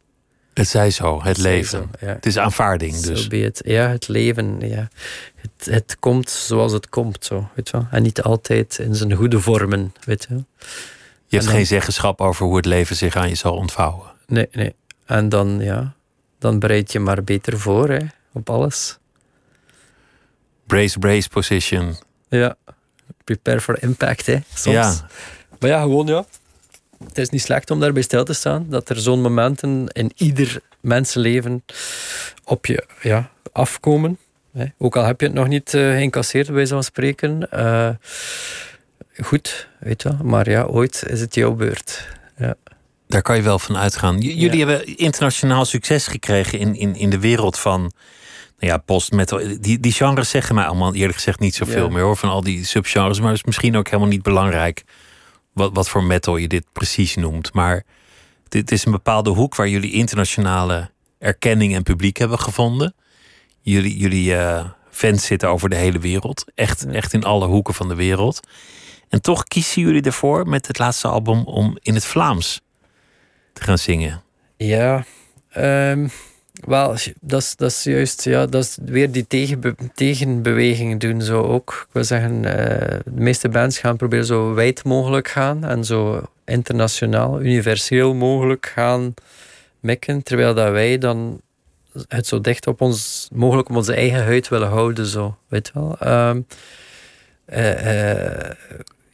het 0.53 0.67
zij 0.67 0.91
zo, 0.91 1.23
het 1.23 1.37
leven. 1.37 1.89
zo, 1.99 2.05
ja. 2.05 2.13
Het 2.13 2.25
is 2.25 2.37
aanvaarding 2.37 2.99
dus. 2.99 3.27
Ja, 3.63 3.87
het 3.89 4.07
leven. 4.07 4.59
Ja. 4.59 4.87
Het, 5.35 5.65
het 5.65 5.97
komt 5.99 6.29
zoals 6.29 6.71
het 6.71 6.89
komt. 6.89 7.25
Zo, 7.25 7.49
weet 7.55 7.69
je 7.69 7.77
wel? 7.77 7.87
En 7.91 8.03
niet 8.03 8.21
altijd 8.21 8.77
in 8.79 8.95
zijn 8.95 9.13
goede 9.13 9.39
vormen. 9.39 9.93
Weet 10.03 10.23
je 10.23 10.33
wel? 10.33 10.45
Je 11.27 11.35
hebt 11.35 11.47
dan- 11.47 11.55
geen 11.55 11.67
zeggenschap 11.67 12.21
over 12.21 12.45
hoe 12.45 12.55
het 12.55 12.65
leven 12.65 12.95
zich 12.95 13.15
aan 13.15 13.29
je 13.29 13.35
zal 13.35 13.55
ontvouwen. 13.55 14.07
Nee, 14.27 14.47
nee. 14.51 14.75
En 15.05 15.29
dan, 15.29 15.59
ja, 15.61 15.93
dan 16.39 16.59
bereid 16.59 16.91
je 16.91 16.99
maar 16.99 17.23
beter 17.23 17.59
voor 17.59 17.89
hè, 17.89 17.99
op 18.33 18.49
alles. 18.49 18.97
Brace, 20.67 20.99
brace 20.99 21.29
position. 21.29 21.95
Ja. 22.29 22.55
Prepare 23.35 23.61
for 23.61 23.77
impact, 23.83 24.25
hè. 24.25 24.37
Soms. 24.53 24.75
Ja, 24.75 25.07
Maar 25.59 25.69
ja, 25.69 25.81
gewoon 25.81 26.07
ja. 26.07 26.25
Het 27.07 27.17
is 27.17 27.29
niet 27.29 27.41
slecht 27.41 27.71
om 27.71 27.79
daarbij 27.79 28.01
stil 28.01 28.23
te 28.23 28.33
staan. 28.33 28.65
Dat 28.69 28.89
er 28.89 28.99
zo'n 28.99 29.21
momenten 29.21 29.87
in 29.93 30.11
ieder 30.15 30.59
mensenleven 30.79 31.63
op 32.43 32.65
je 32.65 32.85
ja, 33.01 33.29
afkomen. 33.51 34.17
Hè. 34.53 34.65
Ook 34.77 34.97
al 34.97 35.03
heb 35.03 35.19
je 35.19 35.25
het 35.25 35.35
nog 35.35 35.47
niet 35.47 35.73
eh, 35.73 35.81
geïncasseerd, 35.81 36.51
bij 36.53 36.65
zo'n 36.65 36.83
spreken. 36.83 37.51
Eh, 37.51 37.89
goed, 39.21 39.67
weet 39.79 40.01
je 40.01 40.09
wel. 40.09 40.17
Maar 40.23 40.49
ja, 40.49 40.63
ooit 40.63 41.03
is 41.07 41.19
het 41.21 41.35
jouw 41.35 41.51
beurt. 41.53 42.07
Ja. 42.37 42.55
daar 43.07 43.21
kan 43.21 43.35
je 43.35 43.41
wel 43.41 43.59
van 43.59 43.77
uitgaan. 43.77 44.17
J- 44.19 44.25
jullie 44.39 44.57
Ja. 44.59 44.67
hebben 44.67 44.97
internationaal 44.97 45.65
succes 45.65 46.07
gekregen 46.07 46.59
in, 46.59 46.75
in, 46.75 46.95
in 46.95 47.09
de 47.09 47.19
wereld 47.19 47.59
van 47.59 47.91
ja, 48.59 48.77
post-metal. 48.77 49.41
Die, 49.59 49.79
die 49.79 49.91
genres 49.91 50.29
zeggen 50.29 50.55
mij 50.55 50.65
allemaal 50.65 50.95
eerlijk 50.95 51.15
gezegd 51.15 51.39
niet 51.39 51.55
zoveel 51.55 51.85
Ja. 51.85 51.93
meer 51.93 52.03
hoor, 52.03 52.17
van 52.17 52.29
al 52.29 52.41
die 52.43 52.65
subgenres. 52.65 53.19
Maar 53.19 53.29
het 53.29 53.37
is 53.37 53.43
misschien 53.45 53.75
ook 53.77 53.85
helemaal 53.87 54.07
niet 54.11 54.21
belangrijk 54.23 54.83
wat, 55.53 55.69
wat 55.73 55.89
voor 55.89 56.03
metal 56.03 56.37
je 56.37 56.47
dit 56.47 56.65
precies 56.73 57.15
noemt. 57.15 57.53
Maar 57.53 57.83
dit 58.47 58.71
is 58.71 58.85
een 58.85 58.91
bepaalde 58.91 59.29
hoek 59.29 59.55
waar 59.55 59.67
jullie 59.67 59.91
internationale 59.91 60.89
erkenning 61.19 61.75
en 61.75 61.83
publiek 61.83 62.17
hebben 62.17 62.39
gevonden. 62.39 62.95
Jullie, 63.61 63.97
jullie 63.97 64.35
eh, 64.35 64.65
fans 64.89 65.25
zitten 65.25 65.49
over 65.49 65.69
de 65.69 65.75
hele 65.75 65.99
wereld. 65.99 66.43
Echt, 66.55 66.85
Ja. 66.87 66.93
echt 66.93 67.13
in 67.13 67.23
alle 67.23 67.45
hoeken 67.47 67.73
van 67.73 67.87
de 67.87 67.95
wereld. 67.95 68.39
En 69.09 69.21
toch 69.21 69.43
kiezen 69.43 69.81
jullie 69.81 70.01
ervoor 70.01 70.47
met 70.47 70.67
het 70.67 70.77
laatste 70.79 71.07
album 71.07 71.43
om 71.43 71.77
in 71.81 71.93
het 71.93 72.05
Vlaams 72.05 72.61
te 73.53 73.63
gaan 73.63 73.77
zingen. 73.77 74.21
Ja, 74.57 75.05
ehm, 75.49 76.07
wel, 76.65 76.95
dat 77.21 77.41
is, 77.41 77.55
dat 77.55 77.71
is 77.71 77.83
juist, 77.83 78.23
ja, 78.23 78.45
dat 78.45 78.63
is 78.63 78.77
weer 78.85 79.11
die 79.11 79.27
tegenbe 79.27 79.75
tegenbeweging 79.93 80.99
doen 80.99 81.21
zo 81.21 81.41
ook. 81.43 81.85
Ik 81.87 81.93
wil 81.93 82.03
zeggen, 82.03 82.45
eh, 82.45 82.99
de 83.05 83.21
meeste 83.21 83.49
bands 83.49 83.79
gaan 83.79 83.97
proberen 83.97 84.25
zo 84.25 84.53
wijd 84.53 84.83
mogelijk 84.83 85.27
gaan 85.27 85.63
en 85.63 85.85
zo 85.85 86.21
internationaal, 86.45 87.41
universeel 87.41 88.13
mogelijk 88.13 88.65
gaan 88.65 89.13
mikken, 89.79 90.23
terwijl 90.23 90.53
dat 90.53 90.71
wij 90.71 90.97
dan 90.97 91.41
het 92.07 92.27
zo 92.27 92.41
dicht 92.41 92.67
op 92.67 92.81
ons, 92.81 93.29
mogelijk 93.33 93.69
op 93.69 93.75
onze 93.75 93.93
eigen 93.93 94.23
huid 94.23 94.47
willen 94.47 94.69
houden, 94.69 95.05
zo, 95.05 95.37
weet 95.47 95.71
wel. 95.73 95.97
Eh, 95.99 96.35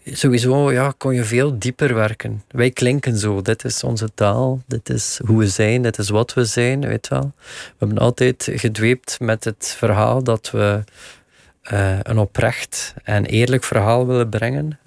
sowieso 0.05 0.71
ja, 0.71 0.93
kon 0.97 1.13
je 1.13 1.23
veel 1.23 1.59
dieper 1.59 1.93
werken. 1.93 2.43
Wij 2.47 2.71
klinken 2.71 3.17
zo. 3.17 3.41
Dit 3.41 3.63
is 3.63 3.83
onze 3.83 4.09
taal. 4.13 4.61
Dit 4.67 4.89
is 4.89 5.19
hoe 5.25 5.37
we 5.37 5.47
zijn. 5.47 5.81
Dit 5.81 5.97
is 5.97 6.09
wat 6.09 6.33
we 6.33 6.45
zijn. 6.45 6.87
Weet 6.87 7.07
wel. 7.07 7.31
We 7.43 7.73
hebben 7.77 7.97
altijd 7.97 8.49
gedweept 8.51 9.19
met 9.19 9.43
het 9.43 9.75
verhaal 9.77 10.23
dat 10.23 10.51
we 10.51 10.83
uh, 11.71 11.97
een 12.01 12.17
oprecht 12.17 12.93
en 13.03 13.25
eerlijk 13.25 13.63
verhaal 13.63 14.07
willen 14.07 14.29
brengen. 14.29 14.79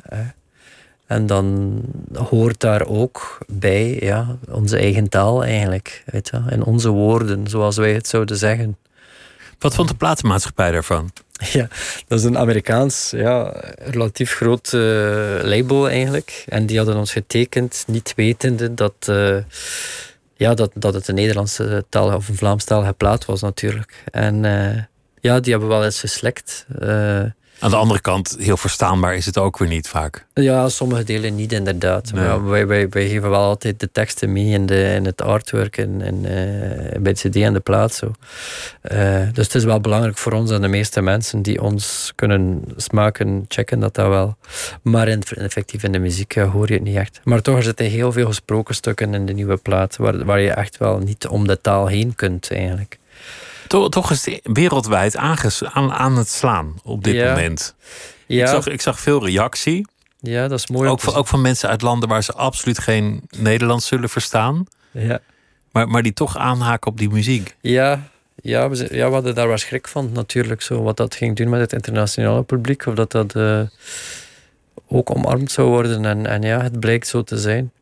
En 1.07 1.27
dan 1.27 1.81
hoort 2.15 2.61
daar 2.61 2.87
ook 2.87 3.39
bij 3.47 3.97
ja, 4.01 4.37
onze 4.51 4.79
eigen 4.79 5.09
taal 5.09 5.45
eigenlijk. 5.45 6.03
Weet 6.07 6.29
je, 6.29 6.43
en 6.49 6.65
onze 6.65 6.89
woorden, 6.89 7.47
zoals 7.47 7.77
wij 7.77 7.93
het 7.93 8.07
zouden 8.07 8.37
zeggen. 8.37 8.77
Wat 9.59 9.75
vond 9.75 9.89
de 9.89 9.95
platenmaatschappij 9.95 10.71
daarvan? 10.71 11.11
Ja, 11.53 11.69
dat 12.07 12.19
is 12.19 12.25
een 12.25 12.39
Amerikaans, 12.39 13.11
ja, 13.11 13.55
relatief 13.79 14.33
groot 14.33 14.73
uh, 14.73 14.81
label 15.43 15.89
eigenlijk. 15.89 16.45
En 16.49 16.67
die 16.67 16.77
hadden 16.77 16.97
ons 16.97 17.13
getekend, 17.13 17.85
niet 17.87 18.13
wetende 18.17 18.75
dat, 18.75 19.07
uh, 19.11 19.37
ja, 20.37 20.55
dat, 20.55 20.71
dat 20.75 20.95
het 20.95 21.09
een 21.09 21.15
Nederlandse 21.15 21.85
taal 21.89 22.15
of 22.15 22.29
een 22.29 22.37
Vlaamstalige 22.37 22.93
plaat 22.93 23.25
was 23.25 23.41
natuurlijk. 23.41 24.05
En 24.11 24.45
uh, 24.45 24.83
ja, 25.21 25.41
die 25.41 25.51
hebben 25.51 25.69
wel 25.69 25.85
eens 25.85 26.01
geslekt. 26.01 26.67
Aan 27.61 27.71
de 27.71 27.77
andere 27.77 28.01
kant, 28.01 28.37
heel 28.39 28.57
verstaanbaar 28.57 29.15
is 29.15 29.27
het 29.27 29.39
ook 29.39 29.59
weer 29.59 29.69
niet 29.69 29.89
vaak. 29.89 30.27
Ja, 30.35 30.69
sommige 30.69 31.05
delen 31.05 31.35
niet 31.35 31.53
inderdaad. 31.53 32.13
Maar 32.13 32.49
wij, 32.49 32.67
wij, 32.67 32.89
wij 32.89 33.09
geven 33.09 33.31
wel 33.31 33.43
altijd 33.43 33.81
de 33.81 33.91
teksten 33.93 34.33
mee 34.33 34.47
in, 34.47 34.67
de, 34.67 34.95
in 34.95 35.05
het 35.05 35.23
artwork 35.23 35.77
en, 35.77 36.01
en 36.03 36.15
uh, 36.15 37.01
bij 37.01 37.13
het 37.13 37.19
cd 37.19 37.37
en 37.37 37.53
de 37.53 37.61
plaat. 37.61 37.95
Zo. 37.95 38.13
Uh, 38.93 39.21
dus 39.33 39.45
het 39.45 39.55
is 39.55 39.65
wel 39.65 39.81
belangrijk 39.81 40.19
voor 40.19 40.33
ons 40.33 40.51
en 40.51 40.61
de 40.61 40.69
meeste 40.69 41.01
mensen 41.01 41.43
die 41.43 41.63
ons 41.63 42.13
kunnen 42.15 42.65
smaken, 42.77 43.45
checken 43.49 43.81
dat 43.81 43.95
dat 43.95 44.09
wel. 44.09 44.37
Maar 44.83 45.09
in, 45.09 45.23
effectief 45.23 45.83
in 45.83 45.93
de 45.93 45.99
muziek 45.99 46.37
uh, 46.37 46.53
hoor 46.53 46.69
je 46.69 46.75
het 46.75 46.83
niet 46.83 46.97
echt. 46.97 47.21
Maar 47.25 47.43
toch 47.43 47.57
er 47.57 47.63
zitten 47.63 47.87
heel 47.87 48.13
veel 48.13 48.27
gesproken 48.27 48.75
stukken 48.75 49.15
in 49.15 49.27
de 49.27 49.33
nieuwe 49.33 49.57
plaat, 49.57 49.97
waar, 49.97 50.25
waar 50.25 50.41
je 50.41 50.51
echt 50.51 50.77
wel 50.77 50.99
niet 50.99 51.27
om 51.27 51.47
de 51.47 51.61
taal 51.61 51.87
heen 51.87 52.15
kunt 52.15 52.51
eigenlijk. 52.51 52.99
Toch, 53.69 53.89
toch 53.89 54.11
is 54.11 54.27
het 54.27 54.41
wereldwijd 54.43 55.17
aan, 55.17 55.93
aan 55.93 56.17
het 56.17 56.29
slaan 56.29 56.75
op 56.85 57.05
dit 57.05 57.25
moment. 57.25 57.75
Ja. 58.27 58.43
Ik, 58.43 58.49
zag, 58.49 58.67
ik 58.67 58.81
zag 58.81 59.01
veel 59.01 59.25
reactie. 59.25 59.87
Ja, 60.21 60.49
dat 60.49 60.59
is 60.59 60.67
mooi. 60.67 60.89
Ook, 60.89 61.01
van, 61.01 61.15
ook 61.15 61.27
van 61.27 61.41
mensen 61.41 61.69
uit 61.69 61.83
landen 61.83 62.09
waar 62.09 62.23
ze 62.23 62.33
absoluut 62.33 62.79
geen 62.79 63.29
Nederlands 63.37 63.87
zullen 63.87 64.09
verstaan. 64.09 64.67
Ja. 64.91 65.21
Maar, 65.73 65.89
maar 65.89 66.03
die 66.03 66.13
toch 66.13 66.37
aanhaken 66.37 66.91
op 66.91 66.99
die 66.99 67.11
muziek. 67.11 67.57
Ja, 67.61 68.09
ja, 68.43 68.69
we, 68.69 68.89
ja, 68.91 69.07
we 69.07 69.15
hadden 69.15 69.35
daar 69.35 69.49
wel 69.49 69.59
schrik 69.59 69.89
van 69.89 70.11
natuurlijk. 70.13 70.63
Zo, 70.63 70.83
wat 70.83 70.97
dat 70.97 71.15
ging 71.15 71.37
doen 71.37 71.49
met 71.49 71.61
het 71.61 71.73
internationale 71.73 72.43
publiek. 72.43 72.87
Of 72.87 72.95
dat 72.95 73.13
dat 73.13 73.35
uh, 73.35 73.61
ook 74.89 75.17
omarmd 75.17 75.51
zou 75.51 75.69
worden. 75.69 76.05
En, 76.05 76.27
en 76.27 76.43
ja, 76.43 76.63
het 76.63 76.81
blijkt 76.81 77.07
zo 77.07 77.23
te 77.23 77.39
zijn. 77.39 77.73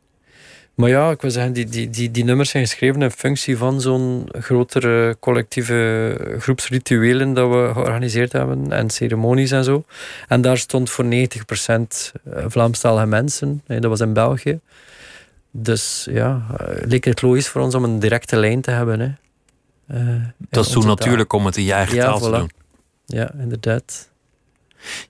Maar 0.76 0.88
ja, 0.88 1.10
ik 1.10 1.20
wil 1.20 1.30
zeggen, 1.30 1.52
die, 1.52 1.64
die, 1.64 1.90
die, 1.90 2.10
die 2.10 2.24
nummers 2.24 2.50
zijn 2.50 2.66
geschreven 2.66 3.02
in 3.02 3.10
functie 3.10 3.56
van 3.56 3.80
zo'n 3.80 4.28
grotere 4.32 5.16
collectieve 5.20 6.36
groepsrituelen 6.38 7.34
dat 7.34 7.50
we 7.50 7.70
georganiseerd 7.72 8.32
hebben 8.32 8.72
en 8.72 8.90
ceremonies 8.90 9.50
en 9.50 9.64
zo. 9.64 9.84
En 10.28 10.40
daar 10.40 10.58
stond 10.58 10.90
voor 10.90 11.04
90% 11.04 11.08
eh, 11.08 12.44
Vlaamstalige 12.46 13.06
mensen. 13.06 13.62
Dat 13.66 13.84
was 13.84 14.00
in 14.00 14.12
België. 14.12 14.60
Dus 15.50 16.06
ja, 16.10 16.46
eh, 16.58 16.86
leek 16.86 17.04
het 17.04 17.22
logisch 17.22 17.48
voor 17.48 17.60
ons 17.60 17.74
om 17.74 17.84
een 17.84 17.98
directe 17.98 18.36
lijn 18.36 18.60
te 18.60 18.70
hebben. 18.70 19.00
Hè. 19.00 19.10
Uh, 19.90 20.22
dat 20.50 20.66
is 20.66 20.72
toen 20.72 20.86
natuurlijk 20.86 21.32
om 21.32 21.46
het 21.46 21.56
in 21.56 21.64
je 21.64 21.72
eigen 21.72 21.98
taal 21.98 22.20
te 22.20 22.30
doen. 22.30 22.50
Ja, 23.06 23.30
inderdaad. 23.38 24.10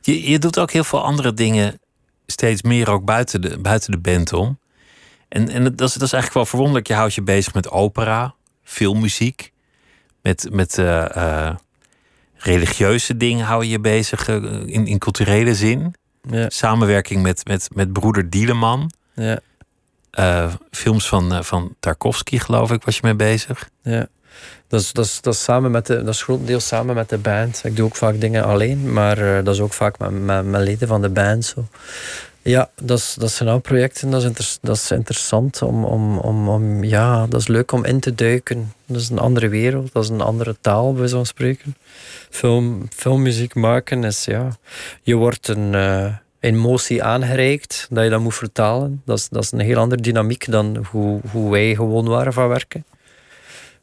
Je, 0.01 0.31
je 0.31 0.39
doet 0.39 0.59
ook 0.59 0.71
heel 0.71 0.85
veel 0.85 1.03
andere 1.03 1.35
dingen 1.35 1.81
steeds 2.27 2.63
meer 2.63 2.91
ook 2.91 3.05
buiten 3.05 3.41
de, 3.41 3.59
buiten 3.59 3.91
de 3.91 3.99
band 3.99 4.33
om. 4.33 4.59
En, 5.29 5.49
en 5.49 5.65
dat, 5.65 5.89
is, 5.89 5.95
dat 5.95 6.03
is 6.03 6.13
eigenlijk 6.13 6.33
wel 6.33 6.47
verwonderlijk. 6.47 6.87
Je 6.87 6.95
houdt 6.95 7.15
je 7.15 7.23
bezig 7.23 7.55
met 7.55 7.71
opera, 7.71 8.35
filmmuziek, 8.63 9.53
met, 10.23 10.49
met 10.51 10.79
uh, 10.79 11.05
uh, 11.17 11.55
religieuze 12.35 13.17
dingen 13.17 13.47
hou 13.47 13.65
je 13.65 13.71
je 13.71 13.81
bezig 13.81 14.29
uh, 14.29 14.37
in, 14.67 14.87
in 14.87 14.99
culturele 14.99 15.55
zin. 15.55 15.95
Ja. 16.31 16.51
Samenwerking 16.51 17.23
met, 17.23 17.47
met, 17.47 17.69
met 17.75 17.93
broeder 17.93 18.31
Dieleman. 18.31 18.91
Ja. 19.15 19.41
films 20.71 21.09
van, 21.09 21.45
van 21.45 21.75
Tarkovsky, 21.81 22.39
geloof 22.39 22.71
ik, 22.71 22.85
was 22.85 22.95
je 22.95 23.01
mee 23.03 23.15
bezig. 23.15 23.71
Ja. 23.83 24.07
Dat 24.69 24.81
is, 24.81 24.93
dat, 24.93 25.05
is, 25.05 25.21
dat, 25.21 25.35
is 25.35 25.43
samen 25.43 25.71
met 25.71 25.87
de, 25.87 26.03
dat 26.03 26.15
is 26.15 26.23
grotendeels 26.23 26.67
samen 26.67 26.95
met 26.95 27.09
de 27.09 27.19
band. 27.19 27.61
Ik 27.65 27.77
doe 27.77 27.87
ook 27.87 27.97
vaak 27.97 28.21
dingen 28.21 28.45
alleen, 28.45 28.93
maar 28.93 29.45
dat 29.45 29.55
is 29.55 29.61
ook 29.61 29.73
vaak 29.73 29.99
met, 29.99 30.11
met, 30.11 30.45
met 30.45 30.61
leden 30.61 30.89
van 30.89 31.03
de 31.03 31.09
band. 31.09 31.45
Zo. 31.45 31.65
Ja, 32.47 32.71
dat, 32.83 32.99
is, 32.99 33.15
dat 33.19 33.31
zijn 33.31 33.49
al 33.49 33.59
projecten. 33.59 34.11
Dat 34.11 34.39
is, 34.39 34.59
dat 34.63 34.77
is 34.77 34.91
interessant 34.91 35.63
om, 35.63 35.85
om, 35.85 36.19
om, 36.19 36.49
om, 36.49 36.85
Ja, 36.85 37.27
dat 37.27 37.41
is 37.41 37.47
leuk 37.47 37.73
om 37.73 37.85
in 37.85 38.01
te 38.01 38.15
duiken. 38.15 38.73
Dat 38.87 39.01
is 39.01 39.09
een 39.09 39.19
andere 39.19 39.49
wereld, 39.49 39.93
dat 39.93 40.03
is 40.03 40.09
een 40.09 40.21
andere 40.21 40.57
taal, 40.61 40.93
bij 40.93 41.09
zo'n 41.09 41.27
spreken. 41.27 41.77
Film, 42.31 42.87
filmmuziek 42.95 43.55
maken 43.55 44.05
is 44.05 44.25
ja. 44.25 44.57
Je 45.03 45.15
wordt 45.15 45.49
een 45.49 45.73
uh, 45.73 46.15
emotie 46.41 47.03
aangereikt, 47.03 47.87
dat 47.91 48.05
je 48.05 48.11
dat 48.11 48.21
moet 48.21 48.35
vertalen. 48.35 49.03
Dat 49.05 49.19
is, 49.19 49.29
dat 49.29 49.43
is 49.43 49.53
een 49.53 49.61
heel 49.61 49.79
andere 49.79 50.03
dynamiek 50.03 50.51
dan 50.51 50.87
hoe, 50.91 51.21
hoe 51.31 51.51
wij 51.51 51.75
gewoon 51.75 52.09
waren 52.09 52.33
van 52.33 52.49
werken. 52.49 52.85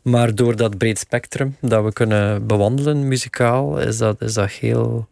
Maar 0.01 0.35
door 0.35 0.55
dat 0.55 0.77
breed 0.77 0.99
spectrum 0.99 1.57
dat 1.61 1.83
we 1.83 1.93
kunnen 1.93 2.47
bewandelen, 2.47 3.07
muzikaal, 3.07 3.79
is 3.79 3.97
dat, 3.97 4.21
is 4.21 4.33
dat 4.33 4.51
heel 4.51 5.07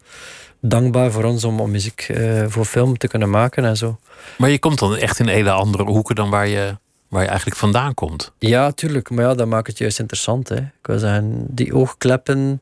dankbaar 0.61 1.11
voor 1.11 1.23
ons 1.23 1.43
om, 1.43 1.59
om 1.59 1.71
muziek 1.71 2.07
uh, 2.11 2.45
voor 2.47 2.65
film 2.65 2.97
te 2.97 3.07
kunnen 3.07 3.29
maken 3.29 3.65
en 3.65 3.77
zo. 3.77 3.99
Maar 4.37 4.49
je 4.49 4.59
komt 4.59 4.79
dan 4.79 4.97
echt 4.97 5.19
in 5.19 5.27
hele 5.27 5.51
andere 5.51 5.83
hoeken 5.83 6.15
dan 6.15 6.29
waar 6.29 6.47
je, 6.47 6.77
waar 7.07 7.21
je 7.21 7.27
eigenlijk 7.27 7.59
vandaan 7.59 7.93
komt. 7.93 8.31
Ja, 8.37 8.71
tuurlijk. 8.71 9.09
Maar 9.09 9.25
ja, 9.25 9.33
dat 9.33 9.47
maakt 9.47 9.67
het 9.67 9.77
juist 9.77 9.99
interessant. 9.99 10.49
Hè. 10.49 10.55
Ik 10.55 10.87
wil 10.87 10.99
zeggen, 10.99 11.45
die 11.47 11.73
oogkleppen 11.73 12.61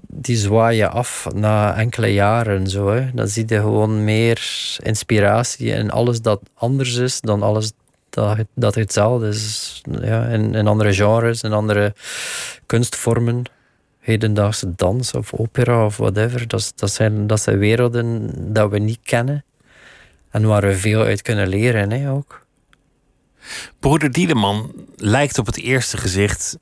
die 0.00 0.36
zwaaien 0.36 0.90
af 0.90 1.26
na 1.34 1.76
enkele 1.76 2.12
jaren. 2.12 2.66
Zo, 2.66 2.88
hè. 2.88 3.10
Dan 3.14 3.28
zie 3.28 3.44
je 3.46 3.60
gewoon 3.60 4.04
meer 4.04 4.40
inspiratie 4.82 5.72
en 5.72 5.90
alles 5.90 6.22
dat 6.22 6.40
anders 6.54 6.96
is 6.96 7.20
dan 7.20 7.42
alles 7.42 7.72
dat, 8.10 8.38
dat 8.54 8.74
hetzelfde 8.74 9.28
is. 9.28 9.82
Ja, 10.00 10.24
in, 10.24 10.54
in 10.54 10.66
andere 10.66 10.92
genres, 10.92 11.42
in 11.42 11.52
andere 11.52 11.94
kunstvormen 12.66 13.42
hedendaagse 14.08 14.74
dans 14.74 15.12
of 15.12 15.32
opera 15.32 15.84
of 15.84 15.96
whatever. 15.96 16.48
Dat, 16.48 16.72
dat, 16.76 16.90
zijn, 16.90 17.26
dat 17.26 17.40
zijn 17.40 17.58
werelden 17.58 18.30
dat 18.52 18.70
we 18.70 18.78
niet 18.78 19.00
kennen. 19.02 19.44
En 20.30 20.46
waar 20.46 20.62
we 20.62 20.76
veel 20.76 21.02
uit 21.02 21.22
kunnen 21.22 21.48
leren 21.48 21.92
hè, 21.92 22.10
ook. 22.10 22.46
Broeder 23.78 24.12
Dieleman 24.12 24.72
lijkt 24.96 25.38
op 25.38 25.46
het 25.46 25.56
eerste 25.56 25.96
gezicht 25.96 26.58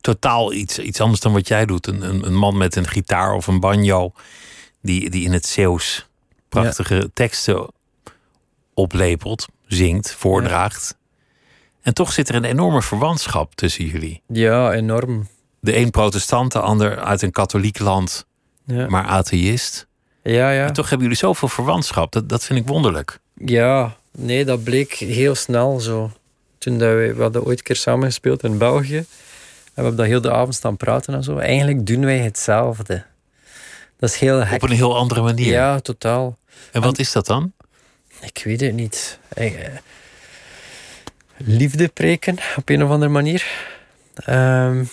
totaal 0.00 0.52
iets, 0.52 0.78
iets 0.78 1.00
anders 1.00 1.20
dan 1.20 1.32
wat 1.32 1.48
jij 1.48 1.66
doet. 1.66 1.86
Een, 1.86 2.02
een, 2.02 2.26
een 2.26 2.34
man 2.34 2.56
met 2.56 2.76
een 2.76 2.88
gitaar 2.88 3.34
of 3.34 3.46
een 3.46 3.60
banjo 3.60 4.12
die, 4.80 5.10
die 5.10 5.24
in 5.24 5.32
het 5.32 5.46
Zeeuws 5.46 6.08
prachtige 6.48 7.10
teksten 7.14 7.68
oplepelt, 8.74 9.46
zingt, 9.66 10.12
voordraagt. 10.12 10.96
En 11.82 11.94
toch 11.94 12.12
zit 12.12 12.28
er 12.28 12.34
een 12.34 12.44
enorme 12.44 12.82
verwantschap 12.82 13.54
tussen 13.54 13.84
jullie. 13.84 14.22
Ja, 14.26 14.72
enorm 14.72 15.28
de 15.62 15.76
een 15.76 15.90
protestant, 15.90 16.52
de 16.52 16.60
ander 16.60 16.98
uit 16.98 17.22
een 17.22 17.30
katholiek 17.30 17.78
land, 17.78 18.26
ja. 18.64 18.86
maar 18.88 19.04
atheïst. 19.04 19.86
Ja, 20.22 20.50
ja. 20.50 20.66
En 20.66 20.72
toch 20.72 20.88
hebben 20.88 21.06
jullie 21.06 21.22
zoveel 21.22 21.48
verwantschap. 21.48 22.12
Dat, 22.12 22.28
dat 22.28 22.44
vind 22.44 22.58
ik 22.58 22.66
wonderlijk. 22.66 23.18
Ja, 23.34 23.96
nee, 24.10 24.44
dat 24.44 24.64
bleek 24.64 24.92
heel 24.92 25.34
snel 25.34 25.80
zo. 25.80 26.10
Toen 26.58 26.78
dat 26.78 26.88
we, 26.88 27.14
we 27.16 27.22
hadden 27.22 27.44
ooit 27.44 27.58
een 27.58 27.64
keer 27.64 27.76
samen 27.76 28.04
gespeeld 28.04 28.42
in 28.42 28.58
België. 28.58 28.96
En 28.96 29.06
we 29.74 29.82
hebben 29.82 29.96
dat 29.96 30.06
heel 30.06 30.20
de 30.20 30.32
avond 30.32 30.54
staan 30.54 30.76
praten 30.76 31.14
en 31.14 31.22
zo. 31.22 31.38
Eigenlijk 31.38 31.86
doen 31.86 32.04
wij 32.04 32.18
hetzelfde. 32.18 33.04
Dat 33.98 34.10
is 34.10 34.16
heel 34.16 34.40
Op 34.40 34.62
een 34.62 34.70
heel 34.70 34.96
andere 34.96 35.22
manier. 35.22 35.52
Ja, 35.52 35.80
totaal. 35.80 36.38
En 36.72 36.82
wat 36.82 36.98
is 36.98 37.12
dat 37.12 37.26
dan? 37.26 37.52
Ik 38.20 38.42
weet 38.44 38.60
het 38.60 38.74
niet. 38.74 39.18
Eh, 39.28 39.52
liefde 41.36 41.88
preken 41.88 42.38
op 42.56 42.68
een 42.68 42.82
of 42.84 42.90
andere 42.90 43.10
manier. 43.10 43.46
Um, 44.28 44.88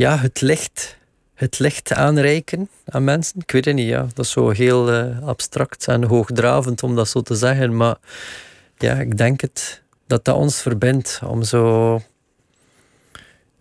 ja, 0.00 0.18
het 0.18 0.40
licht, 0.40 0.96
het 1.34 1.58
licht 1.58 1.92
aanreiken 1.92 2.68
aan 2.84 3.04
mensen. 3.04 3.40
Ik 3.40 3.50
weet 3.50 3.64
het 3.64 3.74
niet, 3.74 3.88
ja. 3.88 4.06
dat 4.14 4.24
is 4.24 4.30
zo 4.30 4.50
heel 4.50 4.92
uh, 4.92 5.22
abstract 5.22 5.88
en 5.88 6.04
hoogdravend 6.04 6.82
om 6.82 6.96
dat 6.96 7.08
zo 7.08 7.20
te 7.20 7.34
zeggen. 7.34 7.76
Maar 7.76 7.96
ja, 8.76 8.94
ik 8.94 9.16
denk 9.16 9.40
het, 9.40 9.82
dat 10.06 10.24
dat 10.24 10.36
ons 10.36 10.60
verbindt 10.62 11.20
om 11.26 11.42
zo 11.42 12.00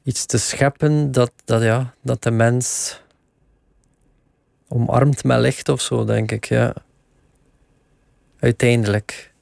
iets 0.03 0.25
te 0.25 0.37
scheppen 0.37 1.11
dat, 1.11 1.31
dat, 1.45 1.61
ja, 1.61 1.93
dat 2.01 2.23
de 2.23 2.31
mens 2.31 2.99
omarmt 4.67 5.23
met 5.23 5.39
licht 5.39 5.69
of 5.69 5.81
zo, 5.81 6.05
denk 6.05 6.31
ik. 6.31 6.45
Ja. 6.45 6.73
Uiteindelijk. 8.39 9.33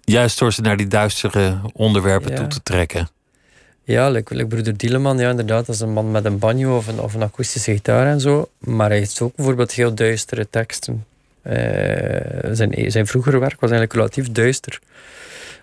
Juist 0.00 0.38
door 0.38 0.52
ze 0.52 0.60
naar 0.60 0.76
die 0.76 0.86
duistere 0.86 1.60
onderwerpen 1.72 2.34
toe 2.34 2.46
te 2.46 2.62
trekken. 2.62 3.08
Ja, 3.88 4.10
like, 4.10 4.34
like 4.34 4.48
broeder 4.48 4.76
Dieleman, 4.76 5.18
ja, 5.18 5.30
inderdaad, 5.30 5.66
dat 5.66 5.74
is 5.74 5.80
een 5.80 5.92
man 5.92 6.10
met 6.10 6.24
een 6.24 6.38
banjo 6.38 6.76
of 6.76 6.86
een, 6.86 7.00
of 7.00 7.14
een 7.14 7.22
akoestische 7.22 7.72
gitaar 7.72 8.06
en 8.06 8.20
zo. 8.20 8.48
Maar 8.58 8.88
hij 8.88 8.98
heeft 8.98 9.20
ook 9.20 9.34
bijvoorbeeld 9.36 9.72
heel 9.72 9.94
duistere 9.94 10.46
teksten. 10.50 11.04
Uh, 11.42 11.54
zijn, 12.52 12.90
zijn 12.90 13.06
vroegere 13.06 13.38
werk 13.38 13.60
was 13.60 13.70
eigenlijk 13.70 13.92
relatief 13.92 14.32
duister. 14.32 14.80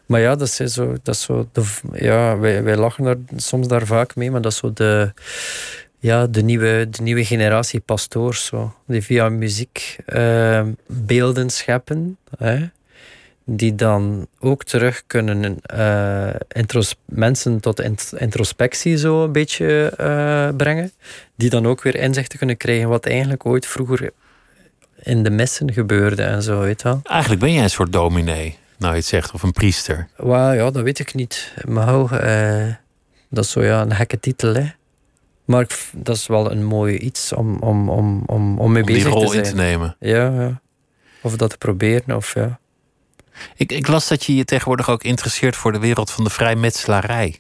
Maar 0.06 0.20
ja, 0.20 0.36
dat 0.36 0.48
is 0.48 0.74
zo. 0.74 0.96
Dat 1.04 1.16
is 1.16 1.22
zo 1.22 1.48
de, 1.52 1.64
ja, 1.94 2.38
wij, 2.38 2.64
wij 2.64 2.76
lachen 2.76 3.04
daar 3.04 3.16
soms 3.36 3.68
daar 3.68 3.86
vaak 3.86 4.16
mee, 4.16 4.32
maar 4.32 4.42
dat 4.42 4.52
is 4.52 4.58
zo 4.58 4.74
de, 4.74 5.14
ja, 6.00 6.28
de, 6.28 6.42
nieuwe, 6.42 6.88
de 6.90 7.02
nieuwe 7.02 7.26
generatie 7.26 7.80
pastoors. 7.80 8.46
Zo, 8.46 8.76
die 8.86 9.02
via 9.02 9.30
muziek 9.30 9.96
uh, 10.08 10.62
beelden 10.88 11.50
scheppen. 11.50 12.18
Hè, 12.38 12.66
die 13.46 13.76
dan 13.76 14.28
ook 14.40 14.64
terug 14.64 15.04
kunnen 15.08 15.58
uh, 15.76 16.90
mensen 17.06 17.60
tot 17.60 17.82
introspectie 18.18 18.98
zo 18.98 19.24
een 19.24 19.32
beetje 19.32 19.94
uh, 20.00 20.56
brengen. 20.58 20.92
Die 21.36 21.50
dan 21.50 21.68
ook 21.68 21.82
weer 21.82 21.96
inzichten 21.96 22.38
kunnen 22.38 22.58
krijgen 22.58 22.90
wat 22.90 23.06
eigenlijk 23.06 23.46
ooit 23.46 23.66
vroeger 23.66 24.12
in 25.02 25.24
de 25.24 25.30
messen 25.30 25.74
gebeurde 25.74 26.24
en 26.24 26.44
zo, 26.44 26.60
weet 26.60 26.82
je 26.82 26.88
wel. 26.88 27.00
Eigenlijk 27.04 27.42
ben 27.42 27.54
jij 27.54 27.64
een 27.64 27.70
soort 27.70 27.92
dominee, 27.92 28.58
nou 28.78 28.92
je 28.92 28.98
het 28.98 29.08
zegt, 29.08 29.32
of 29.32 29.44
een 29.44 29.52
priester. 29.52 30.08
Well, 30.18 30.56
ja, 30.56 30.72
dat 30.72 30.84
weet 30.84 31.00
ik 31.00 31.14
niet. 31.14 31.54
Maar 31.68 32.26
uh, 32.26 32.74
dat 33.30 33.44
is 33.44 33.52
zo 33.52 33.64
ja, 33.64 33.82
een 33.82 33.96
gekke 33.96 34.20
titel, 34.20 34.54
hè. 34.54 34.66
Maar 35.46 35.68
dat 35.92 36.16
is 36.16 36.28
wel 36.28 36.52
een 36.52 36.64
mooi 36.64 36.98
iets 36.98 37.34
om, 37.34 37.58
om, 37.60 37.90
om, 37.90 38.24
om, 38.26 38.60
om 38.60 38.72
mee 38.72 38.84
om 38.84 38.88
bezig 38.88 39.04
te 39.04 39.10
zijn. 39.10 39.22
die 39.22 39.32
rol 39.32 39.34
in 39.34 39.44
te 39.44 39.56
nemen. 39.56 39.96
Ja, 40.00 40.42
ja. 40.42 40.62
Of 41.22 41.36
dat 41.36 41.50
te 41.50 41.58
proberen, 41.58 42.16
of 42.16 42.34
ja. 42.34 42.60
Ik, 43.56 43.72
ik 43.72 43.88
las 43.88 44.08
dat 44.08 44.24
je 44.24 44.36
je 44.36 44.46
tegenwoordig 44.46 44.90
ook 44.90 45.04
interesseert 45.04 45.56
voor 45.56 45.72
de 45.72 45.80
wereld 45.80 46.12
van 46.12 46.24
de 46.24 46.30
vrijmetselarij. 46.30 47.40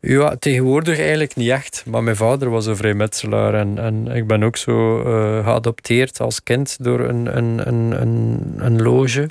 Ja, 0.00 0.36
tegenwoordig 0.38 0.98
eigenlijk 0.98 1.36
niet 1.36 1.50
echt. 1.50 1.82
Maar 1.86 2.02
mijn 2.02 2.16
vader 2.16 2.50
was 2.50 2.66
een 2.66 2.76
vrijmetselaar. 2.76 3.54
En, 3.54 3.78
en 3.78 4.06
ik 4.06 4.26
ben 4.26 4.42
ook 4.42 4.56
zo 4.56 4.98
uh, 4.98 5.44
geadopteerd 5.44 6.20
als 6.20 6.42
kind 6.42 6.76
door 6.80 7.00
een, 7.00 7.36
een, 7.36 7.68
een, 7.68 8.00
een, 8.00 8.54
een 8.56 8.82
loge. 8.82 9.30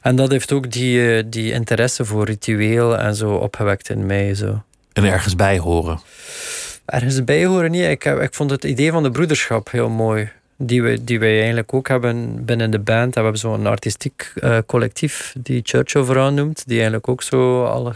En 0.00 0.16
dat 0.16 0.30
heeft 0.30 0.52
ook 0.52 0.70
die, 0.70 0.98
uh, 0.98 1.22
die 1.26 1.52
interesse 1.52 2.04
voor 2.04 2.24
ritueel 2.24 2.98
en 2.98 3.14
zo 3.14 3.34
opgewekt 3.34 3.88
in 3.88 4.06
mij. 4.06 4.34
Zo. 4.34 4.62
En 4.92 5.04
ergens 5.04 5.36
bij 5.36 5.58
horen? 5.58 6.00
Ergens 6.84 7.24
bij 7.24 7.46
horen 7.46 7.70
niet. 7.70 7.84
Ik, 7.84 8.04
ik 8.04 8.34
vond 8.34 8.50
het 8.50 8.64
idee 8.64 8.90
van 8.90 9.02
de 9.02 9.10
broederschap 9.10 9.70
heel 9.70 9.88
mooi 9.88 10.30
die, 10.62 10.82
we, 10.82 11.04
die 11.04 11.18
wij 11.18 11.36
eigenlijk 11.36 11.74
ook 11.74 11.88
hebben 11.88 12.44
binnen 12.44 12.70
de 12.70 12.78
band. 12.78 13.14
We 13.14 13.20
hebben 13.20 13.40
zo'n 13.40 13.66
artistiek 13.66 14.32
uh, 14.36 14.58
collectief 14.66 15.34
die 15.38 15.60
Church 15.64 15.94
Around 15.94 16.36
noemt, 16.36 16.62
die 16.66 16.74
eigenlijk 16.74 17.08
ook 17.08 17.22
zo 17.22 17.64
alle 17.64 17.92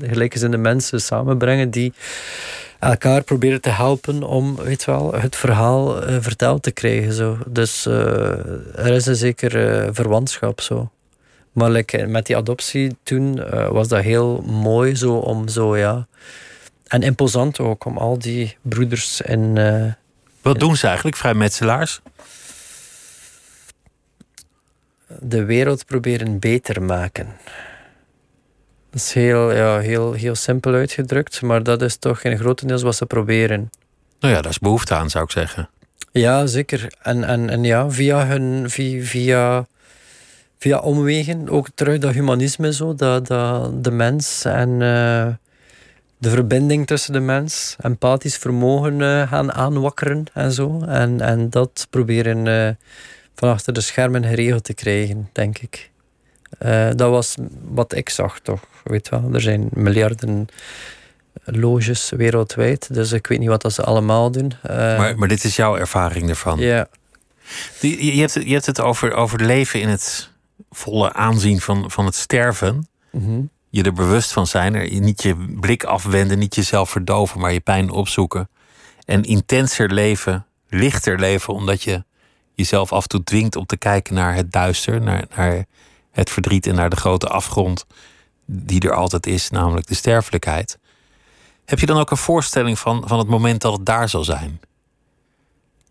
gelijkzinde 0.00 0.56
mensen 0.56 1.00
samenbrengen, 1.00 1.70
die 1.70 1.92
elkaar 2.78 3.22
proberen 3.22 3.60
te 3.60 3.70
helpen 3.70 4.22
om 4.22 4.56
weet 4.56 4.84
wel, 4.84 5.14
het 5.14 5.36
verhaal 5.36 6.08
uh, 6.08 6.16
verteld 6.20 6.62
te 6.62 6.70
krijgen. 6.70 7.12
Zo. 7.12 7.38
Dus 7.48 7.86
uh, 7.86 7.94
er 8.86 8.92
is 8.92 9.06
een 9.06 9.16
zekere 9.16 9.88
verwantschap. 9.92 10.60
Zo. 10.60 10.90
Maar 11.52 11.84
met 12.06 12.26
die 12.26 12.36
adoptie 12.36 12.96
toen 13.02 13.40
was 13.70 13.88
dat 13.88 14.02
heel 14.02 14.42
mooi 14.46 14.96
zo 14.96 15.14
om 15.14 15.48
zo, 15.48 15.76
ja. 15.76 16.06
En 16.86 17.02
imposant 17.02 17.58
ook 17.58 17.84
om 17.84 17.98
al 17.98 18.18
die 18.18 18.56
broeders 18.62 19.20
in 19.20 19.58
wat 20.42 20.58
doen 20.58 20.76
ze 20.76 20.86
eigenlijk, 20.86 21.16
vrijmetselaars? 21.16 22.00
De 25.18 25.44
wereld 25.44 25.86
proberen 25.86 26.38
beter 26.38 26.82
maken. 26.82 27.26
Dat 28.90 29.00
is 29.00 29.12
heel, 29.12 29.52
ja, 29.52 29.78
heel, 29.78 30.12
heel 30.12 30.34
simpel 30.34 30.74
uitgedrukt, 30.74 31.42
maar 31.42 31.62
dat 31.62 31.82
is 31.82 31.96
toch 31.96 32.22
in 32.22 32.38
grotendeels 32.38 32.82
wat 32.82 32.96
ze 32.96 33.06
proberen. 33.06 33.70
Nou 34.20 34.34
ja, 34.34 34.40
daar 34.40 34.50
is 34.50 34.58
behoefte 34.58 34.94
aan, 34.94 35.10
zou 35.10 35.24
ik 35.24 35.30
zeggen. 35.30 35.68
Ja, 36.12 36.46
zeker. 36.46 36.92
En, 37.02 37.24
en, 37.24 37.50
en 37.50 37.64
ja, 37.64 37.90
via 37.90 38.26
hun, 38.26 38.70
via, 38.70 39.04
via, 39.04 39.66
via 40.58 40.78
omwegen, 40.78 41.48
ook 41.48 41.68
terug 41.74 41.98
dat 41.98 42.12
humanisme, 42.12 42.72
zo, 42.72 42.94
dat, 42.94 43.26
dat 43.26 43.84
de 43.84 43.90
mens 43.90 44.44
en 44.44 44.80
uh, 44.80 45.26
de 46.22 46.30
verbinding 46.30 46.86
tussen 46.86 47.12
de 47.12 47.20
mens, 47.20 47.76
empathisch 47.80 48.36
vermogen 48.36 49.00
uh, 49.00 49.28
gaan 49.28 49.52
aanwakkeren 49.52 50.24
en 50.32 50.52
zo. 50.52 50.82
En, 50.82 51.20
en 51.20 51.50
dat 51.50 51.86
proberen 51.90 52.46
uh, 52.46 52.70
van 53.34 53.48
achter 53.48 53.72
de 53.72 53.80
schermen 53.80 54.24
geregeld 54.24 54.64
te 54.64 54.74
krijgen, 54.74 55.28
denk 55.32 55.58
ik. 55.58 55.90
Uh, 56.60 56.90
dat 56.94 57.10
was 57.10 57.36
wat 57.68 57.94
ik 57.94 58.08
zag, 58.08 58.38
toch? 58.38 58.60
Weet 58.84 59.08
wel, 59.08 59.30
er 59.32 59.40
zijn 59.40 59.68
miljarden 59.72 60.46
loges 61.44 62.10
wereldwijd, 62.16 62.94
dus 62.94 63.12
ik 63.12 63.26
weet 63.26 63.38
niet 63.38 63.48
wat 63.48 63.62
dat 63.62 63.72
ze 63.72 63.82
allemaal 63.82 64.30
doen. 64.30 64.52
maar, 64.62 65.18
maar 65.18 65.28
dit 65.28 65.44
is 65.44 65.56
jouw 65.56 65.76
ervaring 65.76 66.28
ervan? 66.28 66.58
Ja. 66.58 66.88
Je, 67.80 68.14
je, 68.14 68.20
hebt, 68.20 68.32
je 68.32 68.52
hebt 68.52 68.66
het 68.66 68.80
over, 68.80 69.12
over 69.12 69.44
leven 69.44 69.80
in 69.80 69.88
het 69.88 70.30
volle 70.70 71.12
aanzien 71.12 71.60
van, 71.60 71.90
van 71.90 72.04
het 72.04 72.14
sterven. 72.14 72.88
Mm 73.10 73.24
-hmm 73.24 73.50
je 73.72 73.82
er 73.82 73.92
bewust 73.92 74.32
van 74.32 74.46
zijn. 74.46 74.74
Er, 74.74 75.00
niet 75.00 75.22
je 75.22 75.36
blik 75.60 75.84
afwenden, 75.84 76.38
niet 76.38 76.54
jezelf 76.54 76.90
verdoven, 76.90 77.40
maar 77.40 77.52
je 77.52 77.60
pijn 77.60 77.90
opzoeken. 77.90 78.48
En 79.04 79.22
intenser 79.22 79.92
leven, 79.92 80.46
lichter 80.68 81.18
leven, 81.18 81.54
omdat 81.54 81.82
je 81.82 82.04
jezelf 82.54 82.92
af 82.92 83.02
en 83.02 83.08
toe 83.08 83.22
dwingt 83.22 83.56
om 83.56 83.66
te 83.66 83.76
kijken 83.76 84.14
naar 84.14 84.34
het 84.34 84.52
duister, 84.52 85.00
naar, 85.00 85.24
naar 85.36 85.64
het 86.10 86.30
verdriet 86.30 86.66
en 86.66 86.74
naar 86.74 86.90
de 86.90 86.96
grote 86.96 87.28
afgrond 87.28 87.86
die 88.46 88.80
er 88.80 88.94
altijd 88.94 89.26
is, 89.26 89.50
namelijk 89.50 89.86
de 89.86 89.94
sterfelijkheid. 89.94 90.78
Heb 91.64 91.78
je 91.78 91.86
dan 91.86 91.98
ook 91.98 92.10
een 92.10 92.16
voorstelling 92.16 92.78
van, 92.78 93.08
van 93.08 93.18
het 93.18 93.28
moment 93.28 93.60
dat 93.60 93.72
het 93.72 93.86
daar 93.86 94.08
zal 94.08 94.24
zijn? 94.24 94.60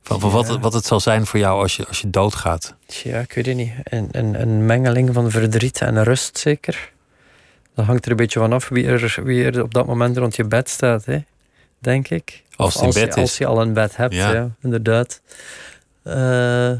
Van, 0.01 0.19
van 0.19 0.31
wat, 0.31 0.59
wat 0.59 0.73
het 0.73 0.85
zal 0.85 0.99
zijn 0.99 1.25
voor 1.25 1.39
jou 1.39 1.61
als 1.61 1.75
je, 1.75 1.87
als 1.87 2.01
je 2.01 2.09
doodgaat? 2.09 2.75
Ja, 3.03 3.19
ik 3.19 3.33
weet 3.33 3.45
het 3.45 3.55
niet. 3.55 3.73
Een, 3.83 4.07
een, 4.11 4.41
een 4.41 4.65
mengeling 4.65 5.13
van 5.13 5.31
verdriet 5.31 5.81
en 5.81 6.03
rust 6.03 6.37
zeker. 6.37 6.91
Dat 7.75 7.85
hangt 7.85 8.05
er 8.05 8.11
een 8.11 8.17
beetje 8.17 8.39
van 8.39 8.53
af 8.53 8.69
wie 8.69 8.87
er, 8.87 9.19
wie 9.23 9.45
er 9.45 9.63
op 9.63 9.73
dat 9.73 9.85
moment 9.85 10.17
rond 10.17 10.35
je 10.35 10.43
bed 10.43 10.69
staat, 10.69 11.05
hè? 11.05 11.19
denk 11.81 12.09
ik. 12.09 12.43
Als, 12.55 12.77
als, 12.77 12.95
je, 12.95 13.13
als 13.13 13.37
je 13.37 13.45
al 13.45 13.61
een 13.61 13.73
bed 13.73 13.95
hebt, 13.95 14.13
ja, 14.13 14.49
inderdaad. 14.61 15.21
Uh, 16.03 16.71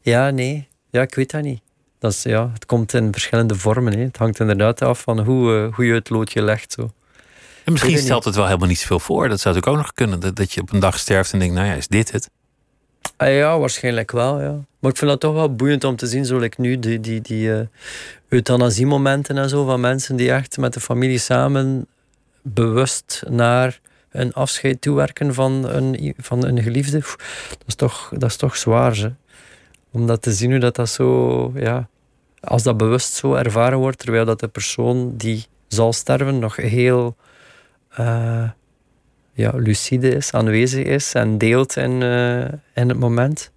ja, 0.00 0.30
nee. 0.30 0.68
Ja, 0.90 1.02
ik 1.02 1.14
weet 1.14 1.30
dat 1.30 1.42
niet. 1.42 1.60
Dat 1.98 2.12
is, 2.12 2.22
ja, 2.22 2.50
het 2.52 2.66
komt 2.66 2.94
in 2.94 3.12
verschillende 3.12 3.54
vormen. 3.54 3.92
Hè. 3.92 4.04
Het 4.04 4.16
hangt 4.16 4.40
inderdaad 4.40 4.82
af 4.82 5.00
van 5.00 5.20
hoe, 5.20 5.52
uh, 5.52 5.74
hoe 5.74 5.84
je 5.84 5.94
het 5.94 6.10
loodje 6.10 6.42
legt. 6.42 6.72
Zo. 6.72 6.90
En 7.64 7.72
misschien 7.72 7.98
stelt 7.98 8.24
het 8.24 8.34
wel 8.34 8.46
helemaal 8.46 8.68
niet 8.68 8.78
zoveel 8.78 9.00
voor. 9.00 9.28
Dat 9.28 9.40
zou 9.40 9.54
natuurlijk 9.54 9.80
ook 9.80 9.86
nog 9.86 9.94
kunnen. 9.94 10.20
Dat, 10.20 10.36
dat 10.36 10.52
je 10.52 10.60
op 10.60 10.72
een 10.72 10.80
dag 10.80 10.98
sterft 10.98 11.32
en 11.32 11.38
denkt, 11.38 11.54
nou 11.54 11.66
ja, 11.66 11.74
is 11.74 11.88
dit 11.88 12.12
het? 12.12 12.30
Ah, 13.22 13.34
ja, 13.34 13.58
waarschijnlijk 13.58 14.10
wel, 14.10 14.40
ja. 14.40 14.64
Maar 14.78 14.90
ik 14.90 14.96
vind 14.96 15.10
dat 15.10 15.20
toch 15.20 15.34
wel 15.34 15.54
boeiend 15.54 15.84
om 15.84 15.96
te 15.96 16.06
zien, 16.06 16.24
zo 16.24 16.38
like 16.38 16.60
nu, 16.60 16.78
die, 16.78 17.00
die, 17.00 17.20
die 17.20 17.48
uh, 17.48 17.60
euthanasiemomenten 18.28 19.38
en 19.38 19.48
zo, 19.48 19.64
van 19.64 19.80
mensen 19.80 20.16
die 20.16 20.32
echt 20.32 20.58
met 20.58 20.72
de 20.72 20.80
familie 20.80 21.18
samen 21.18 21.86
bewust 22.42 23.22
naar 23.28 23.80
een 24.10 24.32
afscheid 24.32 24.80
toewerken 24.80 25.34
van 25.34 25.68
een, 25.68 26.14
van 26.18 26.44
een 26.44 26.62
geliefde. 26.62 26.98
Dat 26.98 27.66
is 27.66 27.74
toch, 27.74 28.12
dat 28.16 28.30
is 28.30 28.36
toch 28.36 28.56
zwaar, 28.56 28.96
hè? 28.96 29.08
Om 29.90 30.06
dat 30.06 30.22
te 30.22 30.32
zien 30.32 30.50
hoe 30.50 30.60
dat, 30.60 30.76
dat 30.76 30.88
zo, 30.88 31.52
ja, 31.54 31.88
als 32.40 32.62
dat 32.62 32.76
bewust 32.76 33.12
zo 33.12 33.34
ervaren 33.34 33.78
wordt, 33.78 33.98
terwijl 33.98 34.24
dat 34.24 34.40
de 34.40 34.48
persoon 34.48 35.16
die 35.16 35.46
zal 35.68 35.92
sterven 35.92 36.38
nog 36.38 36.56
heel 36.56 37.16
uh, 38.00 38.50
ja, 39.32 39.52
lucide 39.54 40.08
is, 40.08 40.32
aanwezig 40.32 40.84
is 40.84 41.14
en 41.14 41.38
deelt 41.38 41.76
in, 41.76 42.00
uh, 42.00 42.44
in 42.74 42.88
het 42.88 42.98
moment. 42.98 43.50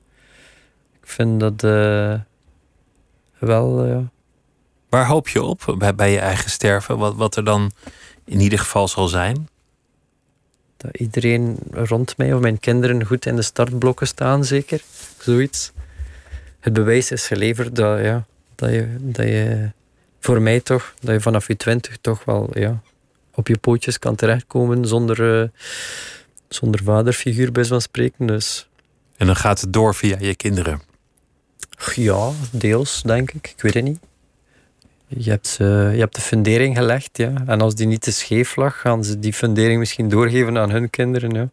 Ik 1.01 1.07
vind 1.07 1.39
dat 1.39 1.63
uh, 1.63 2.19
wel. 3.39 3.87
Uh, 3.87 3.97
Waar 4.89 5.07
hoop 5.07 5.29
je 5.29 5.43
op 5.43 5.75
bij, 5.77 5.95
bij 5.95 6.11
je 6.11 6.19
eigen 6.19 6.49
sterven? 6.49 6.97
Wat, 6.97 7.15
wat 7.15 7.35
er 7.35 7.43
dan 7.43 7.71
in 8.25 8.39
ieder 8.39 8.59
geval 8.59 8.87
zal 8.87 9.07
zijn? 9.07 9.47
Dat 10.77 10.97
iedereen 10.97 11.57
rond 11.71 12.17
mij 12.17 12.33
of 12.33 12.41
mijn 12.41 12.59
kinderen 12.59 13.05
goed 13.05 13.25
in 13.25 13.35
de 13.35 13.41
startblokken 13.41 14.07
staan, 14.07 14.45
zeker. 14.45 14.81
Zoiets. 15.19 15.71
Het 16.59 16.73
bewijs 16.73 17.11
is 17.11 17.27
geleverd 17.27 17.75
dat, 17.75 17.99
ja, 17.99 18.25
dat, 18.55 18.69
je, 18.69 18.95
dat 18.99 19.25
je, 19.25 19.71
voor 20.19 20.41
mij 20.41 20.59
toch, 20.59 20.93
dat 20.99 21.13
je 21.13 21.21
vanaf 21.21 21.47
je 21.47 21.57
twintig 21.57 21.97
toch 22.01 22.25
wel 22.25 22.49
ja, 22.53 22.81
op 23.35 23.47
je 23.47 23.57
pootjes 23.57 23.99
kan 23.99 24.15
terechtkomen 24.15 24.85
zonder, 24.85 25.41
uh, 25.41 25.47
zonder 26.47 26.83
vaderfiguur 26.83 27.51
bij 27.51 27.63
zo'n 27.63 27.81
spreken. 27.81 28.25
Dus. 28.25 28.67
En 29.17 29.25
dan 29.25 29.35
gaat 29.35 29.61
het 29.61 29.73
door 29.73 29.95
via 29.95 30.17
je 30.19 30.35
kinderen? 30.35 30.81
Ja, 31.95 32.31
deels 32.51 33.01
denk 33.01 33.31
ik. 33.31 33.53
Ik 33.55 33.61
weet 33.61 33.73
het 33.73 33.83
niet. 33.83 33.99
Je 35.07 35.29
hebt, 35.29 35.57
uh, 35.61 35.93
je 35.93 35.99
hebt 35.99 36.15
de 36.15 36.21
fundering 36.21 36.77
gelegd, 36.77 37.17
ja. 37.17 37.33
En 37.47 37.61
als 37.61 37.75
die 37.75 37.87
niet 37.87 38.01
te 38.01 38.11
scheef 38.11 38.55
lag, 38.55 38.79
gaan 38.79 39.03
ze 39.03 39.19
die 39.19 39.33
fundering 39.33 39.79
misschien 39.79 40.09
doorgeven 40.09 40.57
aan 40.57 40.69
hun 40.69 40.89
kinderen. 40.89 41.33
Ja. 41.33 41.49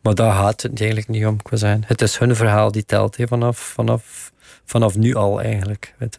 Maar 0.00 0.14
daar 0.14 0.32
gaat 0.32 0.62
het 0.62 0.80
eigenlijk 0.80 1.08
niet 1.08 1.26
om, 1.26 1.38
zijn. 1.50 1.84
Het 1.86 2.02
is 2.02 2.18
hun 2.18 2.36
verhaal 2.36 2.72
die 2.72 2.84
telt, 2.84 3.16
hè, 3.16 3.26
vanaf, 3.26 3.58
vanaf, 3.58 4.32
vanaf 4.64 4.96
nu 4.96 5.14
al 5.14 5.40
eigenlijk. 5.40 5.94
Weet. 5.98 6.18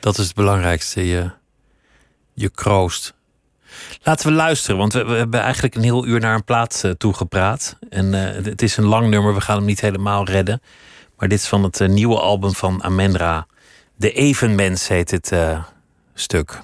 Dat 0.00 0.18
is 0.18 0.24
het 0.24 0.34
belangrijkste, 0.34 1.06
je, 1.06 1.30
je 2.34 2.48
kroost. 2.48 3.14
Laten 4.02 4.26
we 4.26 4.32
luisteren, 4.32 4.76
want 4.76 4.92
we, 4.92 4.98
hebben 4.98 5.40
eigenlijk 5.40 5.74
een 5.74 5.82
heel 5.82 6.06
uur 6.06 6.20
naar 6.20 6.34
een 6.34 6.44
plaat 6.44 6.82
uh, 6.84 6.90
toegepraat. 6.90 7.78
En 7.90 8.12
uh, 8.12 8.20
het 8.44 8.62
is 8.62 8.76
een 8.76 8.84
lang 8.84 9.08
nummer, 9.08 9.34
we 9.34 9.40
gaan 9.40 9.56
hem 9.56 9.64
niet 9.64 9.80
helemaal 9.80 10.24
redden. 10.24 10.62
Maar 11.16 11.28
dit 11.28 11.38
is 11.38 11.46
van 11.46 11.62
het 11.62 11.80
uh, 11.80 11.88
nieuwe 11.88 12.18
album 12.18 12.54
van 12.54 12.84
Amendra. 12.84 13.46
De 13.96 14.12
Evenmens 14.12 14.88
heet 14.88 15.10
het 15.10 15.32
stuk. 16.14 16.60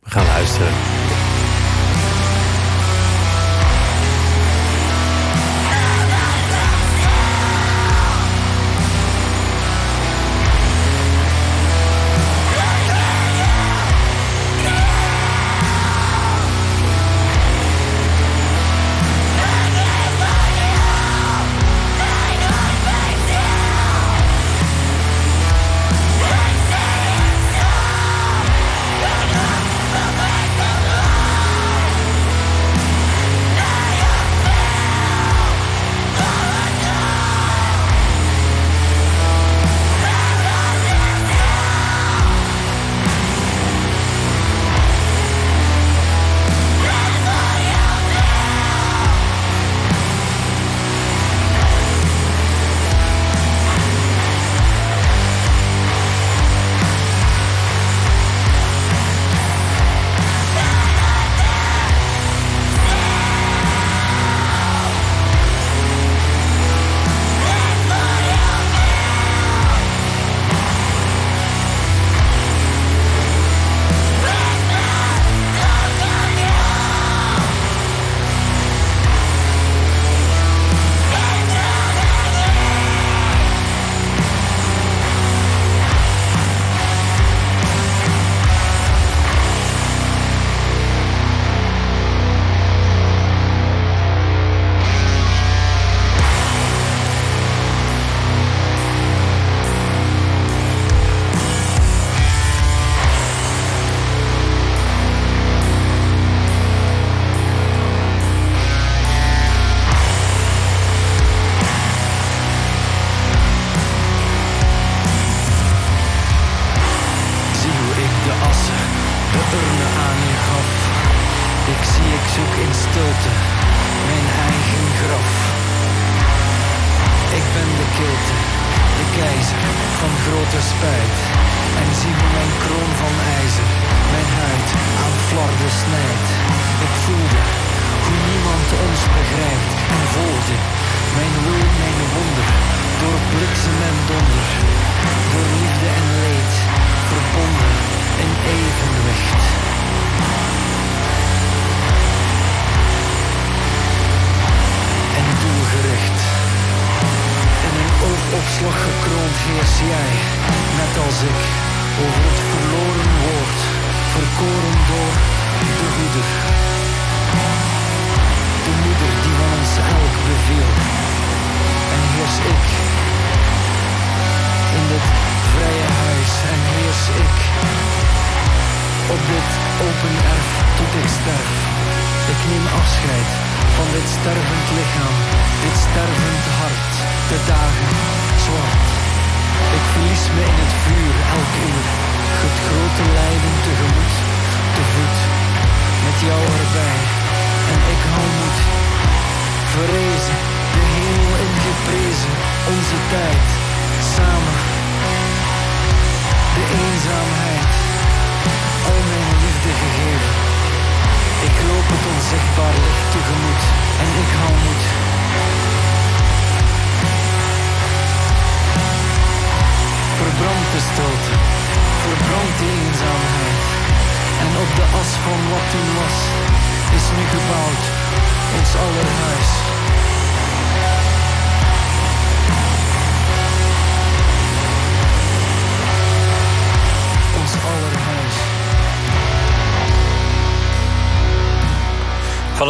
We 0.00 0.10
gaan 0.10 0.26
luisteren. 0.26 1.01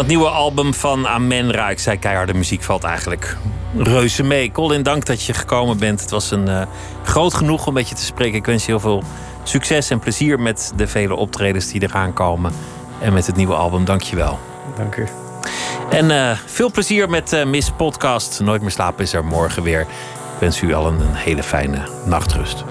Het 0.03 0.11
nieuwe 0.11 0.29
album 0.29 0.75
van 0.75 1.09
Amenra. 1.09 1.71
Ik 1.71 1.79
zei 1.79 1.99
keiharde 1.99 2.35
muziek 2.35 2.63
valt 2.63 2.85
eigenlijk 2.85 3.37
reuze 3.77 4.23
mee. 4.23 4.53
Colin, 4.53 4.83
dank 4.83 5.07
dat 5.07 5.25
je 5.25 5.35
gekomen 5.35 5.79
bent. 5.79 6.01
Het 6.01 6.11
was 6.11 6.31
een 6.31 6.49
uh, 6.49 6.63
groot 7.03 7.35
genoeg 7.35 7.67
om 7.67 7.75
met 7.75 7.89
je 7.89 7.95
te 7.95 8.05
spreken. 8.05 8.35
Ik 8.39 8.47
wens 8.47 8.65
je 8.65 8.71
heel 8.71 8.81
veel 8.81 9.03
succes 9.43 9.91
en 9.91 9.99
plezier 9.99 10.41
met 10.41 10.73
de 10.77 10.87
vele 10.87 11.15
optredens 11.15 11.67
die 11.67 11.83
eraan 11.83 12.13
komen. 12.13 12.53
En 13.01 13.13
met 13.13 13.27
het 13.27 13.37
nieuwe 13.37 13.55
album. 13.55 13.85
Dank 13.85 14.03
je 14.03 14.17
wel. 14.17 14.39
Dank 14.77 14.97
u. 14.97 15.07
En 15.91 16.11
uh, 16.11 16.31
veel 16.47 16.71
plezier 16.71 17.11
met 17.11 17.33
uh, 17.33 17.45
Miss 17.45 17.71
Podcast. 17.71 18.41
Nooit 18.41 18.61
meer 18.61 18.71
slapen 18.71 19.05
is 19.05 19.13
er 19.13 19.25
morgen 19.25 19.63
weer. 19.63 19.81
Ik 19.81 19.87
wens 20.39 20.61
u 20.61 20.75
allen 20.75 21.01
een 21.01 21.15
hele 21.15 21.43
fijne 21.43 21.89
nachtrust. 22.07 22.65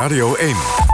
Radio 0.00 0.34
1. 0.38 0.89